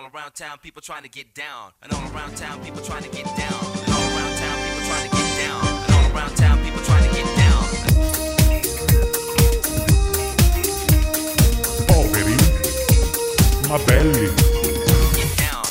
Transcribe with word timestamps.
all 0.00 0.10
around 0.14 0.34
town, 0.34 0.58
people 0.62 0.80
trying 0.80 1.02
to 1.02 1.08
get 1.08 1.34
down. 1.34 1.72
And 1.82 1.92
all 1.92 2.00
around 2.14 2.36
town, 2.36 2.62
people 2.64 2.80
trying 2.82 3.02
to 3.02 3.10
get 3.10 3.24
down. 3.24 3.60
And 3.84 3.92
all 3.92 4.16
around 4.16 4.36
town, 4.38 4.56
people 4.64 4.86
trying 4.88 5.10
to 5.10 5.16
get 5.16 5.28
down. 5.36 5.60
And 5.84 5.92
all 5.94 6.16
around 6.16 6.36
town, 6.36 6.58
people 6.64 6.80
trying 6.84 7.04
to 7.08 7.14
get 7.14 7.26
down. 7.36 7.62
Oh, 11.90 12.04
Poveri, 12.08 12.36
ma 13.68 13.78
belli. 13.84 14.26
Down. 15.36 15.64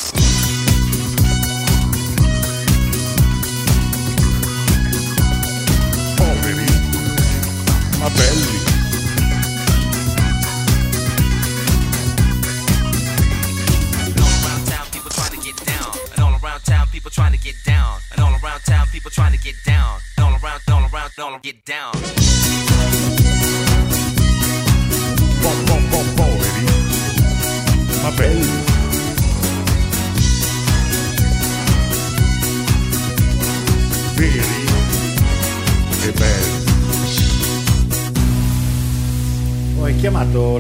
Oh, 6.20 6.34
Poveri, 6.36 6.70
ma 8.00 8.10
belli. 8.10 8.59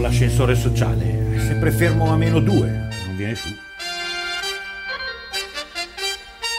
L'ascensore 0.09 0.55
sociale, 0.55 1.35
è 1.35 1.39
sempre 1.39 1.69
fermo 1.69 2.11
a 2.11 2.15
meno 2.15 2.39
due, 2.39 2.67
non 3.05 3.15
viene 3.15 3.35
su. 3.35 3.55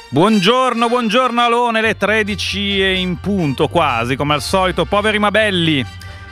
Buongiorno, 0.08 0.88
buongiorno 0.88 1.40
Alone, 1.40 1.80
le 1.80 1.96
13 1.96 2.80
e 2.80 2.94
in 2.94 3.18
punto 3.18 3.66
quasi, 3.66 4.14
come 4.14 4.34
al 4.34 4.40
solito, 4.40 4.84
poveri 4.84 5.18
ma 5.18 5.32
belli. 5.32 5.84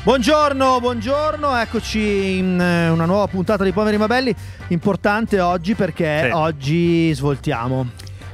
Buongiorno, 0.04 0.78
buongiorno, 0.78 1.56
eccoci 1.56 2.38
in 2.38 2.60
eh, 2.60 2.88
una 2.88 3.04
nuova 3.04 3.26
puntata 3.26 3.64
di 3.64 3.72
Poveri 3.72 3.98
Mabelli, 3.98 4.32
importante 4.68 5.40
oggi 5.40 5.74
perché 5.74 6.20
Sì. 6.26 6.30
oggi 6.32 7.12
svoltiamo. 7.14 7.86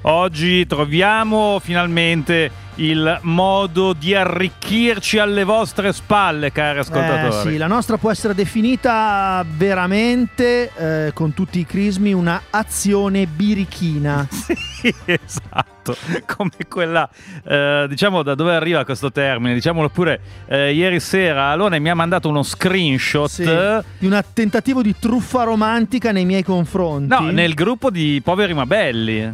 Oggi 0.02 0.66
troviamo 0.66 1.58
finalmente 1.58 2.50
il 2.77 3.19
modo 3.22 3.92
di 3.92 4.14
arricchirci 4.14 5.19
alle 5.19 5.44
vostre 5.44 5.92
spalle, 5.92 6.50
cari 6.53 6.78
Eh, 6.78 6.80
ascoltatori. 6.80 7.50
sì, 7.53 7.56
la 7.56 7.67
nostra 7.69 7.97
può 7.98 8.11
essere 8.11 8.34
definita 8.34 9.44
veramente, 9.47 10.70
eh, 10.77 11.12
con 11.12 11.34
tutti 11.34 11.58
i 11.61 11.67
crismi, 11.67 12.12
una 12.12 12.42
azione 12.50 13.27
birichina. 13.27 14.27
Sì, 14.84 14.95
esatto, 15.06 15.97
come 16.27 16.50
quella, 16.69 17.08
eh, 17.42 17.86
diciamo 17.89 18.22
da 18.22 18.34
dove 18.34 18.55
arriva 18.55 18.84
questo 18.84 19.11
termine, 19.11 19.55
diciamolo 19.55 19.89
pure, 19.89 20.20
eh, 20.47 20.75
ieri 20.75 21.00
sera 21.00 21.47
Alone 21.52 21.78
mi 21.78 21.89
ha 21.89 21.95
mandato 21.95 22.28
uno 22.28 22.42
screenshot, 22.42 23.30
Sì, 23.30 23.45
di 23.45 24.05
un 24.06 24.22
tentativo 24.34 24.83
di 24.83 24.95
truffa 24.98 25.45
romantica 25.45 26.12
nei 26.12 26.27
miei 26.27 26.42
confronti. 26.42 27.08
no, 27.08 27.30
nel 27.30 27.55
gruppo 27.55 27.89
di 27.89 28.20
poveri 28.22 28.52
ma 28.52 28.67
belli. 28.67 29.33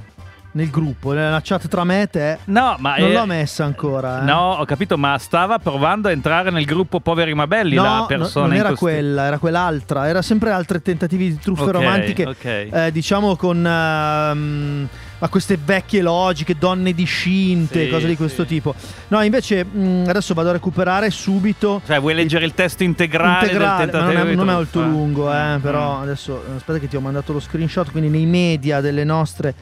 Nel 0.53 0.69
gruppo, 0.69 1.13
nella 1.13 1.41
chat 1.45 1.69
tra 1.69 1.85
me 1.85 2.03
e 2.03 2.07
te. 2.09 2.39
No, 2.47 2.75
ma 2.81 2.97
Non 2.97 3.11
eh, 3.11 3.13
l'ho 3.13 3.25
messa 3.27 3.65
ancora. 3.65 4.21
eh. 4.23 4.25
No, 4.25 4.55
ho 4.55 4.65
capito, 4.65 4.99
ma 4.99 5.17
stava 5.19 5.59
provando 5.61 6.09
a 6.09 6.11
entrare 6.11 6.51
nel 6.51 6.65
gruppo 6.65 6.99
Poveri 6.99 7.35
ma 7.35 7.47
Belli 7.47 7.77
No, 7.77 7.83
la 7.85 7.97
no, 7.99 8.07
persona 8.07 8.47
non 8.47 8.55
in 8.55 8.61
era 8.61 8.69
questione. 8.71 8.95
quella, 8.95 9.25
era 9.27 9.39
quell'altra. 9.39 10.09
Era 10.09 10.23
sempre 10.23 10.51
altri 10.51 10.83
tentativi 10.83 11.29
di 11.29 11.39
truffe 11.39 11.63
Ok, 11.63 11.71
romantiche. 11.71 12.27
ok. 12.27 12.45
eh, 12.45 12.89
diciamo 12.91 13.37
con 13.37 13.65
ehm, 13.65 14.89
ma 15.19 15.29
queste 15.29 15.57
vecchie 15.63 16.03
logiche, 16.03 16.57
donne 16.59 16.95
discinte, 16.95 17.85
Sì, 17.85 17.91
cose 17.91 18.07
di 18.09 18.17
questo 18.17 18.43
sì. 18.43 18.49
tipo. 18.49 18.75
No, 19.09 19.23
invece 19.23 19.65
mh, 19.65 20.07
adesso 20.09 20.35
vado 20.35 20.49
a 20.49 20.53
recuperare 20.53 21.11
subito. 21.11 21.81
Cioè, 21.87 22.01
vuoi 22.01 22.15
leggere 22.15 22.45
il 22.45 22.55
testo 22.55 22.83
integrale, 22.83 23.47
integrale, 23.47 23.93
non 23.93 24.17
è, 24.17 24.35
non 24.35 24.49
è 24.51 24.53
molto 24.55 24.81
lungo, 24.83 25.33
eh, 25.33 25.59
Mm. 25.59 25.61
però 25.61 26.01
adesso 26.01 26.43
aspetta 26.57 26.79
che 26.79 26.89
ti 26.89 26.97
ho 26.97 27.01
mandato 27.01 27.33
lo 27.33 27.39
screenshot, 27.41 27.91
quindi 27.93 28.09
nei 28.09 28.27
media 28.27 28.81
delle 28.81 29.05
nostre 29.05 29.55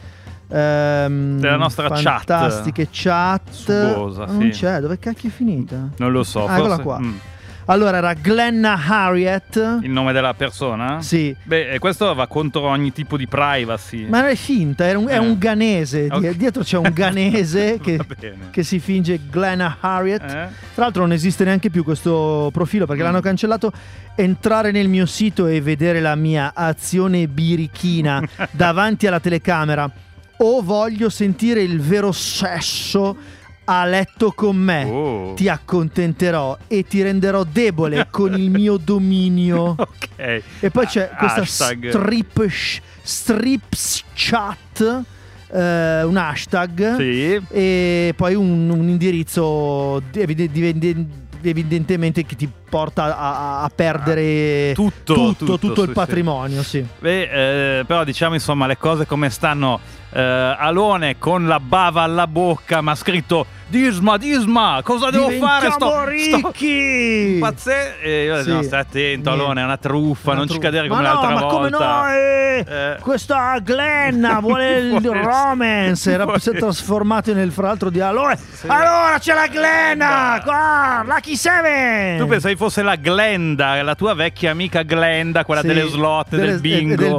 ehm, 0.48 1.38
Della 1.40 1.56
nostra 1.56 1.88
chat. 1.88 2.02
fantastiche 2.02 2.88
chat. 2.90 3.50
Sugosa, 3.50 4.24
non 4.26 4.40
sì. 4.52 4.60
c'è, 4.60 4.80
dove 4.80 4.98
cacchio 4.98 5.28
è 5.28 5.32
finita? 5.32 5.88
Non 5.98 6.12
lo 6.12 6.22
so, 6.24 6.46
Ah, 6.46 6.54
eccola 6.56 6.68
forse- 6.76 6.82
qua. 6.82 6.98
mm. 7.00 7.14
Allora 7.70 7.98
era 7.98 8.14
Glenna 8.14 8.80
Harriet. 8.82 9.80
Il 9.82 9.90
nome 9.90 10.14
della 10.14 10.32
persona? 10.32 11.02
Sì. 11.02 11.36
Beh, 11.42 11.76
questo 11.78 12.14
va 12.14 12.26
contro 12.26 12.62
ogni 12.62 12.94
tipo 12.94 13.18
di 13.18 13.26
privacy. 13.28 14.06
Ma 14.08 14.20
non 14.22 14.30
è 14.30 14.36
finta, 14.36 14.86
è 14.86 14.94
un, 14.94 15.06
è 15.06 15.16
Eh. 15.16 15.18
un 15.18 15.36
ganese. 15.36 16.04
di- 16.08 16.14
Ok. 16.28 16.30
Dietro 16.36 16.62
c'è 16.62 16.78
un 16.78 16.90
ganese 16.94 17.76
che, 17.82 18.00
che 18.50 18.62
si 18.62 18.78
finge 18.78 19.20
Glenna 19.30 19.76
Harriet. 19.80 20.22
Eh? 20.22 20.48
Tra 20.74 20.84
l'altro 20.84 21.02
non 21.02 21.12
esiste 21.12 21.44
neanche 21.44 21.68
più 21.68 21.84
questo 21.84 22.48
profilo 22.54 22.86
perché 22.86 23.02
Mm. 23.02 23.04
l'hanno 23.04 23.20
cancellato. 23.20 23.70
Entrare 24.14 24.70
nel 24.70 24.88
mio 24.88 25.04
sito 25.04 25.46
e 25.46 25.60
vedere 25.60 26.00
la 26.00 26.14
mia 26.14 26.52
azione 26.54 27.28
birichina 27.28 28.22
davanti 28.50 29.06
alla 29.06 29.20
telecamera 29.20 29.90
o 30.38 30.62
voglio 30.62 31.08
sentire 31.08 31.62
il 31.62 31.80
vero 31.80 32.12
sesso 32.12 33.16
a 33.64 33.84
letto 33.84 34.32
con 34.32 34.56
me. 34.56 34.84
Oh. 34.84 35.34
Ti 35.34 35.48
accontenterò 35.48 36.56
e 36.68 36.84
ti 36.84 37.02
renderò 37.02 37.44
debole 37.44 38.06
con 38.10 38.32
il 38.34 38.50
mio 38.50 38.76
dominio. 38.78 39.74
Ok. 40.18 40.42
E 40.60 40.70
poi 40.70 40.86
c'è 40.86 41.10
Ah, 41.12 41.16
questa 41.16 41.40
hashtag. 41.42 41.88
strip, 41.90 42.48
strips 43.02 44.04
chat, 44.14 45.02
eh, 45.52 46.02
un 46.02 46.16
hashtag 46.16 46.96
Sì. 46.96 47.40
e 47.50 48.12
poi 48.16 48.34
un, 48.34 48.68
un 48.70 48.88
indirizzo 48.88 50.00
evidentemente 51.42 52.24
che 52.24 52.36
ti 52.36 52.48
porta 52.68 53.16
a, 53.16 53.62
a 53.62 53.70
perdere 53.74 54.72
Tutto, 54.74 55.14
tutto, 55.14 55.34
tutto, 55.44 55.58
tutto 55.58 55.82
il 55.82 55.88
sì, 55.88 55.94
patrimonio. 55.94 56.62
Sì. 56.62 56.84
Beh, 56.98 57.78
eh, 57.80 57.84
però 57.84 58.04
diciamo 58.04 58.34
insomma 58.34 58.66
le 58.66 58.76
cose 58.78 59.06
come 59.06 59.30
stanno. 59.30 59.78
Eh, 60.10 60.20
Alone 60.22 61.18
con 61.18 61.46
la 61.46 61.60
bava 61.60 62.02
alla 62.02 62.26
bocca, 62.26 62.80
ma 62.80 62.92
ha 62.92 62.94
scritto 62.94 63.44
Disma, 63.66 64.16
Disma, 64.16 64.80
cosa 64.82 65.10
devo 65.10 65.28
fare? 65.32 65.70
Sto, 65.70 66.04
ricchi! 66.06 67.36
Pazze- 67.38 68.00
e 68.00 68.24
io 68.24 68.42
Sì. 68.42 68.50
no, 68.50 68.62
stai 68.62 68.80
attento. 68.80 69.30
Alone, 69.30 69.60
è 69.60 69.64
una 69.64 69.76
truffa, 69.76 70.30
Una 70.30 70.38
non 70.38 70.46
ci 70.48 70.54
truffa. 70.54 70.68
cadere 70.68 70.88
come 70.88 71.02
ma 71.02 71.08
l'altra 71.12 71.28
no, 71.28 71.34
ma 71.34 71.40
come 71.46 71.68
volta. 71.68 72.00
no? 72.06 72.08
eh, 72.12 72.64
Eh. 72.66 72.96
Questa 73.00 73.58
Glenna 73.62 74.38
vuole 74.40 74.78
il 74.78 75.10
romance. 75.10 76.10
Era, 76.10 76.38
si 76.38 76.50
è 76.50 76.54
trasformato 76.54 77.34
nel 77.34 77.52
fra 77.52 77.66
l'altro 77.66 77.90
di 77.90 78.00
allora. 78.00 78.34
Allora 78.66 79.18
c'è 79.18 79.34
la 79.34 79.46
Glenna! 79.46 80.40
Qua, 80.42 81.02
Lucky 81.06 81.36
Seven! 81.36 82.18
Tu 82.18 82.26
pensavi 82.26 82.56
fosse 82.56 82.80
la 82.82 82.96
Glenda, 82.96 83.82
la 83.82 83.94
tua 83.94 84.14
vecchia 84.14 84.50
amica 84.52 84.82
Glenda, 84.82 85.44
quella 85.44 85.60
Sì, 85.60 85.66
delle 85.66 85.86
slot, 85.88 86.28
delle- 86.30 86.46
del 86.52 86.60
bingo. 86.60 86.94
e 86.94 86.96
del 86.96 87.18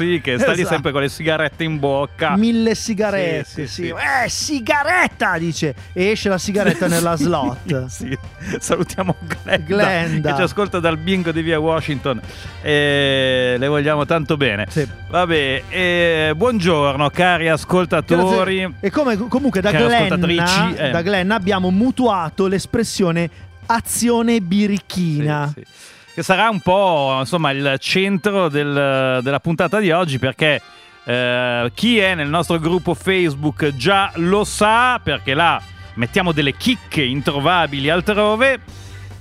Sì, 0.00 0.20
che 0.22 0.38
sta 0.38 0.52
lì 0.52 0.60
Esatto. 0.60 0.68
sempre 0.74 0.92
con 0.92 1.02
le 1.02 1.08
sigarette 1.10 1.62
in 1.62 1.78
bocca. 1.78 2.36
Mille 2.36 2.74
sigarette, 2.74 3.44
Sì, 3.44 3.66
sì, 3.66 3.82
sì. 3.84 3.88
Eh, 3.88 4.28
sigaretta, 4.28 5.36
dice. 5.36 5.74
E 5.92 6.06
esce 6.10 6.28
la 6.30 6.38
sigaretta 6.38 6.86
nella 6.88 7.16
slot. 7.16 7.86
Sì, 7.86 8.16
salutiamo 8.58 9.14
Glenda, 9.20 9.56
Glenda. 9.64 10.30
che 10.30 10.36
ci 10.36 10.42
ascolta 10.42 10.80
dal 10.80 10.96
bingo 10.96 11.32
di 11.32 11.42
via 11.42 11.58
Washington 11.58 12.20
e 12.62 13.56
le 13.58 13.66
vogliamo 13.68 14.06
tanto 14.06 14.36
bene. 14.36 14.66
Sì. 14.70 14.86
Vabbè, 15.08 15.62
e 15.68 16.32
buongiorno 16.34 17.10
cari 17.10 17.48
ascoltatori. 17.48 18.58
Grazie. 18.60 18.76
E 18.80 18.90
come, 18.90 19.16
comunque 19.16 19.60
da 19.60 19.70
Glenna, 19.70 20.74
eh. 20.76 20.90
da 20.90 21.02
Glenna 21.02 21.34
abbiamo 21.34 21.70
mutuato 21.70 22.46
l'espressione 22.46 23.28
azione 23.66 24.40
birichina. 24.40 25.52
Sì, 25.54 25.62
sì. 25.64 25.88
Che 26.12 26.22
sarà 26.22 26.48
un 26.50 26.60
po' 26.60 27.16
insomma 27.20 27.50
il 27.52 27.76
centro 27.78 28.48
del- 28.48 29.20
della 29.22 29.40
puntata 29.40 29.78
di 29.78 29.90
oggi 29.90 30.18
perché 30.18 30.60
eh, 31.04 31.70
chi 31.72 31.98
è 31.98 32.14
nel 32.14 32.28
nostro 32.28 32.58
gruppo 32.58 32.94
Facebook 32.94 33.74
già 33.76 34.10
lo 34.16 34.44
sa 34.44 35.00
perché 35.02 35.34
là 35.34 35.60
mettiamo 35.94 36.32
delle 36.32 36.54
chicche 36.56 37.02
introvabili 37.02 37.88
altrove 37.88 38.58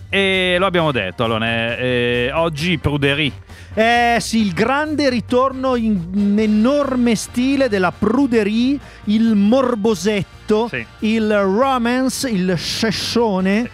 e 0.09 0.55
lo 0.59 0.65
abbiamo 0.65 0.91
detto 0.91 1.23
allora 1.23 1.77
eh, 1.77 2.31
oggi 2.33 2.79
Pruderie 2.79 3.31
Eh 3.75 4.17
sì, 4.19 4.41
il 4.41 4.53
grande 4.53 5.09
ritorno 5.09 5.75
in, 5.75 6.35
enorme 6.39 7.15
stile 7.15 7.69
della 7.69 7.91
pruderie, 7.97 8.77
il 9.05 9.35
morbosetto, 9.35 10.67
Sì. 10.69 10.83
il 11.01 11.31
romance, 11.39 12.27
il 12.29 12.57
scescione 12.57 13.69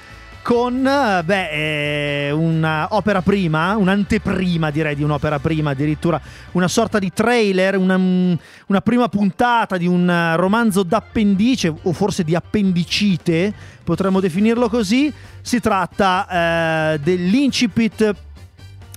con 0.45 0.85
eh, 0.85 1.23
beh, 1.23 2.27
eh, 2.27 2.31
una 2.31 2.89
opera 2.91 3.23
prima, 3.23 3.75
un'anteprima 3.77 4.69
direi 4.69 4.93
di 4.93 5.01
un'opera 5.01 5.39
prima, 5.39 5.71
addirittura 5.71 6.21
una 6.51 6.67
sorta 6.67 6.99
di 6.99 7.11
trailer, 7.11 7.75
una, 7.75 7.95
una 7.95 8.81
prima 8.81 9.09
puntata 9.09 9.75
di 9.75 9.87
un 9.87 10.33
romanzo 10.35 10.83
d'appendice 10.83 11.73
o 11.81 11.91
forse 11.93 12.23
di 12.23 12.35
appendicite, 12.35 13.51
potremmo 13.83 14.19
definirlo 14.19 14.69
così. 14.69 15.11
Si 15.41 15.59
tratta 15.59 16.93
eh, 16.93 16.99
dell'incipit 16.99 18.13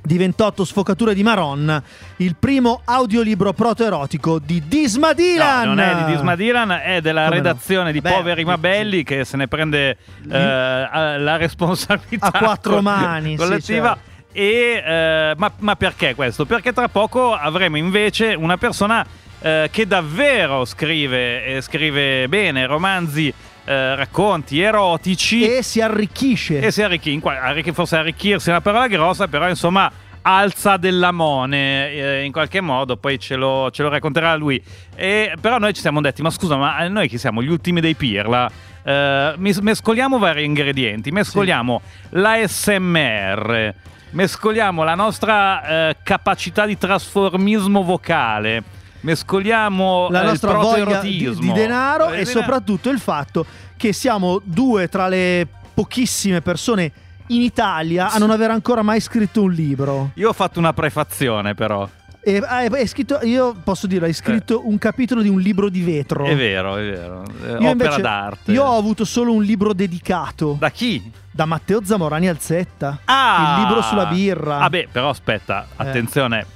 di 0.03 0.17
28 0.17 0.65
sfocature 0.65 1.15
di 1.15 1.23
Maron, 1.23 1.83
il 2.17 2.37
primo 2.39 2.83
audiolibro 2.85 3.53
protoerotico 3.53 4.39
di 4.39 4.63
Disma 4.67 5.13
Dylan. 5.13 5.69
No, 5.69 5.75
non 5.75 5.81
è 5.81 6.05
di 6.05 6.13
Disma 6.13 6.37
Dylan, 6.37 6.71
è 6.83 7.01
della 7.01 7.25
Come 7.25 7.37
no? 7.37 7.43
redazione 7.43 7.93
di 7.93 8.01
Beh, 8.01 8.11
Poveri 8.11 8.41
sì, 8.41 8.47
ma 8.47 8.59
Belli 8.59 9.03
che 9.03 9.25
se 9.25 9.37
ne 9.37 9.49
prende 9.49 9.97
eh, 10.31 11.19
la 11.19 11.37
responsabilità 11.37 12.27
A 12.33 12.39
quattro 12.39 12.81
mani, 12.83 13.31
sì, 13.31 13.37
collettiva. 13.37 13.89
certo. 13.95 14.17
E, 14.33 14.83
eh, 14.85 15.35
ma, 15.37 15.51
ma 15.59 15.77
perché 15.77 16.15
questo? 16.15 16.45
Perché 16.45 16.73
tra 16.73 16.89
poco 16.89 17.35
avremo 17.35 17.77
invece 17.77 18.35
una 18.35 18.57
persona 18.57 19.05
eh, 19.41 19.69
che 19.73 19.87
davvero 19.87 20.65
scrive, 20.65 21.45
e 21.45 21.61
scrive 21.61 22.29
bene, 22.29 22.67
romanzi, 22.67 23.33
eh, 23.69 23.95
racconti 23.97 24.61
erotici 24.61 25.47
E 25.47 25.63
si 25.63 25.81
arricchisce. 25.83 26.61
e 26.61 26.71
si 26.71 26.83
arricchì, 26.83 27.13
in 27.13 27.21
qua- 27.21 27.41
arricchi- 27.43 27.73
forse 27.73 27.97
arricchirsi 27.97 28.49
è 28.49 28.53
una 28.53 28.63
parola 28.63 28.87
grossa, 28.87 29.29
però 29.29 29.47
insomma 29.49 29.91
alza 30.23 30.77
della 30.77 31.11
mone 31.13 31.91
eh, 31.91 32.25
in 32.25 32.33
qualche 32.33 32.61
modo, 32.61 32.97
poi 32.97 33.19
ce 33.19 33.37
lo, 33.37 33.71
ce 33.71 33.83
lo 33.83 33.89
racconterà 33.89 34.35
lui. 34.35 34.63
E, 34.95 35.35
però 35.41 35.59
noi 35.59 35.73
ci 35.75 35.81
siamo 35.81 36.01
detti, 36.01 36.23
ma 36.23 36.31
scusa, 36.31 36.57
ma 36.57 36.87
noi 36.89 37.09
chi 37.09 37.19
siamo? 37.19 37.43
Gli 37.43 37.49
ultimi 37.51 37.81
dei 37.81 37.95
pirla? 37.95 38.51
Eh, 38.83 39.35
mescoliamo 39.37 40.19
vari 40.19 40.45
ingredienti, 40.45 41.11
mescoliamo 41.11 41.81
l'ASMR, 42.11 43.75
mescoliamo 44.11 44.83
la 44.85 44.95
nostra 44.95 45.89
eh, 45.91 45.97
capacità 46.03 46.65
di 46.67 46.77
trasformismo 46.79 47.83
vocale. 47.83 48.63
Mescoliamo 49.01 50.09
la 50.11 50.23
eh, 50.23 50.27
nostra 50.27 50.51
il 50.53 50.57
voglia 50.57 51.01
di, 51.01 51.35
di 51.39 51.53
denaro 51.53 52.11
Eh, 52.11 52.21
e 52.21 52.25
soprattutto 52.25 52.91
il 52.91 52.99
fatto 52.99 53.47
che 53.77 53.93
siamo 53.93 54.41
due 54.43 54.89
tra 54.89 55.09
le 55.09 55.47
pochissime 55.73 56.41
persone 56.41 56.91
in 57.29 57.43
Italia 57.43 58.11
a 58.11 58.19
non 58.19 58.31
aver 58.31 58.51
ancora 58.51 58.83
mai 58.83 59.01
scritto 59.01 59.43
un 59.43 59.53
libro. 59.53 60.11
Io 60.15 60.31
ho 60.31 60.33
fatto 60.33 60.59
una 60.59 60.73
prefazione 60.73 61.55
però. 61.55 61.89
E 62.21 62.43
hai, 62.45 62.67
hai 62.67 62.87
scritto, 62.87 63.21
io 63.23 63.55
posso 63.63 63.87
dire, 63.87 64.07
hai 64.07 64.13
scritto 64.13 64.67
un 64.67 64.77
capitolo 64.77 65.23
di 65.23 65.29
un 65.29 65.41
libro 65.41 65.69
di 65.69 65.83
vetro. 65.83 66.25
Eh. 66.25 66.33
È 66.33 66.37
vero, 66.37 66.77
è 66.77 66.83
vero. 66.83 67.23
Eh, 67.23 67.47
Io 67.47 67.55
Opera 67.55 67.71
invece- 67.71 68.01
d'arte. 68.03 68.53
Io 68.53 68.65
ho 68.65 68.77
avuto 68.77 69.05
solo 69.05 69.33
un 69.33 69.43
libro 69.43 69.73
dedicato 69.73 70.53
da, 70.59 70.67
Da 70.67 70.71
chi? 70.71 71.11
Matteo 71.45 71.81
Zamorani 71.85 72.29
Alzetta. 72.29 72.99
Ah! 73.05 73.55
Il 73.57 73.63
libro 73.67 73.83
sulla 73.83 74.07
birra. 74.07 74.59
Ah, 74.59 74.69
beh, 74.69 74.89
però 74.91 75.11
aspetta, 75.11 75.69
attenzione. 75.77 76.41
Eh, 76.41 76.47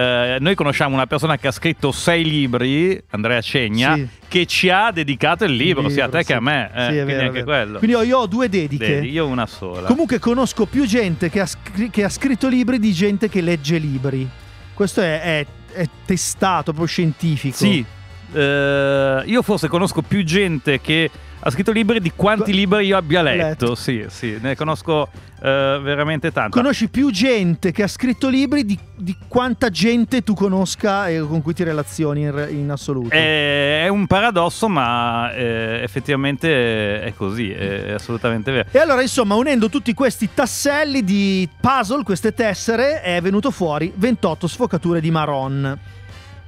noi 0.00 0.54
conosciamo 0.54 0.94
una 0.94 1.06
persona 1.06 1.38
che 1.38 1.46
ha 1.46 1.50
scritto 1.50 1.90
sei 1.90 2.22
libri, 2.22 3.02
Andrea 3.10 3.40
Cegna, 3.40 3.94
Sì. 3.94 4.08
che 4.28 4.44
ci 4.46 4.68
ha 4.68 4.90
dedicato 4.90 5.44
il 5.44 5.54
libro, 5.54 5.88
sia 5.88 6.04
a 6.04 6.08
te 6.08 6.20
sì. 6.20 6.26
che 6.26 6.34
a 6.34 6.40
me. 6.40 6.70
eh, 6.74 6.80
Sì, 6.82 6.86
quindi 6.92 7.12
vero, 7.12 7.26
anche 7.28 7.44
quello. 7.44 7.78
Quindi 7.78 7.96
io, 7.96 8.02
io 8.02 8.18
ho 8.18 8.26
due 8.26 8.48
dediche. 8.50 8.86
Vedi, 8.86 9.10
io 9.10 9.26
una 9.26 9.46
sola. 9.46 9.88
Comunque 9.88 10.18
conosco 10.18 10.66
più 10.66 10.84
gente 10.84 11.30
che 11.30 11.40
ha, 11.40 11.46
scri- 11.46 11.88
che 11.90 12.04
ha 12.04 12.10
scritto 12.10 12.48
libri 12.48 12.78
di 12.78 12.92
gente 12.92 13.28
che 13.30 13.40
legge 13.40 13.78
libri. 13.78 14.28
Questo 14.74 15.00
è, 15.00 15.20
è- 15.22 15.46
è 15.72 15.86
testato, 16.04 16.64
proprio 16.72 16.86
scientifico. 16.86 17.56
Sì, 17.56 17.84
eh, 18.32 19.22
io 19.24 19.42
forse 19.42 19.68
conosco 19.68 20.02
più 20.02 20.22
gente 20.24 20.80
che 20.80 21.10
ha 21.46 21.50
scritto 21.50 21.70
libri 21.70 22.00
di 22.00 22.10
quanti 22.14 22.52
libri 22.52 22.86
io 22.86 22.96
abbia 22.96 23.22
letto. 23.22 23.44
letto. 23.44 23.74
Sì, 23.76 24.04
sì, 24.08 24.36
ne 24.40 24.56
conosco 24.56 25.08
eh, 25.40 25.78
veramente 25.80 26.32
tanto. 26.32 26.58
Conosci 26.58 26.88
più 26.88 27.12
gente 27.12 27.70
che 27.70 27.84
ha 27.84 27.86
scritto 27.86 28.28
libri 28.28 28.64
di, 28.64 28.76
di 28.96 29.16
quanta 29.28 29.70
gente 29.70 30.24
tu 30.24 30.34
conosca 30.34 31.08
e 31.08 31.20
con 31.20 31.42
cui 31.42 31.54
ti 31.54 31.62
relazioni 31.62 32.22
in, 32.22 32.48
in 32.50 32.70
assoluto. 32.70 33.10
È, 33.10 33.84
è 33.84 33.88
un 33.88 34.08
paradosso, 34.08 34.68
ma 34.68 35.32
eh, 35.34 35.82
effettivamente 35.84 37.00
è 37.00 37.14
così, 37.14 37.52
è 37.52 37.92
assolutamente 37.92 38.50
vero. 38.50 38.68
E 38.72 38.80
allora, 38.80 39.00
insomma, 39.00 39.36
unendo 39.36 39.68
tutti 39.68 39.94
questi 39.94 40.30
tasselli 40.34 41.04
di 41.04 41.48
puzzle, 41.60 42.02
queste 42.02 42.34
tessere, 42.34 43.02
è 43.02 43.20
venuto 43.20 43.52
fuori 43.52 43.92
28 43.94 44.48
sfocature 44.48 45.00
di 45.00 45.12
Maron. 45.12 45.78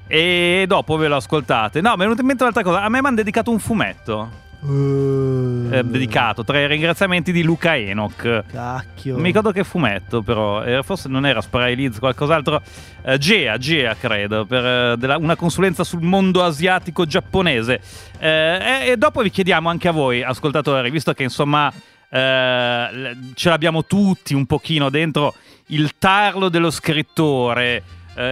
E 0.08 0.64
dopo 0.66 0.96
ve 0.96 1.06
lo 1.06 1.16
ascoltate. 1.16 1.80
No, 1.80 1.90
mi 1.90 1.98
è 1.98 1.98
venuta 1.98 2.22
in 2.22 2.26
mente 2.26 2.42
un'altra 2.42 2.64
cosa. 2.64 2.82
A 2.82 2.88
me 2.88 3.00
mi 3.00 3.06
hanno 3.06 3.16
dedicato 3.16 3.52
un 3.52 3.60
fumetto. 3.60 4.46
Eh, 4.60 5.82
dedicato 5.84 6.42
tra 6.42 6.58
i 6.58 6.66
ringraziamenti 6.66 7.30
di 7.30 7.42
Luca 7.42 7.76
Enoch. 7.76 8.44
Cacchio. 8.50 9.12
Non 9.12 9.20
mi 9.20 9.28
ricordo 9.28 9.52
che 9.52 9.62
fumetto, 9.62 10.22
però. 10.22 10.64
eh, 10.64 10.82
forse 10.82 11.08
non 11.08 11.26
era 11.26 11.40
Spray 11.40 11.76
Leeds, 11.76 11.98
qualcos'altro. 11.98 12.60
Eh, 13.02 13.18
Gea, 13.18 13.56
Gea, 13.56 13.94
credo. 13.94 14.44
Per 14.46 14.64
eh, 14.64 14.96
della- 14.96 15.16
una 15.16 15.36
consulenza 15.36 15.84
sul 15.84 16.02
mondo 16.02 16.42
asiatico 16.42 17.06
giapponese. 17.06 17.80
Eh, 18.18 18.90
e, 18.90 18.96
dopo 18.96 19.22
vi 19.22 19.30
chiediamo 19.30 19.68
anche 19.68 19.88
a 19.88 19.92
voi, 19.92 20.22
ascoltatori, 20.22 20.90
visto 20.90 21.12
che 21.12 21.22
insomma. 21.22 21.72
ce 22.10 23.48
l'abbiamo 23.50 23.84
tutti 23.84 24.32
un 24.32 24.46
pochino 24.46 24.88
dentro 24.88 25.34
il 25.66 25.98
tarlo 25.98 26.48
dello 26.48 26.70
scrittore. 26.70 27.82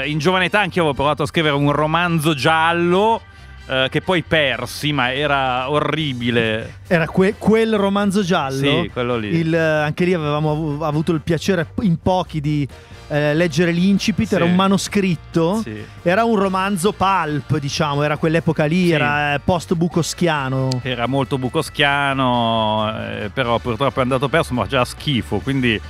In 0.06 0.19
giovane 0.19 0.46
età 0.46 0.61
anche 0.61 0.79
io 0.79 0.84
avevo 0.84 0.96
provato 0.96 1.22
a 1.25 1.26
scrivere 1.26 1.55
un 1.55 1.70
romanzo 1.70 2.32
giallo 2.34 3.20
eh, 3.68 3.88
che 3.90 4.00
poi 4.00 4.22
persi, 4.22 4.92
ma 4.92 5.12
era 5.12 5.68
orribile. 5.70 6.78
Era 6.86 7.06
que- 7.08 7.34
quel 7.38 7.76
romanzo 7.76 8.22
giallo. 8.22 8.82
Sì, 8.82 8.90
quello 8.92 9.16
lì. 9.16 9.28
Il, 9.28 9.54
eh, 9.54 9.58
anche 9.58 10.04
lì 10.04 10.14
avevamo 10.14 10.50
avu- 10.52 10.82
avuto 10.82 11.12
il 11.12 11.20
piacere 11.20 11.66
in 11.82 11.96
pochi 12.00 12.40
di 12.40 12.66
eh, 13.08 13.34
leggere 13.34 13.70
l'incipit. 13.72 14.26
Sì. 14.28 14.34
Era 14.34 14.44
un 14.44 14.54
manoscritto. 14.54 15.60
Sì. 15.62 15.84
Era 16.02 16.24
un 16.24 16.36
romanzo 16.36 16.92
pulp, 16.92 17.58
diciamo, 17.58 18.02
era 18.02 18.16
quell'epoca 18.16 18.64
lì, 18.64 18.86
Sì. 18.86 18.92
era 18.92 19.34
eh, 19.34 19.40
post-bucoschiano. 19.40 20.69
Era 20.82 21.06
molto 21.06 21.38
bucoschiano, 21.38 22.92
eh, 22.98 23.30
però 23.32 23.58
purtroppo 23.58 23.98
è 24.00 24.02
andato 24.02 24.28
perso, 24.28 24.54
ma 24.54 24.66
già 24.66 24.84
schifo, 24.84 25.38
quindi 25.38 25.80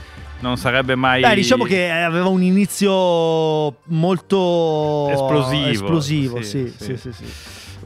non 0.41 0.59
sarebbe 0.59 0.95
mai... 0.95 1.23
Beh, 1.23 1.35
diciamo 1.35 1.65
che 1.65 1.91
aveva 1.91 2.29
un 2.29 2.43
inizio 2.43 3.77
molto 3.85 5.09
Esplosivo. 5.11 5.69
esplosivo, 5.71 6.43
Sì, 6.43 6.73
sì, 6.77 6.97
sì. 6.99 7.25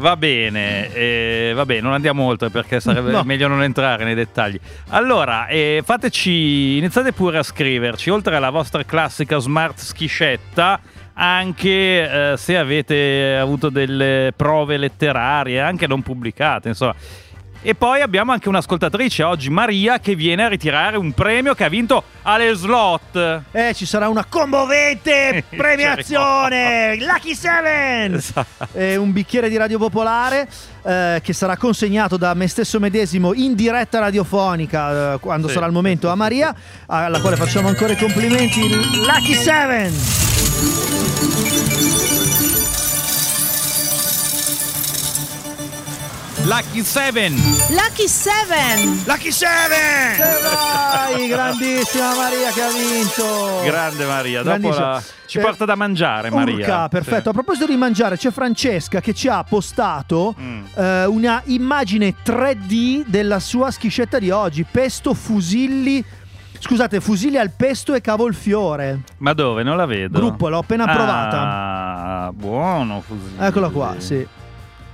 Va 0.01 0.17
bene, 0.17 0.91
eh, 0.95 1.53
va 1.55 1.67
bene, 1.67 1.83
non 1.83 1.93
andiamo 1.93 2.25
oltre 2.25 2.49
perché 2.49 2.81
sarebbe 2.81 3.11
No. 3.11 3.23
meglio 3.23 3.49
non 3.49 3.63
entrare 3.63 4.05
nei 4.05 4.15
dettagli. 4.15 4.59
Allora, 4.89 5.47
eh, 5.47 5.83
fateci, 5.85 6.79
iniziate 6.79 7.13
pure 7.13 7.37
a 7.37 7.43
scriverci, 7.43 8.09
oltre 8.09 8.35
alla 8.35 8.49
vostra 8.49 8.83
classica 8.83 9.37
smart 9.39 9.79
schiscetta, 9.79 10.81
anche 11.13 12.31
eh, 12.33 12.37
se 12.39 12.57
avete 12.57 13.37
avuto 13.39 13.69
delle 13.69 14.33
prove 14.35 14.79
letterarie, 14.79 15.61
anche 15.61 15.87
non 15.87 16.01
pubblicate, 16.01 16.69
insomma. 16.69 16.95
E 17.63 17.75
poi 17.75 18.01
abbiamo 18.01 18.33
anche 18.33 18.49
un'ascoltatrice 18.49 19.23
oggi, 19.23 19.51
Maria, 19.51 20.01
che 20.01 20.15
viene 20.15 20.45
a 20.45 20.49
ritirare 20.49 20.97
un 20.97 21.13
premio 21.13 21.55
che 21.55 21.65
ha 21.65 21.69
vinto 21.69 22.03
alle 22.23 22.55
slot. 22.55 23.43
Eh, 23.53 23.75
ci 23.75 23.85
sarà 23.85 24.09
una 24.09 24.25
commovente 24.25 25.45
premiazione! 25.55 26.97
Lucky 26.99 27.35
7! 27.35 28.11
Esatto. 28.15 28.67
Eh, 28.73 28.97
un 28.97 29.13
bicchiere 29.13 29.51
di 29.51 29.59
Radio 29.59 29.77
Popolare 29.77 30.49
eh, 30.83 31.21
che 31.23 31.35
sarà 31.35 31.59
consegnato 31.59 32.17
da 32.17 32.33
me 32.33 32.49
stesso 32.49 32.81
medesimo 32.81 33.35
in 33.35 33.55
diretta 33.55 33.99
radiofonica 33.99 35.15
eh, 35.15 35.19
quando 35.19 35.49
Sì. 35.49 35.53
sarà 35.55 35.67
il 35.67 35.73
momento 35.73 36.09
a 36.09 36.15
Maria, 36.15 36.55
alla 36.87 37.21
quale 37.21 37.37
facciamo 37.37 37.69
ancora 37.69 37.93
i 37.93 37.97
complimenti. 37.99 38.61
Lucky 39.05 39.35
7! 39.35 41.50
Lucky 46.45 46.83
7! 46.83 47.29
Lucky 47.71 48.09
7! 48.09 49.05
Lucky 49.07 49.31
7! 49.31 49.77
Vai, 51.13 51.29
grandissima 51.29 52.15
Maria 52.17 52.51
che 52.51 52.63
ha 52.63 52.71
vinto! 52.71 53.61
Grande 53.65 54.05
Maria, 54.07 54.43
dopo 54.43 54.71
la- 54.71 55.03
ci 55.27 55.39
Eh, 55.39 55.41
porta 55.43 55.65
da 55.65 55.75
mangiare 55.75 56.31
Maria. 56.31 56.55
Urca, 56.57 56.89
perfetto. 56.89 57.29
A 57.29 57.33
Sì. 57.33 57.39
proposito 57.43 57.67
di 57.67 57.77
mangiare, 57.77 58.17
c'è 58.17 58.31
Francesca 58.31 59.01
che 59.01 59.13
ci 59.13 59.29
ha 59.29 59.45
postato 59.45 60.35
Mm. 60.41 60.65
eh, 60.75 61.05
una 61.07 61.43
immagine 61.47 62.15
3D 62.23 63.05
della 63.07 63.39
sua 63.39 63.71
schiscetta 63.71 64.19
di 64.19 64.31
oggi. 64.31 64.65
Pesto, 64.69 65.13
fusilli. 65.15 66.03
Scusate, 66.59 67.01
fusilli 67.01 67.37
al 67.39 67.53
pesto 67.57 67.95
e 67.95 68.01
cavolfiore. 68.01 69.01
Ma 69.19 69.33
dove? 69.35 69.63
Non 69.63 69.77
la 69.77 69.87
vedo. 69.87 70.19
Gruppo, 70.19 70.49
l'ho 70.49 70.59
appena 70.59 70.85
provata. 70.87 71.41
Ah, 72.27 72.33
buono 72.33 73.03
così. 73.07 73.35
Eccola 73.39 73.69
qua, 73.69 73.95
sì. 73.99 74.27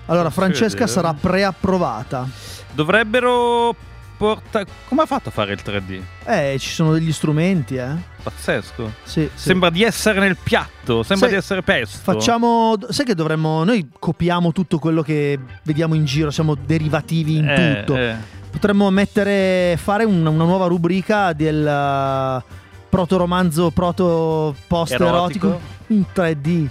Allora, 0.07 0.31
Francesca 0.31 0.87
sarà 0.87 1.13
preapprovata. 1.15 2.29
Dovrebbero 2.73 3.75
portare... 4.17 4.67
Come 4.89 5.03
ha 5.03 5.07
fatto 5.07 5.29
a 5.31 5.33
fare 5.33 5.53
il 5.53 5.61
3D? 5.65 6.01
Eh, 6.25 6.57
ci 6.59 6.71
sono 6.71 6.93
degli 6.93 7.13
strumenti, 7.13 7.75
eh. 7.77 7.89
Pazzesco. 8.23 8.93
Sì, 9.03 9.29
sì. 9.35 9.49
Sembra 9.49 9.71
di 9.71 9.83
essere 9.83 10.21
nel 10.21 10.37
piatto, 10.41 11.03
sembra 11.03 11.27
Sai, 11.27 11.29
di 11.31 11.43
essere 11.43 11.63
pesto. 11.63 11.99
Facciamo. 12.03 12.77
Sai 12.89 13.05
che 13.05 13.15
dovremmo. 13.15 13.65
Noi 13.65 13.89
copiamo 13.99 14.53
tutto 14.53 14.79
quello 14.79 15.03
che 15.03 15.39
vediamo 15.65 15.95
in 15.95 16.05
giro, 16.05 16.31
siamo 16.31 16.55
derivativi 16.55 17.37
in 17.37 17.49
Eh, 17.49 17.83
tutto. 17.85 17.97
eh. 17.99 18.15
Potremmo 18.51 18.89
mettere. 18.91 19.77
fare 19.77 20.05
un- 20.05 20.25
una 20.25 20.45
nuova 20.45 20.67
rubrica 20.67 21.33
del 21.33 21.63
uh, 21.65 22.43
proto 22.89 23.17
romanzo, 23.17 23.71
proto 23.71 24.55
post 24.67 24.93
Erotico. 24.93 25.61
in 25.89 26.05
3D. 26.13 26.69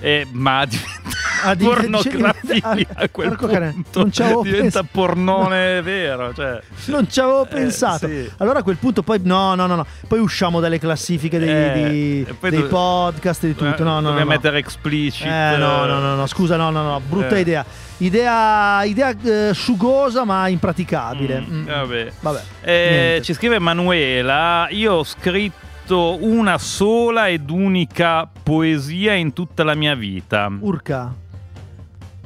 Eh, 0.00 0.26
ma 0.32 0.64
diventa... 0.68 1.18
Ah, 1.42 1.56
pornografia 1.56 2.86
a 2.96 3.08
quel 3.08 3.34
punto 3.34 4.12
non 4.18 4.42
diventa 4.42 4.82
pornone 4.82 5.80
vero 5.80 6.34
cioè. 6.34 6.60
Non 6.86 7.08
ci 7.10 7.18
avevo 7.20 7.44
Eh, 7.44 7.48
pensato. 7.48 8.06
sì. 8.06 8.30
Allora 8.38 8.58
a 8.58 8.62
quel 8.62 8.76
punto 8.76 9.02
poi 9.02 9.20
no, 9.22 9.54
no, 9.54 9.66
no, 9.66 9.76
no. 9.76 9.86
Poi 10.06 10.18
usciamo 10.20 10.60
dalle 10.60 10.78
classifiche 10.78 11.38
dei, 11.38 12.26
Eh, 12.28 12.34
poi 12.38 12.50
dei 12.50 12.60
do- 12.60 12.66
podcast 12.68 13.44
e 13.44 13.46
di 13.48 13.54
tutto. 13.54 13.82
No, 13.84 13.90
no, 13.92 14.00
no. 14.00 14.08
dobbiamo 14.08 14.30
no. 14.30 14.36
mettere 14.36 14.58
explicit 14.58 15.26
Eh, 15.26 15.56
no, 15.56 15.86
no, 15.86 15.98
no, 15.98 16.14
no, 16.14 16.26
scusa, 16.26 16.56
no, 16.56 16.68
no, 16.70 16.82
no, 16.82 17.00
brutta 17.00 17.36
Eh. 17.36 17.40
idea. 17.40 17.64
Idea, 17.98 18.82
idea 18.84 19.14
eh, 19.22 19.50
sugosa 19.54 20.24
ma 20.24 20.46
impraticabile. 20.48 21.40
Mm, 21.40 21.60
Mm. 21.62 21.66
vabbè. 21.66 22.12
Vabbè. 22.20 22.40
Eh, 22.62 23.20
ci 23.24 23.32
scrive 23.32 23.58
Manuela, 23.58 24.66
io 24.70 24.92
ho 24.92 25.04
scritto 25.04 25.68
una 25.98 26.58
sola 26.58 27.28
ed 27.28 27.50
unica 27.50 28.28
poesia 28.42 29.14
in 29.14 29.32
tutta 29.32 29.64
la 29.64 29.74
mia 29.74 29.94
vita 29.94 30.50
Urca. 30.60 31.14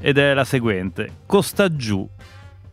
ed 0.01 0.19
è 0.19 0.35
la 0.35 0.45
seguente. 0.45 1.11
Costa 1.27 1.75
giù 1.75 2.09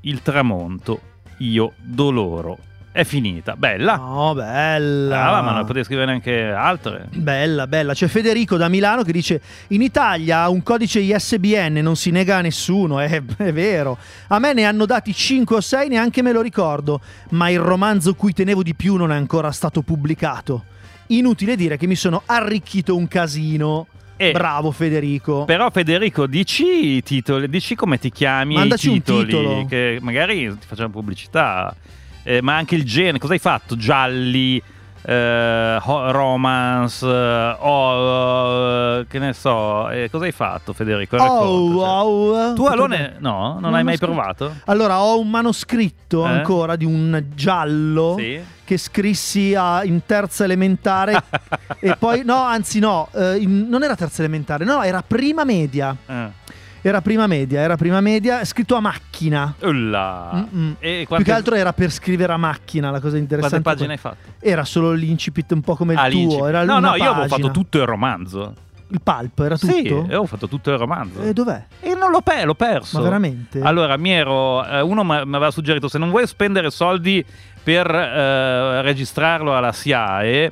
il 0.02 0.22
tramonto, 0.22 1.00
io 1.38 1.74
doloro. 1.78 2.58
È 2.94 3.06
finita, 3.06 3.56
bella. 3.56 3.96
No, 3.96 4.34
bella. 4.34 5.38
Ah, 5.38 5.42
ma 5.42 5.52
non 5.54 5.62
potevi 5.62 5.86
scrivere 5.86 6.12
anche 6.12 6.52
altre. 6.52 7.08
Bella, 7.14 7.66
bella. 7.66 7.94
C'è 7.94 8.08
Federico 8.08 8.58
da 8.58 8.68
Milano 8.68 9.04
che 9.04 9.14
dice: 9.14 9.42
In 9.68 9.82
Italia 9.82 10.50
un 10.50 10.62
codice 10.62 11.00
ISBN 11.00 11.80
non 11.82 11.96
si 11.96 12.12
nega 12.12 12.38
a 12.38 12.42
nessuno. 12.42 13.00
È, 13.00 13.22
è 13.38 13.54
vero. 13.54 13.98
A 14.28 14.40
me 14.40 14.52
ne 14.52 14.66
hanno 14.66 14.86
dati 14.86 15.14
5 15.14 15.56
o 15.56 15.62
6, 15.62 15.88
neanche 15.88 16.22
me 16.22 16.34
lo 16.34 16.42
ricordo. 16.42 17.00
Ma 17.30 17.48
il 17.50 17.60
romanzo 17.60 18.14
cui 18.14 18.34
tenevo 18.34 18.62
di 18.62 18.76
più 18.76 18.98
non 18.98 19.14
è 19.14 19.16
ancora 19.16 19.52
stato 19.52 19.84
pubblicato. 19.84 20.66
Inutile 21.12 21.56
dire 21.56 21.78
che 21.78 21.88
mi 21.88 21.96
sono 21.96 22.24
arricchito 22.26 22.96
un 22.96 23.08
casino. 23.08 23.88
Eh, 24.16 24.32
Bravo 24.32 24.72
Federico. 24.72 25.46
Però 25.46 25.70
Federico, 25.72 26.28
dici 26.28 26.96
i 26.98 27.04
titoli, 27.04 27.50
dici 27.50 27.74
come 27.76 27.98
ti 27.98 28.12
chiami 28.12 28.54
Mandaci 28.54 28.88
i 28.88 28.92
un 28.92 29.02
titoli, 29.02 29.26
titolo. 29.26 29.66
che 29.66 29.98
magari 30.00 30.48
ti 30.60 30.68
facciamo 30.68 30.90
pubblicità. 30.90 31.76
Eh, 32.24 32.42
ma 32.42 32.56
anche 32.56 32.76
il 32.76 32.84
genere, 32.84 33.18
cosa 33.18 33.34
hai 33.34 33.40
fatto? 33.40 33.76
Gialli, 33.76 34.62
eh, 35.04 35.80
romance, 35.80 37.06
eh, 37.06 37.56
o 37.60 39.00
eh, 39.00 39.06
che 39.08 39.20
ne 39.20 39.34
so, 39.34 39.90
eh, 39.90 40.10
cosa 40.10 40.26
hai 40.26 40.32
fatto 40.32 40.74
Federico? 40.74 41.16
Oh, 41.18 41.72
wow. 41.72 42.54
Tu 42.54 42.66
Alone, 42.66 43.16
no? 43.20 43.58
Non, 43.60 43.74
hai 43.74 43.84
mai 43.84 43.98
provato? 43.98 44.54
Allora, 44.66 45.02
ho 45.02 45.20
un 45.20 45.30
manoscritto 45.30 46.26
Eh? 46.26 46.30
ancora 46.30 46.76
di 46.76 46.86
un 46.86 47.24
giallo 47.34 48.16
Sì. 48.18 48.40
che 48.64 48.78
scrissi 48.78 49.56
a- 49.56 49.84
in 49.84 50.02
terza 50.06 50.44
elementare 50.44 51.22
e 51.80 51.96
poi, 51.98 52.24
no, 52.24 52.42
anzi 52.42 52.80
no, 52.80 53.08
eh, 53.14 53.38
in- 53.38 53.68
non 53.70 53.84
era 53.84 53.96
terza 53.96 54.22
elementare, 54.22 54.66
no, 54.66 54.82
era 54.84 55.04
prima 55.06 55.44
media. 55.44 55.96
Eh. 56.06 56.40
Era 56.84 57.02
prima 57.02 57.28
media, 57.28 57.60
era 57.62 57.76
prima 57.78 58.02
media, 58.02 58.44
scritto 58.44 58.76
a 58.76 58.80
macchina. 58.80 59.54
Ulla. 59.62 60.32
Mm-mm. 60.34 60.76
E 60.80 60.98
Più 61.00 61.08
quante, 61.08 61.26
che 61.26 61.32
altro 61.32 61.56
era 61.56 61.74
per 61.74 61.92
scrivere 61.92 62.34
a 62.34 62.38
macchina, 62.38 62.90
la 62.90 63.00
cosa 63.00 63.18
interessante. 63.18 63.62
quante 63.62 63.70
pagine 63.86 63.94
hai 63.94 64.00
fatto? 64.00 64.30
Era 64.40 64.64
solo 64.66 64.92
l'incipit 64.92 65.52
un 65.52 65.62
po' 65.62 65.76
come 65.76 65.94
il 65.94 66.00
Ah, 66.00 66.10
tuo, 66.10 66.20
l'incipit. 66.20 66.46
era 66.48 66.64
no, 66.66 66.80
no, 66.80 66.96
io 66.96 67.04
avevo 67.04 67.14
pagina. 67.28 67.28
fatto 67.38 67.52
tutto 67.52 67.78
il 67.78 67.86
romanzo. 67.86 68.54
Il 68.88 69.00
pulp 69.02 69.40
era 69.40 69.58
tutto? 69.58 69.72
Sì, 69.74 69.88
avevo 69.88 70.26
fatto 70.26 70.48
tutto 70.50 70.72
il 70.72 70.78
romanzo. 70.78 71.22
E 71.22 71.32
dov'è? 71.34 71.64
E 71.80 71.94
non 71.94 72.10
l'ho, 72.12 72.22
pe- 72.22 72.44
l'ho 72.44 72.56
perso. 72.56 72.98
Ma 72.98 73.04
veramente? 73.04 73.62
Allora, 73.62 73.96
mi 73.96 74.12
ero. 74.12 74.66
eh, 74.66 74.82
uno 74.82 75.04
mi 75.04 75.22
mi 75.26 75.36
aveva 75.36 75.52
suggerito: 75.52 75.88
se 75.88 75.98
non 75.98 76.10
vuoi 76.10 76.26
spendere 76.28 76.70
soldi 76.72 77.24
per 77.64 77.90
eh, 77.90 78.82
registrarlo 78.82 79.56
alla 79.56 79.72
SIAE, 79.72 80.52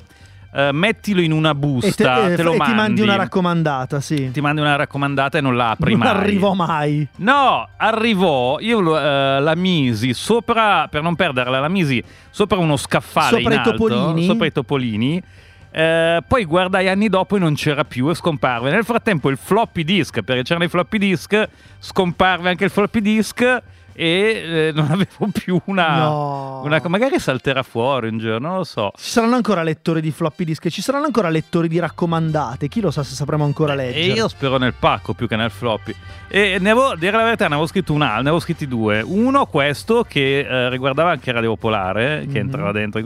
eh, 0.54 0.72
mettilo 0.72 1.22
in 1.22 1.32
una 1.32 1.52
e, 1.52 1.56
busta, 1.56 1.90
te- 1.90 2.36
te, 2.36 2.42
eh, 2.42 2.44
lo 2.44 2.54
e 2.54 2.58
mandi. 2.58 2.74
ti 2.74 2.80
mandi 2.80 3.02
una 3.02 3.16
raccomandata, 3.16 4.00
sì. 4.02 4.32
Ti 4.32 4.42
mandi 4.42 4.62
una 4.62 4.76
raccomandata 4.76 5.38
e 5.38 5.42
non 5.42 5.56
la 5.56 5.72
apri 5.72 5.92
non 5.92 6.00
mai. 6.00 6.10
arrivò 6.10 6.54
mai. 6.54 7.08
No, 7.18 7.68
arrivò, 7.78 8.60
io 8.60 8.98
eh, 9.00 9.40
la 9.40 9.56
misi 9.56 10.14
sopra, 10.14 10.88
per 10.88 11.02
non 11.02 11.16
perderla, 11.16 11.60
la 11.60 11.70
misi 11.70 12.04
sopra 12.30 12.58
uno 12.58 12.78
scaffale 12.78 13.38
Sopra 13.38 13.54
in 13.54 13.60
i 13.60 13.64
alto, 13.64 13.72
topolini? 13.72 14.26
sopra 14.26 14.46
i 14.46 14.52
topolini. 14.52 15.24
Eh, 15.72 16.24
poi 16.28 16.46
guardai 16.46 16.90
anni 16.90 17.10
dopo 17.10 17.36
e 17.36 17.40
non 17.40 17.54
c'era 17.54 17.84
più 17.84 18.10
e 18.10 18.16
scomparve. 18.16 18.72
Nel 18.72 18.84
frattempo 18.84 19.30
il 19.30 19.38
floppy 19.38 19.84
disk, 19.84 20.22
perché 20.22 20.42
c'erano 20.42 20.66
i 20.66 20.68
floppy 20.70 20.98
disk, 20.98 21.48
scomparve 21.78 22.50
anche 22.50 22.64
il 22.66 22.72
floppy 22.72 23.02
disk 23.02 23.62
e 24.02 24.70
eh, 24.70 24.72
non 24.74 24.86
avevo 24.92 25.28
più 25.34 25.60
una, 25.66 25.98
No. 25.98 26.62
una- 26.64 26.82
Magari 26.88 27.20
salterà 27.20 27.64
fuori 27.64 28.08
un 28.08 28.18
giorno, 28.18 28.48
non 28.48 28.58
lo 28.60 28.64
so. 28.64 28.92
Ci 28.96 29.10
saranno 29.10 29.36
ancora 29.36 29.62
lettori 29.62 30.00
di 30.00 30.12
floppy 30.12 30.46
disk, 30.46 30.70
ci 30.70 30.82
saranno 30.82 31.06
ancora 31.06 31.28
lettori 31.30 31.68
di 31.68 31.78
raccomandate. 31.80 32.70
Chi 32.70 32.80
lo 32.80 32.92
sa 32.92 33.04
se 33.04 33.14
sapremo 33.14 33.44
ancora 33.44 33.74
E 33.74 33.76
leggere. 33.76 34.14
io 34.14 34.28
spero 34.30 34.58
nel 34.58 34.74
pacco 34.74 35.14
più 35.14 35.28
che 35.28 35.36
nel 35.36 35.52
floppy. 35.52 35.94
E 36.30 36.58
ne 36.62 36.70
avevo, 36.70 36.96
dire 36.96 37.18
la 37.18 37.24
verità, 37.24 37.48
ne 37.48 37.54
avevo 37.56 37.68
scritto 37.68 37.92
un 37.92 38.02
altro, 38.02 38.16
ne 38.22 38.30
avevo 38.30 38.40
scritti 38.40 38.68
due. 38.68 39.02
Uno, 39.02 39.46
questo, 39.48 40.06
che 40.08 40.40
eh, 40.40 40.70
riguardava 40.70 41.12
anche 41.12 41.32
Radio 41.34 41.50
Popolare, 41.56 42.22
che 42.22 42.40
Mhm. 42.40 42.46
entrava 42.46 42.72
dentro. 42.72 43.02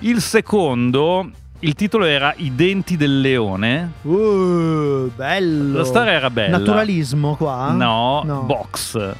Il 0.00 0.20
secondo, 0.20 1.30
il 1.60 1.74
titolo 1.74 2.04
era 2.04 2.34
I 2.36 2.54
denti 2.54 2.96
del 2.96 3.20
leone. 3.20 3.92
Uh, 4.02 5.10
bello. 5.14 5.78
La 5.78 5.84
storia 5.84 6.12
era 6.12 6.28
bella. 6.28 6.58
Naturalismo 6.58 7.34
qua? 7.36 7.70
No, 7.70 8.22
No. 8.24 8.42
box. 8.42 9.14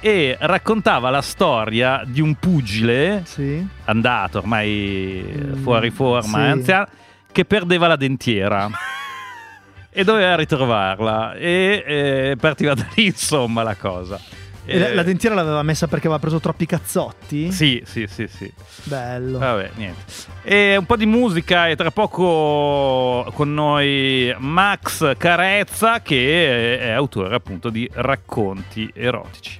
E 0.00 0.36
raccontava 0.40 1.10
la 1.10 1.22
storia 1.22 2.02
di 2.06 2.20
un 2.20 2.34
pugile 2.36 3.22
Sì. 3.24 3.66
andato 3.86 4.38
ormai 4.38 5.24
Mm, 5.36 5.62
fuori 5.62 5.90
forma, 5.90 6.38
sì. 6.38 6.44
anziano, 6.44 6.86
che 7.32 7.44
perdeva 7.44 7.88
la 7.88 7.96
dentiera. 7.96 8.70
e 9.90 10.04
doveva 10.04 10.36
ritrovarla 10.36 11.34
e 11.34 11.82
eh, 11.84 12.36
partiva 12.38 12.74
da 12.74 12.86
lì 12.94 13.06
insomma 13.06 13.62
la 13.64 13.74
cosa 13.74 14.20
E 14.64 14.78
la, 14.78 14.88
Eh, 14.90 14.94
la 14.94 15.02
dentiera 15.02 15.34
l'aveva 15.34 15.62
messa 15.62 15.88
perché 15.88 16.06
aveva 16.06 16.20
preso 16.20 16.38
troppi 16.38 16.66
cazzotti? 16.66 17.50
sì 17.50 17.82
sì 17.84 18.06
sì 18.06 18.28
sì 18.28 18.52
Bello. 18.84 19.38
vabbè 19.38 19.70
niente 19.76 20.02
e 20.44 20.76
un 20.76 20.84
po' 20.86 20.94
di 20.96 21.06
musica 21.06 21.66
e 21.68 21.74
tra 21.74 21.90
poco 21.90 23.28
con 23.32 23.52
noi 23.54 24.32
Max 24.38 25.16
Carezza 25.16 26.00
che 26.02 26.78
è 26.78 26.90
autore 26.90 27.34
appunto 27.34 27.70
di 27.70 27.88
racconti 27.94 28.88
erotici 28.94 29.58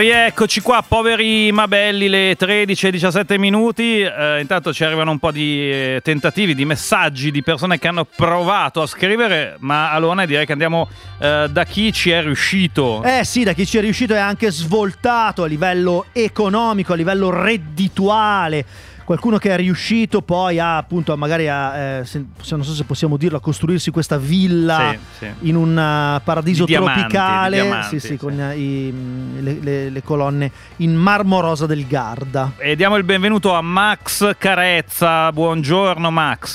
rieccoci 0.00 0.62
qua, 0.62 0.82
poveri 0.86 1.52
Mabelli, 1.52 2.08
le 2.08 2.34
13 2.34 2.86
e 2.86 2.90
17 2.92 3.36
minuti. 3.36 4.00
Eh, 4.00 4.40
intanto 4.40 4.72
ci 4.72 4.82
arrivano 4.82 5.10
un 5.10 5.18
po' 5.18 5.30
di 5.30 5.70
eh, 5.70 6.00
tentativi, 6.02 6.54
di 6.54 6.64
messaggi 6.64 7.30
di 7.30 7.42
persone 7.42 7.78
che 7.78 7.86
hanno 7.86 8.06
provato 8.06 8.80
a 8.80 8.86
scrivere, 8.86 9.56
ma 9.58 9.92
allora 9.92 10.24
direi 10.24 10.46
che 10.46 10.52
andiamo 10.52 10.88
eh, 11.18 11.48
da 11.50 11.64
chi 11.64 11.92
ci 11.92 12.10
è 12.10 12.22
riuscito. 12.22 13.02
Eh 13.02 13.24
sì, 13.26 13.44
da 13.44 13.52
chi 13.52 13.66
ci 13.66 13.76
è 13.76 13.82
riuscito 13.82 14.14
è 14.14 14.18
anche 14.18 14.50
svoltato 14.50 15.42
a 15.42 15.46
livello 15.46 16.06
economico, 16.12 16.94
a 16.94 16.96
livello 16.96 17.28
reddituale. 17.28 18.64
Qualcuno 19.10 19.38
che 19.38 19.50
è 19.50 19.56
riuscito 19.56 20.22
poi 20.22 20.60
a 20.60 20.76
appunto 20.76 21.12
a 21.12 21.16
magari 21.16 21.48
a, 21.48 21.76
eh, 21.98 22.04
se- 22.04 22.24
non 22.50 22.62
so 22.62 22.72
se 22.72 22.84
possiamo 22.84 23.16
dirlo, 23.16 23.38
a 23.38 23.40
costruirsi 23.40 23.90
questa 23.90 24.18
villa 24.18 24.94
Sì, 25.18 25.24
sì. 25.26 25.48
in 25.48 25.56
un 25.56 25.70
uh, 25.70 26.22
paradiso 26.22 26.64
Di 26.64 26.70
diamanti, 26.76 27.00
tropicale, 27.00 27.56
di 27.56 27.62
diamanti, 27.62 27.88
sì, 27.88 27.98
sì, 27.98 28.06
sì. 28.06 28.16
con 28.16 28.38
uh, 28.38 28.56
i- 28.56 28.92
mm, 28.92 29.38
le, 29.42 29.58
le- 29.60 29.90
le 29.90 30.02
colonne 30.04 30.52
in 30.76 30.94
marmo 30.94 31.40
rosa 31.40 31.66
del 31.66 31.88
Garda. 31.88 32.52
E 32.56 32.76
diamo 32.76 32.94
il 32.98 33.02
benvenuto 33.02 33.52
a 33.52 33.60
Max 33.62 34.36
Carezza. 34.38 35.32
Buongiorno 35.32 36.08
Max. 36.12 36.54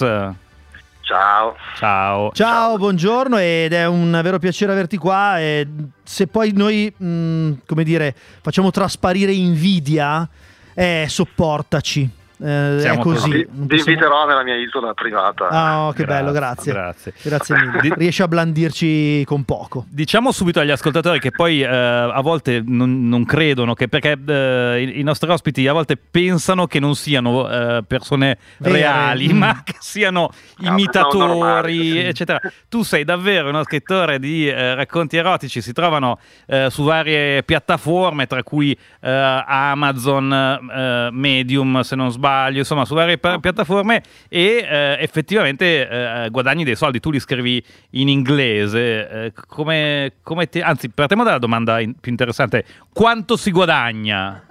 Ciao. 1.02 1.56
Ciao. 1.76 2.32
Ciao, 2.32 2.78
buongiorno 2.78 3.36
ed 3.38 3.74
è 3.74 3.86
un 3.86 4.18
vero 4.24 4.40
piacere 4.40 4.72
averti 4.72 4.96
qua 4.96 5.42
e 5.42 5.68
se 6.04 6.28
poi 6.28 6.54
noi, 6.54 6.90
mh, 6.96 7.64
come 7.68 7.84
dire, 7.84 8.16
facciamo 8.42 8.72
trasparire 8.72 9.34
invidia, 9.34 10.26
eh, 10.74 11.06
sopportaci. 11.10 12.24
Eh, 12.42 12.82
è 12.84 12.98
così. 12.98 13.30
Vi 13.30 13.46
possiamo- 13.46 13.68
inviterò 13.70 14.28
nella 14.28 14.44
mia 14.44 14.56
isola 14.56 14.94
privata. 14.94 15.48
Ah, 15.48 15.88
oh, 15.88 15.92
che 15.94 16.04
bello, 16.06 16.32
grazie. 16.32 16.72
Grazie. 16.74 17.14
Grazie 17.22 17.56
mille. 17.64 17.80
Di- 17.82 17.94
Riesci 17.96 18.22
a 18.22 18.28
blandirci 18.28 19.24
con 19.26 19.44
poco. 19.46 19.86
Diciamo 19.90 20.32
subito 20.32 20.60
agli 20.60 20.72
ascoltatori 20.72 21.20
che 21.20 21.32
poi 21.32 21.62
eh, 21.62 21.68
a 21.68 22.20
volte 22.22 22.62
non, 22.66 23.08
non 23.08 23.24
credono 23.26 23.74
che 23.74 23.88
perché 23.88 24.18
eh, 24.28 24.82
i, 24.96 25.00
i 25.00 25.04
nostri 25.04 25.30
ospiti 25.30 25.68
a 25.68 25.74
volte 25.74 25.96
pensano 25.98 26.68
che 26.68 26.80
non 26.80 26.96
siano 26.96 27.50
eh, 27.50 27.84
persone 27.88 28.38
Vere. 28.58 28.74
reali, 28.80 29.32
Mm. 29.34 29.38
ma 29.38 29.62
che 29.64 29.76
siano 29.80 30.30
No, 30.58 30.70
imitatori, 30.70 31.18
normali, 31.28 31.90
sì. 31.92 31.98
eccetera. 32.06 32.40
Tu 32.70 32.84
sei 32.84 33.04
davvero 33.04 33.50
uno 33.50 33.64
scrittore 33.64 34.20
di 34.20 34.48
eh, 34.48 34.76
racconti 34.76 35.16
erotici, 35.18 35.62
si 35.62 35.72
trovano 35.74 36.20
eh, 36.48 36.68
su 36.70 36.84
varie 36.84 37.44
piattaforme, 37.44 38.28
tra 38.28 38.44
cui 38.44 38.78
eh, 39.02 39.10
Amazon, 39.48 40.32
eh, 40.34 41.10
Medium, 41.12 41.80
se 41.82 41.96
non 41.96 42.12
sbaglio, 42.12 42.24
insomma, 42.52 42.86
su 42.86 42.94
varie 42.96 43.18
pa- 43.18 43.40
piattaforme 43.40 44.02
e 44.30 44.66
eh, 44.68 44.98
effettivamente 45.00 45.88
eh, 45.88 46.30
guadagni 46.30 46.64
dei 46.64 46.76
soldi. 46.76 47.00
Tu 47.00 47.12
li 47.12 47.20
scrivi 47.20 47.64
in 47.92 48.08
inglese. 48.10 49.10
eh, 49.10 49.34
come, 49.48 50.14
come 50.24 50.48
ti- 50.50 50.62
Anzi, 50.62 50.90
partiamo 50.90 51.24
dalla 51.24 51.38
domanda 51.40 51.80
in- 51.80 52.00
più 52.00 52.12
interessante: 52.12 52.66
quanto 52.94 53.36
si 53.38 53.52
guadagna? 53.52 54.42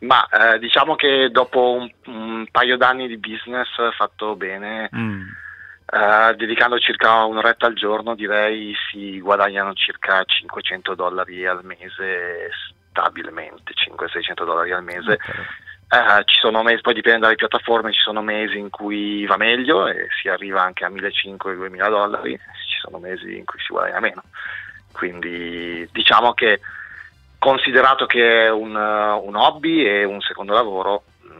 Ma 0.00 0.26
eh, 0.28 0.58
diciamo 0.58 0.94
che 0.94 1.28
dopo 1.30 1.72
un, 1.72 1.90
un 2.06 2.46
paio 2.50 2.76
d'anni 2.78 3.06
di 3.06 3.18
business 3.18 3.68
fatto 3.96 4.34
bene, 4.34 4.88
Mm. 4.96 5.22
eh, 5.92 6.34
dedicando 6.36 6.78
circa 6.78 7.24
un'oretta 7.24 7.66
al 7.66 7.74
giorno, 7.74 8.14
direi 8.14 8.72
si 8.90 9.20
guadagnano 9.20 9.74
circa 9.74 10.22
500 10.24 10.94
dollari 10.94 11.46
al 11.46 11.62
mese 11.64 12.48
stabilmente, 12.88 13.74
500-600 13.74 14.44
dollari 14.44 14.72
al 14.72 14.82
mese. 14.82 15.18
Eh, 15.92 16.22
ci 16.24 16.38
sono 16.38 16.62
mesi, 16.62 16.82
poi 16.82 16.94
dipende 16.94 17.20
dalle 17.20 17.34
piattaforme, 17.34 17.92
ci 17.92 17.98
sono 18.00 18.22
mesi 18.22 18.56
in 18.56 18.70
cui 18.70 19.26
va 19.26 19.36
meglio 19.36 19.88
e 19.88 20.06
si 20.20 20.28
arriva 20.28 20.62
anche 20.62 20.84
a 20.84 20.88
1500-2000 20.88 21.88
dollari, 21.88 22.32
ci 22.32 22.78
sono 22.80 22.98
mesi 22.98 23.36
in 23.36 23.44
cui 23.44 23.58
si 23.58 23.72
guadagna 23.72 23.98
meno. 23.98 24.22
Quindi 24.92 25.88
diciamo 25.90 26.32
che 26.32 26.60
considerato 27.38 28.06
che 28.06 28.44
è 28.46 28.50
un, 28.50 28.74
uh, 28.74 29.26
un 29.26 29.34
hobby 29.34 29.84
e 29.84 30.04
un 30.04 30.20
secondo 30.20 30.52
lavoro, 30.52 31.02
mm, 31.26 31.30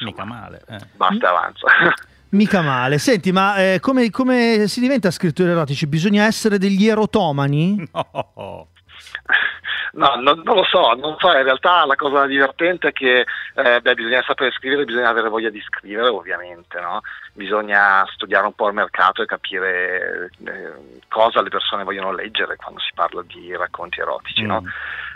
Mica 0.00 0.22
insomma, 0.22 0.24
male. 0.24 0.62
eh. 0.68 0.78
basta 0.96 1.26
e 1.26 1.28
avanza. 1.28 1.66
Mica 2.30 2.60
male. 2.62 2.98
Senti, 2.98 3.30
ma 3.30 3.56
eh, 3.56 3.78
come, 3.80 4.10
come 4.10 4.66
si 4.66 4.80
diventa 4.80 5.10
scrittori 5.10 5.50
erotici? 5.50 5.86
Bisogna 5.86 6.24
essere 6.24 6.58
degli 6.58 6.86
erotomani? 6.88 7.88
No. 7.92 8.68
No, 9.92 10.14
non, 10.16 10.42
non 10.44 10.56
lo 10.56 10.64
so, 10.64 10.94
non 10.94 11.16
so, 11.18 11.28
in 11.28 11.42
realtà 11.42 11.84
la 11.86 11.96
cosa 11.96 12.26
divertente 12.26 12.88
è 12.88 12.92
che 12.92 13.24
eh, 13.54 13.80
beh, 13.80 13.94
bisogna 13.94 14.22
sapere 14.26 14.50
scrivere, 14.52 14.84
bisogna 14.84 15.08
avere 15.08 15.28
voglia 15.28 15.50
di 15.50 15.60
scrivere 15.60 16.08
ovviamente, 16.08 16.80
no? 16.80 17.00
bisogna 17.32 18.04
studiare 18.12 18.46
un 18.46 18.54
po' 18.54 18.68
il 18.68 18.74
mercato 18.74 19.22
e 19.22 19.26
capire 19.26 20.30
eh, 20.44 21.00
cosa 21.08 21.40
le 21.42 21.48
persone 21.48 21.84
vogliono 21.84 22.12
leggere 22.12 22.56
quando 22.56 22.80
si 22.80 22.90
parla 22.94 23.22
di 23.22 23.54
racconti 23.56 24.00
erotici. 24.00 24.42
no? 24.42 24.62
Mm. 24.62 24.66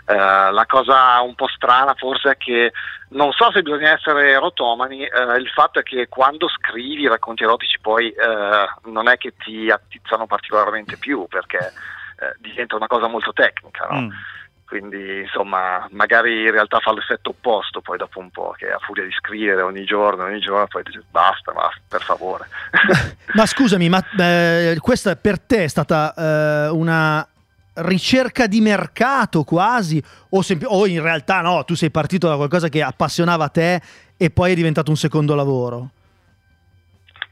Eh, 0.04 0.52
la 0.52 0.66
cosa 0.66 1.20
un 1.20 1.34
po' 1.34 1.48
strana 1.48 1.94
forse 1.94 2.32
è 2.32 2.36
che 2.36 2.72
non 3.10 3.30
so 3.32 3.52
se 3.52 3.62
bisogna 3.62 3.92
essere 3.92 4.30
erotomani, 4.30 5.04
eh, 5.04 5.36
il 5.36 5.48
fatto 5.48 5.78
è 5.78 5.82
che 5.82 6.08
quando 6.08 6.48
scrivi 6.48 7.06
racconti 7.06 7.44
erotici 7.44 7.78
poi 7.80 8.08
eh, 8.08 8.90
non 8.90 9.08
è 9.08 9.16
che 9.18 9.34
ti 9.36 9.70
attizzano 9.70 10.26
particolarmente 10.26 10.96
più 10.96 11.26
perché 11.28 11.58
eh, 11.58 12.34
diventa 12.38 12.76
una 12.76 12.86
cosa 12.86 13.06
molto 13.06 13.32
tecnica. 13.32 13.86
no? 13.90 14.00
Mm. 14.00 14.10
Quindi 14.72 15.20
insomma, 15.20 15.86
magari 15.90 16.44
in 16.44 16.50
realtà 16.50 16.78
fa 16.78 16.94
l'effetto 16.94 17.28
opposto 17.28 17.82
poi 17.82 17.98
dopo 17.98 18.20
un 18.20 18.30
po', 18.30 18.54
che 18.56 18.70
a 18.70 18.78
furia 18.78 19.04
di 19.04 19.12
scrivere 19.12 19.60
ogni 19.60 19.84
giorno, 19.84 20.24
ogni 20.24 20.40
giorno, 20.40 20.66
poi 20.66 20.82
dice 20.82 21.02
basta, 21.10 21.52
ma 21.52 21.68
per 21.86 22.00
favore. 22.00 22.48
Ma 23.36 23.44
scusami, 23.44 23.90
ma 23.90 24.02
eh, 24.18 24.78
questa 24.80 25.14
per 25.16 25.38
te 25.40 25.64
è 25.64 25.68
stata 25.68 26.14
eh, 26.14 26.68
una 26.70 27.26
ricerca 27.74 28.46
di 28.46 28.62
mercato 28.62 29.44
quasi? 29.44 30.02
O, 30.30 30.40
sempl- 30.40 30.68
o 30.70 30.86
in 30.86 31.02
realtà 31.02 31.42
no, 31.42 31.64
tu 31.64 31.74
sei 31.74 31.90
partito 31.90 32.26
da 32.26 32.36
qualcosa 32.36 32.70
che 32.70 32.82
appassionava 32.82 33.50
te 33.50 33.78
e 34.16 34.30
poi 34.30 34.52
è 34.52 34.54
diventato 34.54 34.88
un 34.88 34.96
secondo 34.96 35.34
lavoro? 35.34 35.90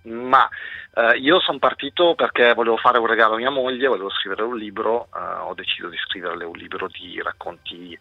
ma 0.02 0.48
eh, 0.94 1.18
io 1.18 1.40
sono 1.40 1.58
partito 1.58 2.14
perché 2.14 2.52
volevo 2.54 2.76
fare 2.76 2.98
un 2.98 3.06
regalo 3.06 3.34
a 3.34 3.38
mia 3.38 3.50
moglie, 3.50 3.86
volevo 3.86 4.10
scrivere 4.10 4.42
un 4.42 4.56
libro, 4.56 5.08
eh, 5.14 5.20
ho 5.20 5.54
deciso 5.54 5.88
di 5.88 5.96
scriverle 5.96 6.44
un 6.44 6.56
libro 6.56 6.88
di 6.88 7.20
racconti 7.22 7.96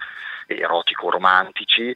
erotico-romantici. 0.47 1.95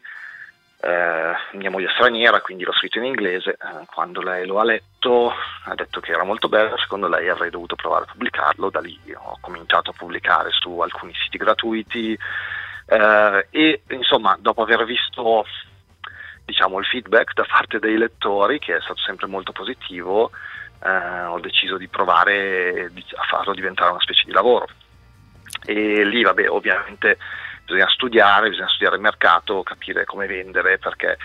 Eh, 0.86 1.34
mia 1.54 1.70
moglie 1.72 1.88
è 1.88 1.94
straniera, 1.94 2.42
quindi 2.42 2.64
l'ho 2.64 2.74
scritto 2.74 3.00
in 3.00 3.06
inglese. 3.06 3.52
Eh, 3.52 3.86
quando 3.88 4.22
lei 4.22 4.46
lo 4.46 4.60
ha 4.60 4.64
letto 4.64 5.34
ha 5.66 5.74
detto 5.76 6.00
che 6.00 6.12
era 6.12 6.24
molto 6.24 6.48
bello, 6.48 6.78
secondo 6.78 7.08
lei 7.08 7.28
avrei 7.30 7.50
dovuto 7.50 7.76
provare 7.76 8.04
a 8.04 8.12
pubblicarlo, 8.12 8.70
da 8.70 8.80
lì 8.80 9.00
ho 9.16 9.38
cominciato 9.42 9.92
a 9.92 9.94
pubblicare 9.98 10.52
su 10.52 10.80
alcuni 10.80 11.14
siti 11.16 11.38
gratuiti 11.38 12.18
eh, 12.86 13.48
e 13.50 13.82
insomma 13.90 14.38
dopo 14.40 14.62
aver 14.62 14.84
visto 14.86 15.46
diciamo, 16.46 16.80
il 16.80 16.86
feedback 16.86 17.34
da 17.34 17.46
parte 17.48 17.80
dei 17.80 17.98
lettori, 17.98 18.60
che 18.60 18.76
è 18.76 18.82
stato 18.82 19.00
sempre 19.00 19.28
molto 19.28 19.52
positivo, 19.52 20.32
eh, 20.84 21.24
ho 21.24 21.40
deciso 21.40 21.78
di 21.78 21.88
provare 21.88 22.92
a 23.16 23.24
farlo 23.24 23.54
diventare 23.54 23.92
una 23.92 24.02
specie 24.02 24.24
di 24.26 24.32
lavoro. 24.32 24.68
E 25.66 26.04
lì, 26.04 26.24
vabbè, 26.24 26.50
ovviamente 26.50 27.18
bisogna 27.66 27.88
studiare, 27.90 28.50
bisogna 28.50 28.68
studiare 28.70 28.96
il 28.96 29.02
mercato, 29.02 29.64
capire 29.64 30.06
come 30.06 30.28
vendere, 30.28 30.78
perché 30.78 31.18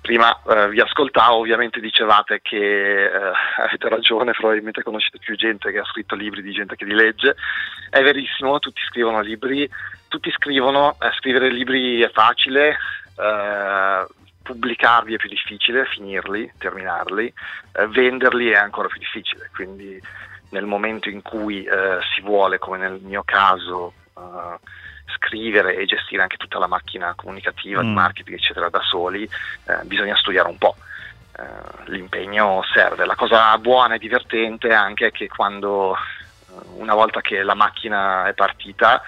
prima 0.00 0.40
eh, 0.48 0.68
vi 0.68 0.80
ascoltavo, 0.80 1.36
ovviamente 1.36 1.80
dicevate 1.80 2.40
che 2.40 3.06
eh, 3.06 3.32
avete 3.58 3.88
ragione, 3.88 4.32
probabilmente 4.32 4.82
conoscete 4.82 5.18
più 5.18 5.34
gente 5.34 5.72
che 5.72 5.78
ha 5.78 5.84
scritto 5.84 6.14
libri 6.14 6.42
di 6.42 6.52
gente 6.52 6.76
che 6.76 6.84
li 6.84 6.94
legge. 6.94 7.34
È 7.90 8.00
verissimo, 8.02 8.58
tutti 8.58 8.80
scrivono 8.88 9.20
libri, 9.20 9.68
tutti 10.08 10.30
scrivono, 10.30 10.96
eh, 11.00 11.10
scrivere 11.16 11.50
libri 11.50 12.00
è 12.02 12.10
facile, 12.10 12.76
eh, 13.18 14.06
pubblicarli 14.46 15.14
è 15.14 15.16
più 15.16 15.28
difficile, 15.28 15.84
finirli, 15.86 16.52
terminarli, 16.56 17.32
eh, 17.72 17.86
venderli 17.88 18.50
è 18.50 18.56
ancora 18.56 18.88
più 18.88 18.98
difficile, 18.98 19.50
quindi 19.52 20.00
nel 20.50 20.64
momento 20.64 21.08
in 21.08 21.20
cui 21.22 21.64
eh, 21.64 21.98
si 22.14 22.20
vuole, 22.22 22.58
come 22.58 22.78
nel 22.78 23.00
mio 23.02 23.22
caso, 23.24 23.92
eh, 24.16 24.58
scrivere 25.16 25.76
e 25.76 25.84
gestire 25.84 26.22
anche 26.22 26.36
tutta 26.36 26.58
la 26.58 26.68
macchina 26.68 27.12
comunicativa, 27.16 27.82
di 27.82 27.88
Mm. 27.88 27.94
marketing, 27.94 28.36
eccetera, 28.38 28.68
da 28.68 28.80
soli, 28.80 29.24
eh, 29.24 29.84
bisogna 29.84 30.16
studiare 30.16 30.48
un 30.48 30.58
po'. 30.58 30.76
Eh, 31.38 31.90
l'impegno 31.90 32.62
serve. 32.72 33.04
La 33.04 33.16
cosa 33.16 33.58
buona 33.58 33.96
e 33.96 33.98
divertente 33.98 34.72
anche 34.72 35.06
è 35.08 35.10
che 35.10 35.28
quando, 35.28 35.94
eh, 35.94 36.52
una 36.76 36.94
volta 36.94 37.20
che 37.20 37.42
la 37.42 37.54
macchina 37.54 38.26
è 38.26 38.32
partita, 38.32 39.02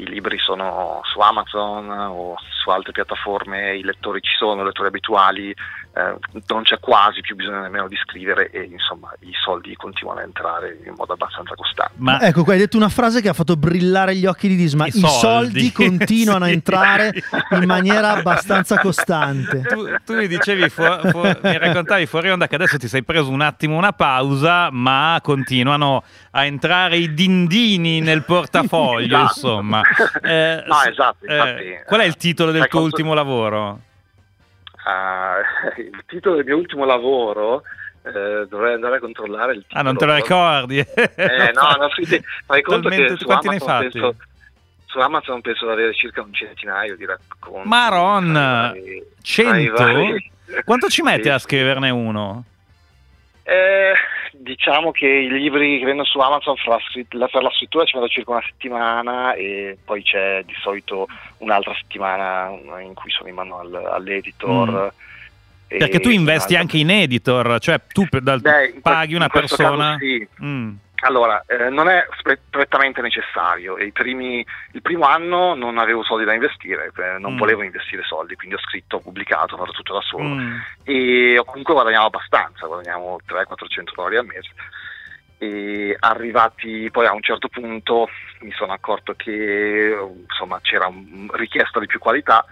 i 0.00 0.06
libri 0.06 0.38
sono 0.38 1.00
su 1.04 1.20
Amazon 1.20 1.90
o 1.90 2.34
su 2.62 2.70
altre 2.70 2.92
piattaforme, 2.92 3.76
i 3.76 3.82
lettori 3.82 4.20
ci 4.22 4.34
sono, 4.36 4.64
lettori 4.64 4.88
abituali, 4.88 5.54
eh, 5.94 6.14
non 6.46 6.62
c'è 6.62 6.78
quasi 6.78 7.20
più 7.20 7.34
bisogno 7.34 7.60
nemmeno 7.62 7.88
di 7.88 7.96
scrivere 7.96 8.50
e 8.50 8.62
insomma 8.70 9.12
i 9.20 9.32
soldi 9.44 9.74
continuano 9.74 10.20
a 10.20 10.22
entrare 10.22 10.78
in 10.84 10.94
modo 10.96 11.12
abbastanza 11.14 11.54
costante. 11.54 11.94
Ma 11.96 12.20
Ecco 12.20 12.44
qua, 12.44 12.52
hai 12.52 12.58
detto 12.60 12.76
una 12.76 12.88
frase 12.88 13.20
che 13.20 13.28
ha 13.28 13.32
fatto 13.32 13.56
brillare 13.56 14.14
gli 14.14 14.26
occhi 14.26 14.46
di 14.48 14.56
Disma. 14.56 14.86
I 14.86 14.88
I, 14.88 14.92
soldi. 14.92 15.08
soldi. 15.18 15.72
continuano 15.90 16.44
a 16.44 16.48
Sì. 16.48 16.52
entrare 16.54 17.12
in 17.52 17.64
maniera 17.64 18.10
abbastanza 18.12 18.78
costante. 18.80 19.62
tu, 19.62 19.84
tu 20.04 20.14
mi 20.14 20.28
dicevi, 20.28 20.68
fu- 20.68 20.82
fu- 21.10 21.18
mi 21.42 21.58
raccontavi 21.58 22.06
fuori 22.06 22.30
onda 22.30 22.46
che 22.46 22.54
adesso 22.54 22.78
ti 22.78 22.86
sei 22.88 23.02
preso 23.02 23.28
un 23.30 23.40
attimo 23.40 23.76
una 23.76 23.92
pausa, 23.92 24.70
ma 24.70 25.18
continuano 25.22 26.02
a 26.32 26.44
entrare 26.44 26.96
i 26.98 27.12
dindini 27.14 28.00
nel 28.00 28.22
portafoglio, 28.22 29.06
Esatto. 29.16 29.22
insomma. 29.34 29.80
Eh, 30.22 30.62
No, 30.66 30.74
s- 30.74 30.86
esatto, 30.86 31.24
eh, 31.26 31.34
infatti, 31.34 31.64
qual 31.86 32.00
è 32.00 32.04
eh, 32.04 32.06
il 32.06 32.16
titolo 32.16 32.50
del 32.52 32.60
tuo 32.68 32.80
quanto- 32.80 32.86
ultimo 32.96 33.14
lavoro? 33.14 33.80
Il 35.78 36.02
titolo 36.06 36.36
del 36.36 36.44
mio 36.44 36.56
ultimo 36.56 36.84
lavoro 36.84 37.62
eh, 38.02 38.46
dovrei 38.48 38.74
andare 38.74 38.96
a 38.96 39.00
controllare 39.00 39.52
il 39.54 39.62
titolo. 39.62 39.80
Ah, 39.80 39.82
non 39.82 39.96
te 39.96 40.06
lo 40.06 40.14
ricordi? 40.14 40.78
Eh, 40.78 41.52
no, 41.54 41.76
no, 41.78 41.88
sì. 41.94 42.22
fai 42.46 42.62
conto 42.62 42.88
Talmente- 42.88 43.12
che 43.14 43.18
su 43.18 43.24
quanti 43.26 43.48
ne 43.48 43.54
hai 43.56 43.60
Amazon, 43.60 43.82
fatti? 43.82 43.98
penso, 44.00 44.16
su 44.86 44.98
Amazon 44.98 45.40
penso 45.40 45.66
di 45.66 45.72
avere 45.72 45.94
circa 45.94 46.22
un 46.22 46.32
centinaio 46.32 46.96
di 46.96 47.04
racconti. 47.06 47.68
Maron, 47.68 48.32
Tra 48.32 48.72
i 48.76 48.80
vari- 48.80 49.04
100? 49.22 49.74
tra 49.74 49.90
i 49.90 49.94
vari- 49.94 50.30
Quanto 50.64 50.88
ci 50.88 51.02
metti 51.02 51.22
Sì. 51.28 51.28
a 51.28 51.38
scriverne 51.38 51.90
uno? 51.90 52.44
Eh, 53.42 53.92
diciamo 54.42 54.90
che 54.90 55.06
i 55.06 55.28
libri 55.28 55.78
che 55.78 55.84
vendono 55.84 56.06
su 56.08 56.18
Amazon 56.18 56.54
per 56.56 56.80
la, 57.10 57.26
per 57.28 57.42
la 57.42 57.50
scrittura 57.50 57.84
ci 57.84 57.96
metto 57.96 58.08
circa 58.08 58.30
una 58.30 58.42
settimana 58.44 59.34
e 59.34 59.76
poi 59.84 60.02
c'è 60.02 60.42
di 60.46 60.54
solito 60.60 61.06
un'altra 61.38 61.74
settimana 61.74 62.48
in 62.80 62.94
cui 62.94 63.10
sono 63.10 63.28
in 63.28 63.34
mano 63.34 63.58
al- 63.58 63.88
all'editor. 63.92 64.92
Mm. 64.94 65.78
Perché 65.78 66.00
tu 66.00 66.08
investi 66.10 66.56
anche 66.56 66.78
in 66.78 66.90
editor, 66.90 67.60
cioè 67.60 67.80
tu 67.92 68.06
per- 68.08 68.22
dal- 68.22 68.40
Beh, 68.40 68.72
in 68.74 68.80
paghi 68.80 69.14
una 69.14 69.28
persona. 69.28 69.92
caso 69.92 69.98
sì. 69.98 70.28
Mm. 70.42 70.72
Allora, 71.02 71.42
eh, 71.46 71.70
non 71.70 71.88
è 71.88 72.06
prettamente 72.50 73.00
necessario. 73.00 73.76
Primi- 73.92 74.44
il 74.72 74.82
primo 74.82 75.06
anno 75.06 75.54
non 75.54 75.78
avevo 75.78 76.02
soldi 76.02 76.24
da 76.24 76.34
investire, 76.34 76.92
eh, 76.94 77.18
non 77.18 77.34
Mm. 77.34 77.38
volevo 77.38 77.62
investire 77.62 78.02
soldi, 78.02 78.34
quindi 78.36 78.54
ho 78.56 78.60
scritto, 78.60 78.96
ho 78.96 79.00
pubblicato, 79.00 79.54
ho 79.54 79.58
fatto 79.58 79.72
tutto 79.72 79.94
da 79.94 80.00
solo 80.02 80.24
Mm. 80.24 80.58
e 80.84 81.40
comunque 81.46 81.72
guadagnavo 81.72 82.06
abbastanza, 82.06 82.66
guadagnavo 82.66 83.20
300-400 83.24 83.94
dollari 83.94 84.16
al 84.18 84.26
mese. 84.26 84.50
E 85.38 85.96
arrivati 85.98 86.90
poi 86.90 87.06
a 87.06 87.14
un 87.14 87.22
certo 87.22 87.48
punto 87.48 88.10
mi 88.40 88.52
sono 88.52 88.74
accorto 88.74 89.14
che 89.14 89.96
insomma, 90.28 90.58
c'era 90.60 90.86
un, 90.86 91.28
richiesta 91.32 91.80
di 91.80 91.86
più 91.86 91.98
qualità 91.98 92.44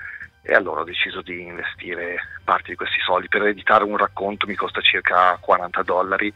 e 0.43 0.55
allora 0.55 0.81
ho 0.81 0.85
deciso 0.85 1.21
di 1.21 1.43
investire 1.43 2.17
parte 2.45 2.71
di 2.71 2.77
questi 2.77 2.99
soldi. 3.01 3.29
Per 3.29 3.43
editare 3.43 3.85
un 3.85 3.99
racconto 3.99 4.47
mi 4.47 4.55
costa 4.55 4.81
circa 4.81 5.37
40 5.39 5.83
dollari 5.83 6.33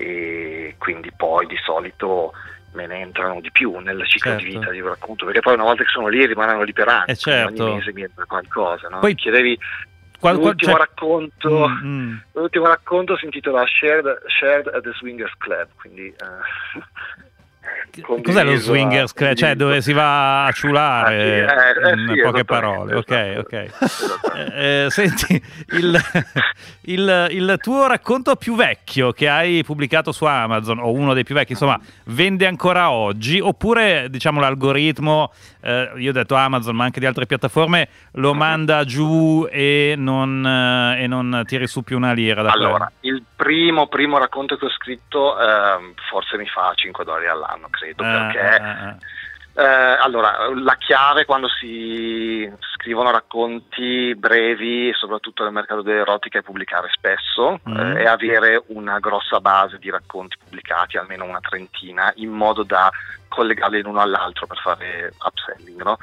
e 0.00 0.74
quindi 0.78 1.10
poi 1.14 1.46
di 1.46 1.56
solito 1.64 2.32
me 2.72 2.86
ne 2.86 3.00
entrano 3.00 3.40
di 3.40 3.50
più 3.50 3.76
nel 3.78 4.06
ciclo 4.06 4.34
di 4.36 4.42
Certo. 4.44 4.58
vita 4.58 4.70
di 4.70 4.80
un 4.80 4.88
racconto, 4.88 5.24
perché 5.24 5.40
poi 5.40 5.54
una 5.54 5.64
volta 5.64 5.82
che 5.82 5.90
sono 5.90 6.06
lì 6.08 6.24
rimangono 6.24 6.62
lì 6.62 6.72
per 6.72 6.88
anni, 6.88 7.04
Eh, 7.08 7.16
certo. 7.16 7.64
ogni 7.64 7.74
mese 7.76 7.92
mi 7.92 8.02
entra 8.02 8.24
qualcosa. 8.24 8.88
No? 8.88 9.00
Poi- 9.00 9.14
chiedevi 9.14 9.58
Qual- 10.18 10.34
qual- 10.34 10.46
l'ultimo 10.48 10.72
cioè- 10.72 10.80
racconto 10.80 11.68
Mm, 11.68 11.84
mm. 11.84 12.16
L'ultimo 12.32 12.66
racconto 12.66 13.16
si 13.16 13.24
intitola 13.24 13.64
Shared, 13.66 14.22
Shared 14.26 14.68
at 14.68 14.82
the 14.82 14.92
Swingers 14.98 15.32
Club, 15.38 15.68
quindi 15.80 16.06
eh, 16.06 16.14
Cos'è 17.92 18.12
lo 18.14 18.22
condiviso, 18.22 18.62
swingers 18.72 19.12
club? 19.12 19.34
Cioè 19.34 19.48
condiviso. 19.48 19.68
dove 19.68 19.80
si 19.82 19.92
va 19.92 20.44
a 20.46 20.52
ciulare 20.52 21.44
Ah, 21.44 21.52
sì, 21.74 21.86
eh, 21.86 21.88
eh, 21.88 21.92
in 21.92 22.12
sì, 22.14 22.20
poche 22.22 22.44
parole. 22.44 22.94
Ok, 22.94 23.34
ok. 23.38 23.52
Eh, 23.52 24.84
eh, 24.84 24.90
senti, 24.90 25.42
il, 25.72 26.00
il- 26.82 27.26
il 27.30 27.56
tuo 27.60 27.86
racconto 27.88 28.36
più 28.36 28.54
vecchio 28.54 29.12
che 29.12 29.28
hai 29.28 29.62
pubblicato 29.64 30.12
su 30.12 30.24
Amazon, 30.24 30.78
o 30.78 30.92
uno 30.92 31.12
dei 31.14 31.24
più 31.24 31.34
vecchi, 31.34 31.52
insomma, 31.52 31.78
vende 32.06 32.46
ancora 32.46 32.90
oggi? 32.90 33.40
Oppure, 33.40 34.06
diciamo, 34.08 34.40
l'algoritmo, 34.40 35.32
eh, 35.60 35.92
io 35.96 36.10
ho 36.10 36.12
detto 36.12 36.34
Amazon, 36.34 36.76
ma 36.76 36.84
anche 36.84 37.00
di 37.00 37.06
altre 37.06 37.26
piattaforme, 37.26 37.88
lo 38.12 38.34
manda 38.34 38.84
giù 38.84 39.46
e 39.50 39.94
non, 39.96 40.44
eh, 40.46 41.02
e 41.02 41.06
non 41.06 41.42
tiri 41.46 41.66
su 41.66 41.82
più 41.82 41.96
una 41.96 42.12
lira 42.12 42.50
Allora, 42.50 42.90
il 43.00 43.22
primo, 43.36 43.86
primo 43.88 44.18
racconto 44.18 44.56
che 44.56 44.66
ho 44.66 44.70
scritto 44.70 45.38
ehm, 45.38 45.94
forse 46.08 46.36
mi 46.36 46.46
fa 46.46 46.72
5 46.74 47.04
dollari 47.04 47.26
all'anno, 47.26 47.68
credo, 47.70 48.02
quello? 48.02 48.18
perché 48.18 48.98
Eh, 49.60 49.62
allora, 49.62 50.48
la 50.54 50.76
chiave 50.76 51.26
quando 51.26 51.46
si 51.46 52.50
scrivono 52.72 53.10
racconti 53.10 54.14
brevi, 54.16 54.90
soprattutto 54.94 55.42
nel 55.42 55.52
mercato 55.52 55.82
dell'erotica, 55.82 56.38
è 56.38 56.42
pubblicare 56.42 56.88
spesso 56.90 57.60
Mm. 57.68 57.76
eh, 57.76 58.02
e 58.02 58.06
avere 58.06 58.62
una 58.68 58.98
grossa 59.00 59.38
base 59.40 59.78
di 59.78 59.90
racconti 59.90 60.36
pubblicati, 60.42 60.96
almeno 60.96 61.24
una 61.24 61.40
trentina, 61.40 62.10
in 62.16 62.30
modo 62.30 62.62
da 62.62 62.90
collegarli 63.28 63.82
l'uno 63.82 64.00
all'altro 64.00 64.46
per 64.46 64.56
fare 64.58 65.12
upselling, 65.22 65.82
no? 65.82 65.98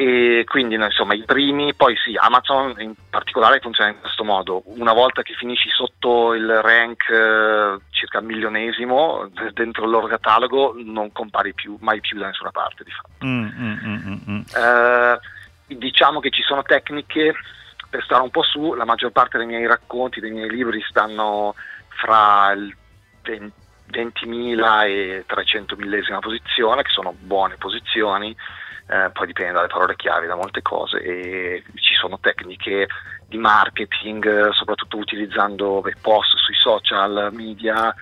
E 0.00 0.44
quindi 0.46 0.76
insomma 0.76 1.12
i 1.12 1.24
primi, 1.24 1.74
poi 1.74 1.94
sì, 2.02 2.16
Amazon 2.18 2.74
in 2.78 2.94
particolare 3.10 3.60
funziona 3.60 3.90
in 3.90 4.00
questo 4.00 4.24
modo, 4.24 4.62
una 4.64 4.94
volta 4.94 5.20
che 5.20 5.34
finisci 5.34 5.68
sotto 5.68 6.32
il 6.32 6.62
rank 6.62 7.06
eh, 7.10 7.78
circa 7.90 8.20
il 8.20 8.24
milionesimo 8.24 9.28
dentro 9.52 9.84
il 9.84 9.90
loro 9.90 10.06
catalogo 10.06 10.72
non 10.82 11.12
compari 11.12 11.52
più, 11.52 11.76
mai 11.80 12.00
più 12.00 12.18
da 12.18 12.28
nessuna 12.28 12.50
parte 12.50 12.82
di 12.82 12.90
fatto. 12.90 13.26
Mm, 13.26 13.44
mm, 13.44 13.78
mm, 13.84 13.96
mm, 14.06 14.18
mm. 14.30 14.40
Eh, 14.56 15.76
diciamo 15.76 16.20
che 16.20 16.30
ci 16.30 16.40
sono 16.44 16.62
tecniche 16.62 17.34
per 17.90 18.02
stare 18.02 18.22
un 18.22 18.30
po' 18.30 18.42
su, 18.42 18.72
la 18.72 18.86
maggior 18.86 19.10
parte 19.10 19.36
dei 19.36 19.46
miei 19.46 19.66
racconti, 19.66 20.20
dei 20.20 20.30
miei 20.30 20.48
libri 20.48 20.82
stanno 20.88 21.54
fra 21.88 22.52
il 22.52 22.74
20 23.22 23.58
20.000 23.90 24.86
e 24.86 25.24
300 25.26 25.74
millesima 25.76 26.20
posizione, 26.20 26.82
che 26.82 26.90
sono 26.90 27.12
buone 27.18 27.56
posizioni, 27.56 28.34
eh, 28.90 29.10
poi 29.12 29.26
dipende 29.26 29.52
dalle 29.52 29.68
parole 29.68 29.94
chiave, 29.96 30.26
da 30.26 30.34
molte 30.34 30.62
cose 30.62 31.00
e 31.02 31.62
ci 31.76 31.94
sono 31.94 32.18
tecniche 32.20 32.88
di 33.28 33.38
marketing, 33.38 34.26
eh, 34.48 34.52
soprattutto 34.52 34.96
utilizzando 34.96 35.80
beh, 35.80 35.94
post 36.00 36.36
sui 36.36 36.54
social 36.54 37.30
media, 37.32 37.94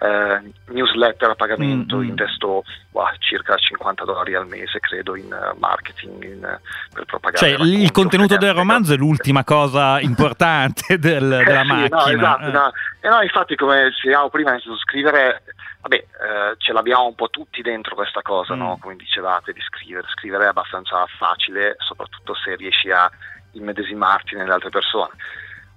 eh, 0.00 0.40
newsletter 0.66 1.30
a 1.30 1.34
pagamento, 1.34 1.96
Mm, 1.96 2.00
mm. 2.02 2.08
investo 2.08 2.62
bah, 2.92 3.12
circa 3.18 3.56
50 3.56 4.04
dollari 4.04 4.34
al 4.34 4.46
mese, 4.46 4.78
credo, 4.80 5.16
in 5.16 5.32
eh, 5.32 5.56
marketing, 5.58 6.22
in, 6.22 6.44
eh, 6.44 6.60
per 6.92 7.04
propagare. 7.06 7.38
Cioè, 7.38 7.48
il 7.48 7.56
racconti, 7.58 7.90
contenuto 7.92 8.36
del 8.36 8.52
romanzo 8.54 8.92
è 8.92 8.96
l'ultima 8.96 9.42
cosa 9.44 9.98
importante 10.00 10.98
del- 11.00 11.32
Eh 11.40 11.44
della 11.44 11.62
sì, 11.62 11.66
macchina. 11.66 11.96
No, 11.96 12.06
esatto, 12.06 12.44
eh. 12.46 12.50
no. 12.52 12.72
E 13.00 13.08
no, 13.08 13.22
infatti, 13.22 13.56
come 13.56 13.84
dicevamo 13.88 14.28
prima, 14.28 14.56
scrivere, 14.84 15.42
vabbè, 15.88 15.96
eh, 15.96 16.54
ce 16.58 16.72
l'abbiamo 16.72 17.06
un 17.06 17.14
po' 17.14 17.30
tutti 17.30 17.62
dentro 17.62 17.94
questa 17.94 18.22
cosa, 18.22 18.54
Mm. 18.54 18.58
no? 18.58 18.78
come 18.80 18.96
dicevate, 18.96 19.52
di 19.52 19.60
scrivere. 19.60 20.06
Scrivere 20.10 20.44
è 20.44 20.48
abbastanza 20.48 21.04
facile, 21.18 21.76
soprattutto 21.78 22.34
se 22.34 22.54
riesci 22.56 22.90
a 22.90 23.10
immedesimarti 23.52 24.34
nelle 24.36 24.52
altre 24.52 24.70
persone. 24.70 25.12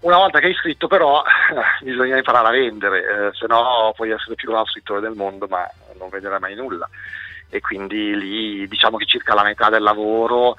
Una 0.01 0.17
volta 0.17 0.39
che 0.39 0.47
hai 0.47 0.53
scritto, 0.55 0.87
però, 0.87 1.23
bisogna 1.81 2.17
imparare 2.17 2.47
a 2.47 2.51
vendere, 2.51 2.99
eh, 3.27 3.33
se 3.33 3.45
no 3.47 3.93
puoi 3.95 4.09
essere 4.09 4.31
il 4.31 4.35
più 4.35 4.49
bravo 4.49 4.65
scrittore 4.65 4.99
del 4.99 5.13
mondo, 5.15 5.47
ma 5.47 5.65
non 5.97 6.09
venderai 6.09 6.39
mai 6.39 6.55
nulla. 6.55 6.89
E 7.49 7.59
quindi 7.61 8.15
lì 8.17 8.67
diciamo 8.67 8.97
che 8.97 9.05
circa 9.05 9.33
la 9.33 9.43
metà 9.43 9.69
del 9.69 9.83
lavoro 9.83 10.55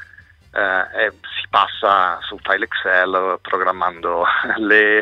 eh, 0.54 0.90
è- 1.06 1.10
si 1.40 1.48
passa 1.48 2.18
sul 2.20 2.38
file 2.42 2.66
Excel 2.66 3.38
programmando 3.40 4.24
le, 4.58 5.00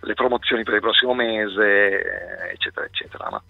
le 0.00 0.14
promozioni 0.14 0.62
per 0.64 0.74
il 0.74 0.80
prossimo 0.80 1.12
mese, 1.14 2.00
eh, 2.48 2.52
eccetera, 2.52 2.86
eccetera. 2.86 3.28
no? 3.30 3.42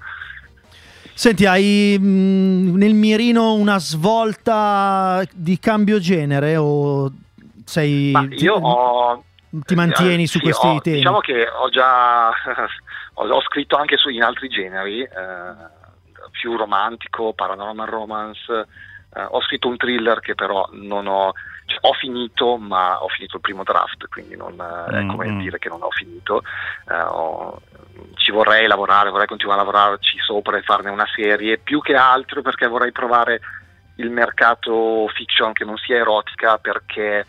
Senti, 1.18 1.46
hai 1.46 1.96
mh, 1.98 2.76
nel 2.76 2.92
mirino 2.92 3.54
una 3.54 3.78
svolta 3.78 5.22
di 5.32 5.58
cambio 5.58 5.98
genere 5.98 6.56
o 6.58 7.10
sei... 7.64 8.10
Ma 8.10 8.26
io 8.32 8.54
ho... 8.56 9.24
ti 9.48 9.74
mantieni 9.74 10.24
eh, 10.24 10.26
su 10.26 10.36
sì, 10.36 10.44
questi 10.44 10.66
ho- 10.66 10.80
temi? 10.80 10.96
Diciamo 10.98 11.20
che 11.20 11.48
ho 11.48 11.70
già 11.70 12.28
ho, 13.14 13.28
ho 13.28 13.40
scritto 13.40 13.76
anche 13.76 13.96
su, 13.96 14.10
in 14.10 14.22
altri 14.22 14.48
generi, 14.48 15.00
eh, 15.00 15.08
più 16.32 16.54
romantico, 16.54 17.32
paranormal 17.32 17.88
romance. 17.88 18.66
eh, 19.14 19.26
ho 19.26 19.40
scritto 19.40 19.68
un 19.68 19.78
thriller 19.78 20.20
che 20.20 20.34
però 20.34 20.68
non 20.72 21.06
ho... 21.06 21.32
cioè, 21.66 21.78
ho 21.82 21.92
finito, 21.92 22.56
ma 22.56 23.02
ho 23.02 23.08
finito 23.08 23.36
il 23.36 23.42
primo 23.42 23.62
draft, 23.64 24.06
quindi 24.08 24.36
non, 24.36 24.52
eh, 24.58 24.98
è 24.98 25.02
Mm, 25.02 25.08
come 25.10 25.28
mm. 25.28 25.38
dire 25.40 25.58
che 25.58 25.68
non 25.68 25.82
ho 25.82 25.90
finito. 25.90 26.42
Eh, 26.88 27.00
ho- 27.00 27.60
ci 28.14 28.30
vorrei 28.30 28.66
lavorare, 28.66 29.10
vorrei 29.10 29.26
continuare 29.26 29.60
a 29.60 29.64
lavorarci 29.64 30.18
sopra 30.18 30.56
e 30.56 30.62
farne 30.62 30.90
una 30.90 31.06
serie, 31.14 31.58
più 31.58 31.80
che 31.80 31.94
altro 31.94 32.42
perché 32.42 32.66
vorrei 32.66 32.92
provare 32.92 33.40
il 33.96 34.10
mercato 34.10 35.06
fiction 35.14 35.52
che 35.52 35.64
non 35.64 35.76
sia 35.76 35.96
erotica 35.96 36.58
perché 36.58 37.24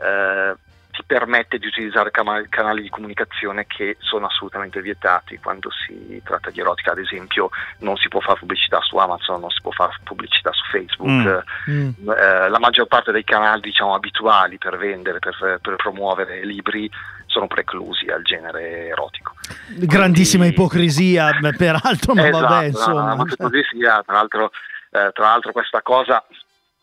eh, 0.00 0.54
ti 0.98 1.04
permette 1.06 1.58
di 1.58 1.66
utilizzare 1.66 2.10
canali 2.10 2.82
di 2.82 2.88
comunicazione 2.88 3.66
che 3.68 3.96
sono 4.00 4.26
assolutamente 4.26 4.80
vietati 4.82 5.38
quando 5.38 5.70
si 5.70 6.20
tratta 6.24 6.50
di 6.50 6.58
erotica, 6.58 6.90
ad 6.90 6.98
esempio 6.98 7.50
non 7.78 7.96
si 7.96 8.08
può 8.08 8.18
fare 8.18 8.40
pubblicità 8.40 8.80
su 8.80 8.96
Amazon, 8.96 9.40
non 9.40 9.50
si 9.50 9.60
può 9.60 9.70
fare 9.70 9.92
pubblicità 10.02 10.50
su 10.52 10.64
Facebook, 10.72 11.44
Mm. 11.70 11.90
eh, 12.10 12.48
la 12.48 12.58
maggior 12.58 12.86
parte 12.86 13.12
dei 13.12 13.22
canali 13.24 13.60
diciamo, 13.60 13.94
abituali 13.94 14.58
per 14.58 14.76
vendere, 14.76 15.18
per, 15.20 15.58
per 15.62 15.76
promuovere 15.76 16.44
libri 16.44 16.90
sono 17.26 17.46
preclusi 17.46 18.06
al 18.08 18.22
genere 18.22 18.86
erotico. 18.88 19.34
Grandissima 19.76 20.44
Quindi- 20.44 20.60
ipocrisia, 20.60 21.30
peraltro, 21.56 22.14
ma 22.14 22.26
Esatto, 22.26 22.40
vabbè, 22.46 22.60
no, 22.60 22.66
insomma. 22.66 23.14
ma 23.14 23.24
che 23.24 23.36
così 23.36 23.62
sia, 23.70 24.02
tra 24.04 24.14
l'altro, 24.14 24.50
eh, 24.90 25.10
tra 25.12 25.24
l'altro 25.26 25.52
questa 25.52 25.82
cosa, 25.82 26.24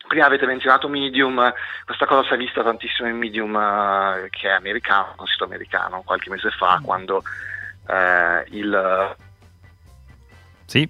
prima 0.07 0.25
avete 0.25 0.45
menzionato 0.45 0.87
Medium, 0.87 1.53
questa 1.85 2.05
cosa 2.05 2.27
si 2.27 2.33
è 2.33 2.37
vista 2.37 2.63
tantissimo 2.63 3.07
in 3.09 3.17
Medium 3.17 3.55
eh, 3.55 4.27
che 4.29 4.47
è 4.49 4.51
americano, 4.53 5.15
un 5.17 5.25
sito 5.27 5.43
americano, 5.45 6.01
qualche 6.05 6.29
mese 6.29 6.49
fa, 6.51 6.79
quando 6.83 7.23
eh, 7.87 8.43
il... 8.49 9.15
Sì, 10.65 10.89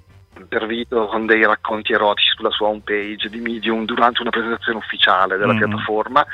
per 0.49 0.65
video 0.65 1.08
con 1.08 1.25
dei 1.25 1.45
racconti 1.45 1.93
erotici 1.93 2.30
sulla 2.36 2.49
sua 2.49 2.67
homepage 2.67 3.30
di 3.30 3.39
Medium 3.39 3.86
durante 3.86 4.21
una 4.21 4.32
presentazione 4.32 4.78
ufficiale 4.80 5.38
della 5.38 5.54
Mm. 5.54 5.58
piattaforma. 5.58 6.25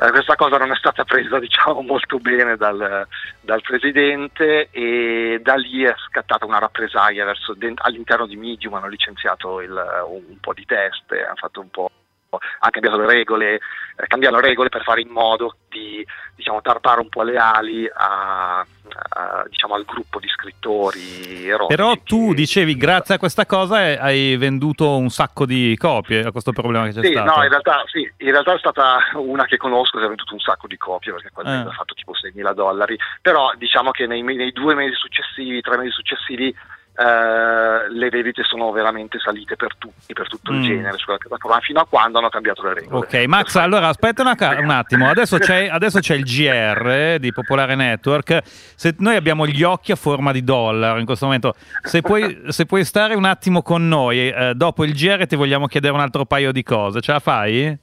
Eh, 0.00 0.10
questa 0.10 0.34
cosa 0.36 0.58
non 0.58 0.70
è 0.72 0.76
stata 0.76 1.04
presa 1.04 1.38
diciamo 1.40 1.82
molto 1.82 2.18
bene 2.18 2.56
dal, 2.56 3.06
dal 3.40 3.62
presidente 3.62 4.68
e 4.70 5.40
da 5.42 5.54
lì 5.54 5.82
è 5.84 5.94
scattata 6.08 6.44
una 6.46 6.58
rappresaglia 6.58 7.24
verso, 7.24 7.56
all'interno 7.76 8.26
di 8.26 8.36
Medium 8.36 8.74
hanno 8.74 8.88
licenziato 8.88 9.60
il- 9.60 9.70
un, 10.06 10.22
un 10.28 10.38
po' 10.40 10.52
di 10.52 10.64
test, 10.64 11.10
hanno 11.12 11.36
fatto 11.36 11.60
un 11.60 11.70
po' 11.70 11.90
hanno 12.30 12.70
cambiato 12.70 12.98
le 12.98 13.06
regole, 13.06 13.54
eh, 13.54 14.06
cambiano 14.06 14.36
le 14.40 14.48
regole 14.48 14.68
per 14.68 14.82
fare 14.82 15.00
in 15.00 15.08
modo 15.08 15.56
di 15.68 16.04
diciamo, 16.34 16.60
tarpare 16.60 17.00
un 17.00 17.08
po' 17.08 17.22
le 17.22 17.36
ali 17.36 17.88
a- 17.92 18.58
a- 18.60 19.44
diciamo, 19.48 19.74
al 19.74 19.84
gruppo 19.84 20.18
di 20.20 20.28
scrittori 20.28 21.48
erotici. 21.48 21.74
Però 21.76 21.94
tu 22.04 22.34
dicevi, 22.34 22.76
grazie 22.76 23.14
a 23.14 23.18
questa 23.18 23.46
cosa 23.46 23.86
eh, 23.86 23.98
hai 23.98 24.36
venduto 24.36 24.96
un 24.96 25.08
sacco 25.10 25.46
di 25.46 25.74
copie 25.78 26.20
a 26.24 26.30
questo 26.32 26.52
problema 26.52 26.84
che 26.86 26.92
c'è 26.92 27.04
Sì, 27.06 27.12
stato. 27.12 27.34
no, 27.36 27.42
in 27.42 27.48
realtà, 27.48 27.82
sì, 27.86 28.00
in 28.18 28.30
realtà 28.30 28.54
è 28.54 28.58
stata 28.58 28.98
una 29.14 29.44
che 29.46 29.56
conosco 29.56 29.98
che 29.98 30.04
ha 30.04 30.08
venduto 30.08 30.34
un 30.34 30.40
sacco 30.40 30.66
di 30.66 30.76
copie 30.76 31.12
perché 31.12 31.30
quel 31.32 31.46
Eh. 31.46 31.50
ha 31.50 31.70
fatto 31.70 31.94
tipo 31.94 32.12
6.000 32.14 32.52
dollari, 32.52 32.96
però 33.22 33.52
diciamo 33.56 33.90
che 33.90 34.06
nei, 34.06 34.22
nei 34.22 34.52
due 34.52 34.74
mesi 34.74 34.94
successivi, 34.94 35.60
tre 35.60 35.76
mesi 35.78 35.90
successivi, 35.90 36.54
eh, 36.98 37.90
le 37.92 38.08
vendite 38.08 38.42
sono 38.42 38.72
veramente 38.72 39.18
salite 39.20 39.54
per 39.54 39.76
tutti, 39.78 40.12
per 40.12 40.26
tutto 40.28 40.50
il 40.52 40.58
Mm. 40.58 40.62
genere 40.64 40.96
sulla 40.98 41.16
piattaforma, 41.16 41.60
fino 41.60 41.80
a 41.80 41.86
quando 41.88 42.18
hanno 42.18 42.28
cambiato 42.28 42.62
le 42.66 42.74
regole. 42.74 42.98
Ok, 42.98 43.14
Max, 43.26 43.54
allora 43.56 43.88
aspetta 43.88 44.34
ca- 44.34 44.58
un 44.58 44.70
attimo. 44.70 45.08
Adesso 45.08 45.38
c'è, 45.38 45.68
adesso 45.68 46.00
c'è 46.00 46.14
il 46.14 46.24
GR 46.24 46.88
eh, 46.88 47.18
di 47.20 47.32
Popolare 47.32 47.76
Network. 47.76 48.40
Se 48.74 48.94
noi 48.98 49.14
abbiamo 49.14 49.46
gli 49.46 49.62
occhi 49.62 49.92
a 49.92 49.96
forma 49.96 50.32
di 50.32 50.42
dollaro 50.42 50.98
in 50.98 51.06
questo 51.06 51.26
momento, 51.26 51.54
se 51.82 52.00
puoi, 52.02 52.42
se 52.48 52.66
puoi 52.66 52.84
stare 52.84 53.14
un 53.14 53.24
attimo 53.24 53.62
con 53.62 53.86
noi, 53.86 54.28
eh, 54.28 54.52
dopo 54.54 54.84
il 54.84 54.92
GR 54.92 55.26
ti 55.26 55.36
vogliamo 55.36 55.66
chiedere 55.66 55.92
un 55.92 56.00
altro 56.00 56.24
paio 56.24 56.50
di 56.50 56.62
cose. 56.64 57.00
Ce 57.00 57.12
la 57.12 57.20
fai? 57.20 57.78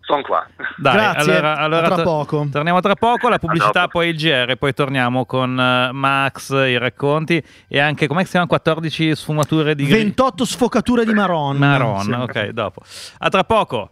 Sono 0.00 0.22
qua. 0.22 0.44
Dai, 0.76 0.94
Grazie, 0.94 1.32
allora, 1.32 1.56
allora 1.58 1.86
tra 1.86 1.96
to- 1.96 2.02
poco. 2.02 2.48
Torniamo 2.50 2.80
tra 2.80 2.94
poco, 2.94 3.28
la 3.28 3.38
pubblicità, 3.38 3.86
poi 3.86 4.08
il 4.08 4.16
GR, 4.16 4.56
poi 4.56 4.74
torniamo 4.74 5.24
con 5.24 5.58
eh, 5.58 5.92
Max, 5.92 6.50
i 6.50 6.78
racconti 6.78 7.42
e 7.68 7.78
anche, 7.78 8.06
come 8.08 8.24
si 8.24 8.30
chiama, 8.30 8.46
14 8.46 9.14
sfumature 9.14 9.74
di 9.76 9.84
gri- 9.84 9.98
28 10.02 10.44
sfocature 10.44 11.04
di 11.04 11.12
Maron. 11.12 11.56
Marron. 11.58 12.02
Sì. 12.02 12.10
Ok, 12.12 12.48
dopo. 12.48 12.82
A 13.18 13.28
tra 13.28 13.44
poco. 13.44 13.90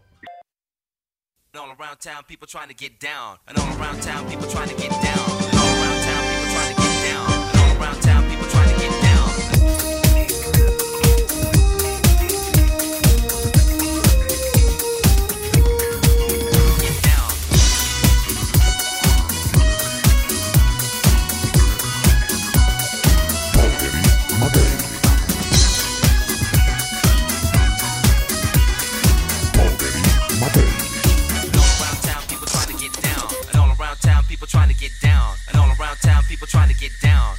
All 1.52 1.74
around 1.76 1.96
town, 1.98 2.22
people 2.26 2.46
trying 2.46 2.68
to 2.68 2.74
get 2.76 2.98
down. 3.00 3.36
And 3.46 3.56
all 3.58 3.80
around 3.80 4.00
town, 4.00 4.24
people 4.26 4.46
trying 4.48 4.68
to 4.68 4.76
get 4.76 4.90
down. 5.02 5.57
Trying 34.58 34.74
to 34.74 34.74
get 34.74 34.90
down. 35.00 35.36
And 35.46 35.56
all 35.56 35.68
around 35.78 35.98
town, 35.98 36.24
people 36.24 36.48
trying 36.48 36.68
to 36.68 36.74
get 36.74 36.90
down. 37.00 37.36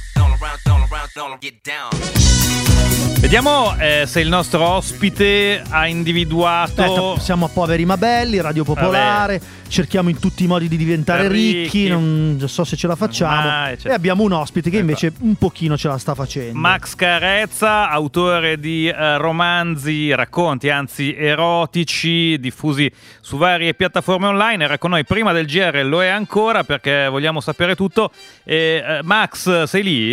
Vediamo 3.20 3.76
eh, 3.78 4.06
se 4.06 4.20
il 4.20 4.28
nostro 4.28 4.66
ospite 4.66 5.62
ha 5.68 5.86
individuato. 5.86 6.82
Aspetta, 6.82 7.20
siamo 7.20 7.44
a 7.44 7.48
poveri 7.48 7.84
ma 7.84 7.98
belli, 7.98 8.40
Radio 8.40 8.64
Popolare, 8.64 9.40
cerchiamo 9.68 10.08
in 10.08 10.18
tutti 10.18 10.44
i 10.44 10.46
modi 10.46 10.68
di 10.68 10.76
diventare 10.78 11.28
Ricchi. 11.28 11.62
ricchi, 11.62 11.88
non 11.88 12.42
so 12.46 12.64
se 12.64 12.76
ce 12.76 12.86
la 12.86 12.96
facciamo. 12.96 13.42
Mai, 13.42 13.78
cioè- 13.78 13.92
E 13.92 13.94
abbiamo 13.94 14.22
un 14.22 14.32
ospite 14.32 14.70
che 14.70 14.78
invece 14.78 15.12
un 15.20 15.34
pochino 15.36 15.76
ce 15.76 15.88
la 15.88 15.98
sta 15.98 16.14
facendo. 16.14 16.58
Max 16.58 16.94
Carezza, 16.94 17.90
autore 17.90 18.58
di 18.58 18.88
eh, 18.88 19.18
romanzi, 19.18 20.12
racconti, 20.14 20.70
anzi 20.70 21.14
erotici, 21.14 22.38
diffusi 22.40 22.90
su 23.20 23.36
varie 23.36 23.74
piattaforme 23.74 24.28
online. 24.28 24.64
Era 24.64 24.78
con 24.78 24.90
noi 24.90 25.04
prima 25.04 25.32
del 25.32 25.44
GR, 25.46 25.82
lo 25.84 26.02
è 26.02 26.08
ancora 26.08 26.64
perché 26.64 27.06
vogliamo 27.08 27.40
sapere 27.40 27.76
tutto. 27.76 28.10
E, 28.44 28.82
eh, 28.84 29.00
Max, 29.02 29.64
sei 29.64 29.82
lì? 29.82 30.09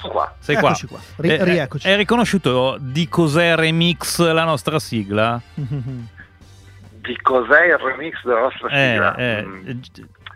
Sono 0.00 0.12
qua. 0.12 0.34
Sei 0.38 0.56
qua. 0.56 0.68
Eccoci 0.70 0.86
qua, 0.86 0.98
ri- 1.16 1.28
Eh, 1.30 1.34
eh, 1.34 1.44
rieccoci. 1.44 1.88
Hai 1.88 1.96
riconosciuto 1.96 2.76
di 2.78 3.08
cos'è 3.08 3.54
Remix 3.56 4.20
la 4.20 4.44
nostra 4.44 4.78
sigla? 4.78 5.40
Di 5.54 7.16
cos'è 7.20 7.66
il 7.66 7.76
remix 7.78 8.22
della 8.24 8.40
vostra 8.40 8.68
Eh, 8.68 8.90
sigla? 8.92 9.14
eh, 9.16 9.42
Mm, 9.44 9.70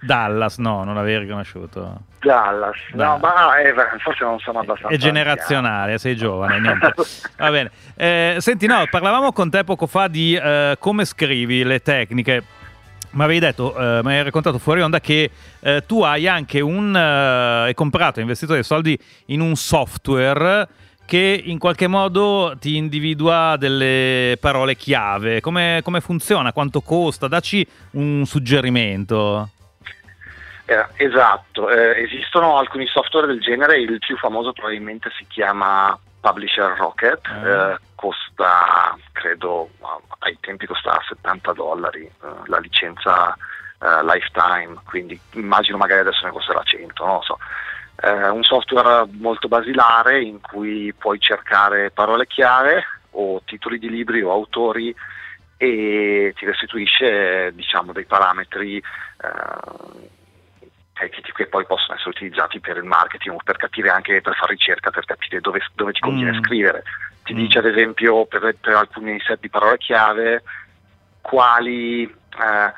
Dallas, 0.00 0.58
no, 0.58 0.84
non 0.84 0.94
l'avevi 0.94 1.18
riconosciuto. 1.24 2.02
Dallas. 2.20 2.76
No, 2.92 3.18
Dai. 3.18 3.20
ma 3.20 3.58
eh, 3.58 3.74
forse 3.98 4.22
non 4.24 4.38
sono 4.38 4.60
abbastanza. 4.60 4.94
È 4.94 4.98
generazionale, 4.98 5.98
sei 5.98 6.14
giovane, 6.16 6.60
niente. 6.60 6.92
Va 7.36 7.50
bene. 7.50 7.70
Eh, 7.96 8.36
senti, 8.38 8.66
no, 8.66 8.84
parlavamo 8.88 9.32
con 9.32 9.50
te 9.50 9.64
poco 9.64 9.86
fa 9.86 10.06
di 10.08 10.34
eh, 10.36 10.76
come 10.78 11.04
scrivi 11.04 11.64
le 11.64 11.80
tecniche. 11.80 12.44
Mi 13.10 13.22
avevi 13.24 13.38
detto, 13.40 13.74
eh, 13.76 14.00
mi 14.04 14.12
hai 14.12 14.22
raccontato 14.22 14.58
fuori 14.58 14.82
onda 14.82 15.00
che 15.00 15.30
eh, 15.60 15.82
tu 15.86 16.02
hai 16.02 16.28
anche 16.28 16.60
un. 16.60 16.94
eh, 16.94 17.64
hai 17.66 17.74
comprato, 17.74 18.16
hai 18.16 18.22
investito 18.22 18.52
dei 18.52 18.62
soldi 18.62 18.98
in 19.26 19.40
un 19.40 19.56
software 19.56 20.68
che 21.06 21.42
in 21.46 21.58
qualche 21.58 21.86
modo 21.86 22.54
ti 22.60 22.76
individua 22.76 23.56
delle 23.58 24.36
parole 24.40 24.74
chiave. 24.76 25.40
Come, 25.40 25.80
come 25.82 26.00
funziona? 26.02 26.52
Quanto 26.52 26.82
costa? 26.82 27.28
Dacci 27.28 27.66
un 27.92 28.24
suggerimento. 28.26 29.48
Eh, 30.66 30.86
esatto, 30.96 31.70
eh, 31.70 32.02
esistono 32.02 32.58
alcuni 32.58 32.86
software 32.86 33.26
del 33.26 33.40
genere, 33.40 33.80
il 33.80 33.98
più 34.00 34.18
famoso 34.18 34.52
probabilmente 34.52 35.08
si 35.16 35.24
chiama 35.26 35.98
Publisher 36.20 36.76
Rocket, 36.76 37.26
Ah. 37.26 37.80
Costa, 37.98 38.96
credo, 39.10 39.70
ai 40.20 40.38
tempi 40.40 40.66
costava 40.66 41.02
70 41.08 41.52
dollari 41.52 42.04
eh, 42.04 42.12
la 42.46 42.58
licenza 42.58 43.34
eh, 43.34 44.04
lifetime, 44.04 44.80
quindi 44.84 45.20
immagino 45.32 45.76
magari 45.76 46.00
adesso 46.00 46.24
ne 46.24 46.30
costerà 46.30 46.62
100, 46.62 47.04
non 47.04 47.14
lo 47.16 47.22
so. 47.22 47.38
Eh, 48.00 48.28
un 48.28 48.44
software 48.44 49.08
molto 49.18 49.48
basilare 49.48 50.22
in 50.22 50.40
cui 50.40 50.94
puoi 50.96 51.18
cercare 51.18 51.90
parole 51.90 52.28
chiave 52.28 52.84
o 53.10 53.42
titoli 53.44 53.80
di 53.80 53.90
libri 53.90 54.22
o 54.22 54.30
autori 54.30 54.94
e 55.56 56.32
ti 56.36 56.46
restituisce 56.46 57.52
diciamo 57.52 57.92
dei 57.92 58.04
parametri 58.04 58.76
eh, 58.76 60.08
che, 61.32 61.46
poi 61.46 61.66
possono 61.66 61.94
essere 61.94 62.10
utilizzati 62.10 62.60
per 62.60 62.76
il 62.76 62.84
marketing 62.84 63.34
o 63.34 63.40
per 63.44 63.56
capire 63.56 63.90
anche 63.90 64.20
per 64.20 64.34
fare 64.34 64.52
ricerca, 64.52 64.90
per 64.90 65.04
capire 65.04 65.40
dove, 65.40 65.60
dove 65.74 65.92
ti 65.92 66.00
conviene 66.00 66.38
Mm. 66.38 66.42
scrivere. 66.42 66.82
Ti 67.28 67.34
Mm. 67.34 67.36
dice 67.36 67.58
ad 67.58 67.66
esempio 67.66 68.24
per, 68.24 68.56
per 68.58 68.74
alcuni 68.74 69.20
set 69.20 69.40
di 69.40 69.50
parole 69.50 69.76
chiave 69.76 70.42
quali, 71.20 72.04
eh, 72.04 72.72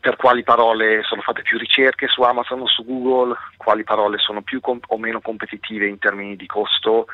per 0.00 0.16
quali 0.16 0.42
parole 0.42 1.02
sono 1.02 1.20
fatte 1.20 1.42
più 1.42 1.58
ricerche 1.58 2.06
su 2.08 2.22
Amazon 2.22 2.62
o 2.62 2.66
su 2.66 2.82
Google, 2.86 3.36
quali 3.58 3.84
parole 3.84 4.16
sono 4.16 4.40
più 4.40 4.60
com- 4.60 4.80
o 4.86 4.96
meno 4.96 5.20
competitive 5.20 5.86
in 5.86 5.98
termini 5.98 6.36
di 6.36 6.46
costo, 6.46 7.06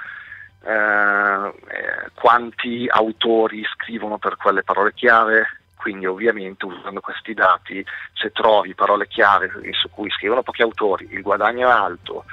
eh, 0.64 0.70
eh, 0.70 2.10
quanti 2.14 2.86
autori 2.88 3.64
scrivono 3.64 4.18
per 4.18 4.36
quelle 4.36 4.62
parole 4.62 4.92
chiave. 4.94 5.58
Quindi 5.74 6.06
ovviamente 6.06 6.64
usando 6.64 7.00
questi 7.00 7.34
dati, 7.34 7.84
se 8.12 8.30
trovi 8.30 8.72
parole 8.76 9.08
chiave 9.08 9.50
su 9.72 9.90
cui 9.90 10.08
scrivono 10.10 10.44
pochi 10.44 10.62
autori, 10.62 11.08
il 11.10 11.22
guadagno 11.22 11.66
è 11.66 11.72
alto, 11.72 12.24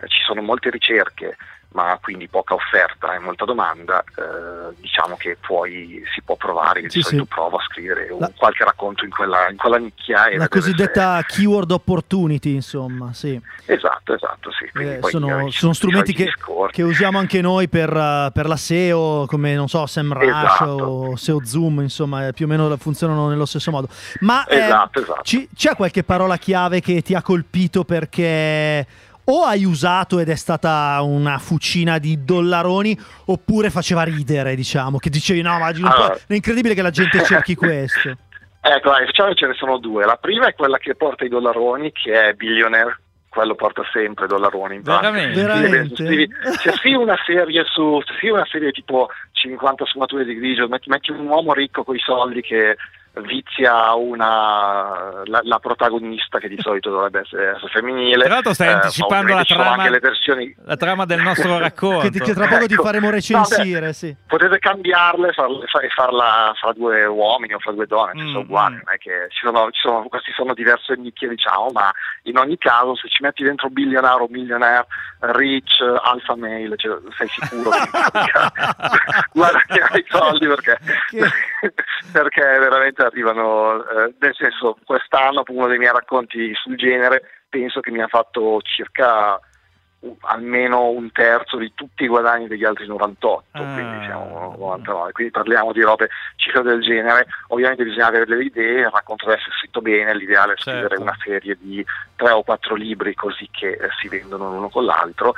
eh, 0.00 0.08
ci 0.08 0.20
sono 0.22 0.42
molte 0.42 0.68
ricerche, 0.68 1.36
ma 1.70 1.98
quindi 2.00 2.28
poca 2.28 2.54
offerta 2.54 3.14
e 3.14 3.18
molta 3.18 3.44
domanda, 3.44 4.00
eh, 4.02 4.74
diciamo 4.80 5.16
che 5.16 5.36
poi 5.46 6.02
si 6.14 6.22
può 6.22 6.34
provare, 6.34 6.80
di 6.80 6.90
Sì, 6.90 7.02
solito 7.02 7.24
sì. 7.24 7.28
provo 7.28 7.56
a 7.58 7.62
scrivere 7.62 8.08
La- 8.18 8.32
qualche 8.36 8.64
racconto 8.64 9.04
in 9.04 9.10
quella, 9.10 9.48
in 9.50 9.56
quella 9.56 9.76
nicchia. 9.76 10.34
La 10.36 10.48
cosiddetta 10.48 11.22
keyword 11.26 11.70
opportunity, 11.70 12.54
insomma, 12.54 13.12
sì. 13.12 13.38
se- 13.64 13.72
Esatto, 13.74 14.14
esatto, 14.14 14.50
sì. 14.50 14.64
Eh, 14.78 14.98
sono, 15.02 15.42
io- 15.42 15.50
sono 15.50 15.72
strumenti 15.74 16.12
che, 16.14 16.32
che 16.70 16.82
usiamo 16.82 17.18
anche 17.18 17.40
noi 17.42 17.68
per, 17.68 17.94
uh, 17.94 18.32
per 18.32 18.46
la 18.48 18.56
SEO, 18.56 19.26
come 19.26 19.54
non 19.54 19.68
so, 19.68 19.84
SEMrush 19.86 20.26
Esatto. 20.26 20.64
o 20.64 21.16
SEO 21.16 21.44
Zoom, 21.44 21.80
insomma, 21.80 22.28
eh, 22.28 22.32
più 22.32 22.46
o 22.46 22.48
meno 22.48 22.74
funzionano 22.78 23.28
nello 23.28 23.46
stesso 23.46 23.70
modo. 23.70 23.88
Ma 24.20 24.44
eh, 24.46 24.56
Esatto, 24.56 25.00
esatto. 25.00 25.22
ci- 25.22 25.48
c'è 25.54 25.76
qualche 25.76 26.02
parola 26.02 26.38
chiave 26.38 26.80
che 26.80 27.02
ti 27.02 27.14
ha 27.14 27.22
colpito 27.22 27.84
perché 27.84 28.86
o 29.30 29.44
hai 29.44 29.64
usato 29.64 30.18
ed 30.18 30.28
è 30.28 30.34
stata 30.34 30.98
una 31.02 31.38
fucina 31.38 31.98
di 31.98 32.24
dollaroni 32.24 32.98
oppure 33.26 33.70
faceva 33.70 34.02
ridere, 34.02 34.54
diciamo, 34.54 34.98
che 34.98 35.10
dicevi 35.10 35.42
no, 35.42 35.58
ma 35.58 35.66
Allora. 35.66 36.18
è 36.26 36.34
incredibile 36.34 36.74
che 36.74 36.82
la 36.82 36.90
gente 36.90 37.22
cerchi 37.22 37.54
questo. 37.56 38.16
Ecco, 38.60 38.90
dai, 38.90 39.06
diciamo 39.06 39.30
che 39.30 39.36
ce 39.36 39.46
ne 39.46 39.54
sono 39.54 39.78
due. 39.78 40.04
La 40.04 40.16
prima 40.16 40.46
è 40.48 40.54
quella 40.54 40.78
che 40.78 40.94
porta 40.94 41.24
i 41.24 41.28
dollaroni, 41.28 41.92
che 41.92 42.28
è 42.28 42.32
Billionaire, 42.32 43.00
quello 43.28 43.54
porta 43.54 43.82
sempre 43.92 44.26
dollaroni 44.26 44.76
in 44.76 44.82
banca. 44.82 45.10
Veramente? 45.10 46.28
Se 46.58 46.72
scrivi 46.72 46.96
una 46.96 47.18
serie 47.24 47.64
su 47.66 48.00
se 48.06 48.14
scrivi 48.14 48.34
una 48.34 48.46
serie 48.46 48.72
tipo 48.72 49.08
50 49.32 49.84
sfumature 49.86 50.24
di 50.24 50.34
grigio 50.34 50.66
metti, 50.68 50.88
metti 50.88 51.10
un 51.10 51.26
uomo 51.26 51.52
ricco 51.52 51.84
con 51.84 51.94
i 51.94 52.00
soldi 52.00 52.40
che 52.40 52.76
vizia 53.26 53.94
una 53.94 55.22
la, 55.24 55.40
la 55.42 55.58
protagonista 55.58 56.38
che 56.38 56.48
di 56.48 56.56
solito 56.62 56.90
dovrebbe 56.90 57.20
essere, 57.20 57.50
essere 57.50 57.68
femminile 57.68 58.24
Tra 58.24 58.34
l'altro 58.34 58.54
stai 58.54 58.68
Eh, 58.68 58.72
anticipando 58.72 59.34
la 59.34 59.44
trama, 59.44 59.70
anche 59.72 59.90
le 59.90 59.98
versioni 59.98 60.54
la 60.64 60.76
trama 60.76 61.04
del 61.04 61.20
nostro 61.20 61.58
racconto. 61.58 62.08
Che, 62.10 62.20
che 62.20 62.34
tra 62.34 62.46
poco 62.46 62.66
ti 62.66 62.74
Ecco. 62.74 62.82
faremo 62.82 63.10
recensire, 63.10 63.92
sì. 63.92 64.14
potete 64.26 64.58
cambiarle 64.58 65.28
e 65.28 65.88
farla 65.94 66.52
fra 66.58 66.72
due 66.72 67.06
uomini 67.06 67.54
o 67.54 67.58
fra 67.58 67.72
due 67.72 67.86
donne, 67.86 68.22
Mm, 68.22 68.26
sono 68.28 68.38
uguali, 68.40 68.74
mm. 68.74 68.78
non 68.84 68.94
è 68.94 68.98
che 68.98 69.26
ci 69.30 69.38
sono, 69.44 69.70
ci 69.70 69.80
sono- 69.80 70.02
questi 70.08 70.32
sono 70.32 70.54
diverse 70.54 70.94
nicchie 70.96 71.28
diciamo, 71.28 71.70
ma 71.72 71.90
in 72.22 72.36
ogni 72.38 72.56
caso 72.58 72.94
se 72.96 73.08
ci 73.08 73.22
metti 73.22 73.42
dentro 73.42 73.68
billionaire 73.68 74.22
o 74.22 74.26
millionaire, 74.28 74.86
rich, 75.20 75.80
alpha 76.02 76.36
male, 76.36 76.76
cioè, 76.76 76.96
sei 77.16 77.28
sicuro 77.28 77.70
che 77.70 77.88
guadagnerai 79.32 80.04
soldi 80.08 80.46
perché, 80.46 80.78
perché 82.12 82.42
veramente 82.42 83.02
arrivano, 83.02 83.82
eh, 83.88 84.14
nel 84.18 84.34
senso 84.34 84.76
quest'anno 84.84 85.42
uno 85.48 85.66
dei 85.66 85.78
miei 85.78 85.92
racconti 85.92 86.54
sul 86.54 86.76
genere 86.76 87.22
penso 87.48 87.80
che 87.80 87.90
mi 87.90 88.02
ha 88.02 88.08
fatto 88.08 88.60
circa 88.62 89.40
un- 90.00 90.14
almeno 90.20 90.90
un 90.90 91.10
terzo 91.10 91.56
di 91.56 91.72
tutti 91.74 92.04
i 92.04 92.08
guadagni 92.08 92.46
degli 92.46 92.64
altri 92.64 92.86
98, 92.86 93.46
Ah. 93.58 93.72
quindi 93.72 94.04
siamo 94.04 94.54
99, 94.56 95.12
quindi 95.12 95.32
parliamo 95.32 95.72
di 95.72 95.80
robe 95.82 96.08
cifre 96.36 96.62
del 96.62 96.80
genere, 96.82 97.26
ovviamente 97.48 97.82
bisogna 97.84 98.06
avere 98.06 98.24
delle 98.26 98.44
idee, 98.44 98.80
il 98.82 98.90
racconto 98.90 99.24
deve 99.26 99.38
essere 99.38 99.56
scritto 99.58 99.80
bene, 99.80 100.14
l'ideale 100.14 100.52
è 100.52 100.56
scrivere 100.56 100.88
Certo. 100.88 101.02
una 101.02 101.16
serie 101.24 101.56
di 101.58 101.84
tre 102.14 102.30
o 102.30 102.44
quattro 102.44 102.76
libri 102.76 103.14
così 103.14 103.48
che 103.50 103.70
eh, 103.70 103.88
si 104.00 104.08
vendono 104.08 104.50
l'uno 104.52 104.68
con 104.68 104.84
l'altro. 104.84 105.34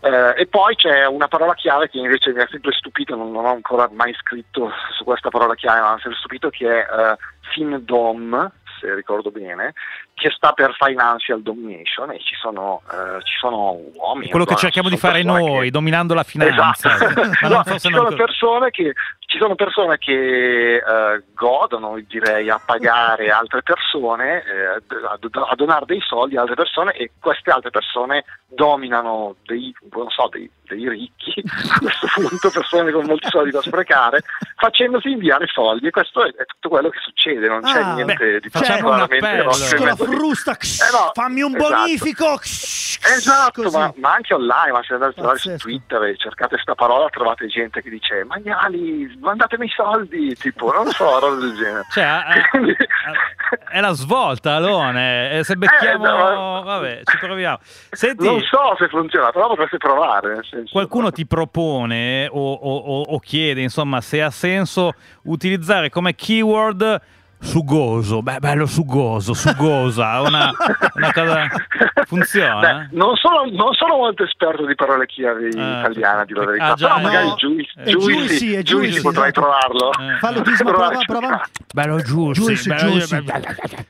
Eh, 0.00 0.42
e 0.42 0.46
poi 0.46 0.74
c'è 0.76 1.06
una 1.06 1.28
parola 1.28 1.54
chiave 1.54 1.88
che 1.88 1.98
invece 1.98 2.32
mi 2.32 2.40
ha 2.40 2.48
sempre 2.50 2.72
stupito, 2.72 3.16
non, 3.16 3.32
non 3.32 3.44
ho 3.44 3.50
ancora 3.52 3.88
mai 3.92 4.12
scritto 4.14 4.70
su 4.96 5.04
questa 5.04 5.30
parola 5.30 5.54
chiave, 5.54 5.80
ma 5.80 5.88
mi 5.90 5.94
ha 5.94 6.00
sempre 6.00 6.18
stupito 6.18 6.50
che 6.50 6.66
è 6.68 6.86
eh, 6.86 7.16
FinDom, 7.52 8.50
se 8.78 8.94
ricordo 8.94 9.30
bene, 9.30 9.72
che 10.14 10.30
sta 10.30 10.52
per 10.52 10.74
Financial 10.78 11.42
Domination 11.42 12.10
e 12.10 12.18
ci 12.20 12.34
sono, 12.34 12.82
eh, 12.90 13.22
ci 13.22 13.36
sono 13.38 13.78
uomini. 13.94 14.30
Quello 14.30 14.44
che 14.44 14.56
cerchiamo 14.56 14.88
di 14.88 14.96
fare 14.96 15.22
noi, 15.22 15.64
che- 15.64 15.70
dominando 15.70 16.14
la 16.14 16.22
finanza. 16.24 16.94
Esatto. 16.94 17.22
No, 17.48 17.62
forse 17.62 17.88
ci, 17.88 17.94
sono 17.94 18.08
co- 18.08 18.16
persone 18.16 18.70
che, 18.70 18.92
ci 19.36 19.42
sono 19.42 19.54
persone 19.54 19.98
che 19.98 20.76
eh, 20.76 21.22
godono, 21.34 22.00
direi, 22.08 22.48
a 22.48 22.58
pagare 22.64 23.30
altre 23.30 23.62
persone, 23.62 24.42
eh, 24.42 24.66
a, 25.06 25.54
donare 25.54 25.84
dei 25.84 26.00
soldi 26.00 26.36
a 26.38 26.40
altre 26.40 26.54
persone 26.54 26.92
e 26.92 27.10
queste 27.20 27.50
altre 27.50 27.68
persone 27.70 28.24
dominano 28.48 29.36
dei, 29.44 29.74
non 29.92 30.08
so, 30.08 30.28
dei, 30.32 30.50
dei 30.62 30.88
ricchi, 30.88 31.34
a 31.68 31.78
questo 31.78 32.06
punto 32.14 32.50
persone 32.50 32.90
con 32.92 33.04
molti 33.04 33.28
soldi 33.28 33.50
da 33.50 33.60
sprecare, 33.60 34.22
facendosi 34.56 35.10
inviare 35.10 35.46
soldi 35.48 35.88
e 35.88 35.90
questo 35.90 36.24
è, 36.24 36.28
è 36.34 36.46
tutto 36.46 36.70
quello 36.70 36.88
che 36.88 36.98
succede, 37.02 37.46
non 37.46 37.60
c'è 37.60 37.80
Ah, 37.82 37.92
niente 37.92 38.14
beh, 38.16 38.40
di 38.40 38.48
particolarmente 38.48 39.26
appello. 39.26 39.42
rosso 39.44 39.84
la 39.84 39.96
frusta, 39.96 40.52
Eh 40.52 40.90
no, 40.92 41.10
fammi 41.12 41.42
un 41.42 41.54
esatto. 41.54 41.74
bonifico. 41.74 42.40
Esatto, 42.42 43.70
ma, 43.70 43.92
ma 43.96 44.14
anche 44.14 44.32
online, 44.32 44.72
ma 44.72 44.82
se 44.82 44.94
andate 44.94 45.10
a 45.10 45.14
trovare 45.14 45.38
su. 45.38 45.54
Twitter 45.56 46.02
e 46.04 46.16
cercate 46.16 46.56
sta 46.58 46.74
parola 46.74 47.08
trovate 47.10 47.46
gente 47.46 47.82
che 47.82 47.90
dice 47.90 48.24
Magnali, 48.24 49.14
mandatemi 49.26 49.66
i 49.66 49.68
soldi, 49.68 50.34
tipo, 50.36 50.72
non 50.72 50.86
so, 50.90 51.18
roba 51.18 51.34
del 51.36 51.54
genere. 51.56 51.84
Cioè, 51.90 52.02
a- 52.04 52.24
è 53.70 53.80
la 53.80 53.92
svolta, 53.92 54.54
Alone. 54.54 55.38
E 55.38 55.44
se 55.44 55.56
becchiamo... 55.56 56.04
Eh, 56.06 56.34
no, 56.34 56.62
Vabbè, 56.62 57.00
ci 57.04 57.18
proviamo. 57.18 57.58
Senti... 57.90 58.24
Non 58.24 58.40
so 58.40 58.74
se 58.78 58.88
funziona, 58.88 59.30
però 59.30 59.48
potreste 59.48 59.76
provare. 59.76 60.40
Senso, 60.48 60.70
Qualcuno 60.72 61.10
ti 61.10 61.26
propone 61.26 62.28
o, 62.30 62.52
o- 62.52 62.76
o- 62.76 63.02
o 63.02 63.18
chiede, 63.18 63.60
insomma, 63.60 64.00
se 64.00 64.22
ha 64.22 64.30
senso 64.30 64.92
utilizzare 65.24 65.90
come 65.90 66.14
keyword 66.14 67.00
sugoso. 67.38 68.22
Beh, 68.22 68.38
bello 68.38 68.66
sugoso, 68.66 69.34
sugosa, 69.34 70.20
una, 70.22 70.50
una 70.94 71.12
cosa... 71.12 71.48
Funziona? 72.06 72.60
Beh, 72.60 72.96
non, 72.96 73.16
sono, 73.16 73.44
non 73.50 73.72
sono 73.74 73.96
molto 73.96 74.22
esperto 74.22 74.64
di 74.64 74.74
parole 74.76 75.06
chiavi 75.06 75.58
Ah, 75.58 75.80
italiane, 75.80 76.24
di 76.24 76.34
la 76.34 76.42
ah, 76.42 76.46
verità, 76.46 76.74
già, 76.74 76.86
però 76.86 76.96
no. 76.98 77.02
magari 77.02 77.34
juicy, 77.34 78.52
è 78.54 78.62
juicy, 78.62 79.00
potrai 79.00 79.30
esatto. 79.30 79.40
trovarlo. 79.40 79.92
Eh. 79.92 80.18
Fallo 80.18 80.42
Provare 80.42 80.98
prova, 81.04 81.20
prova. 81.20 81.48
Bello 81.74 82.00
juicy. 82.00 82.70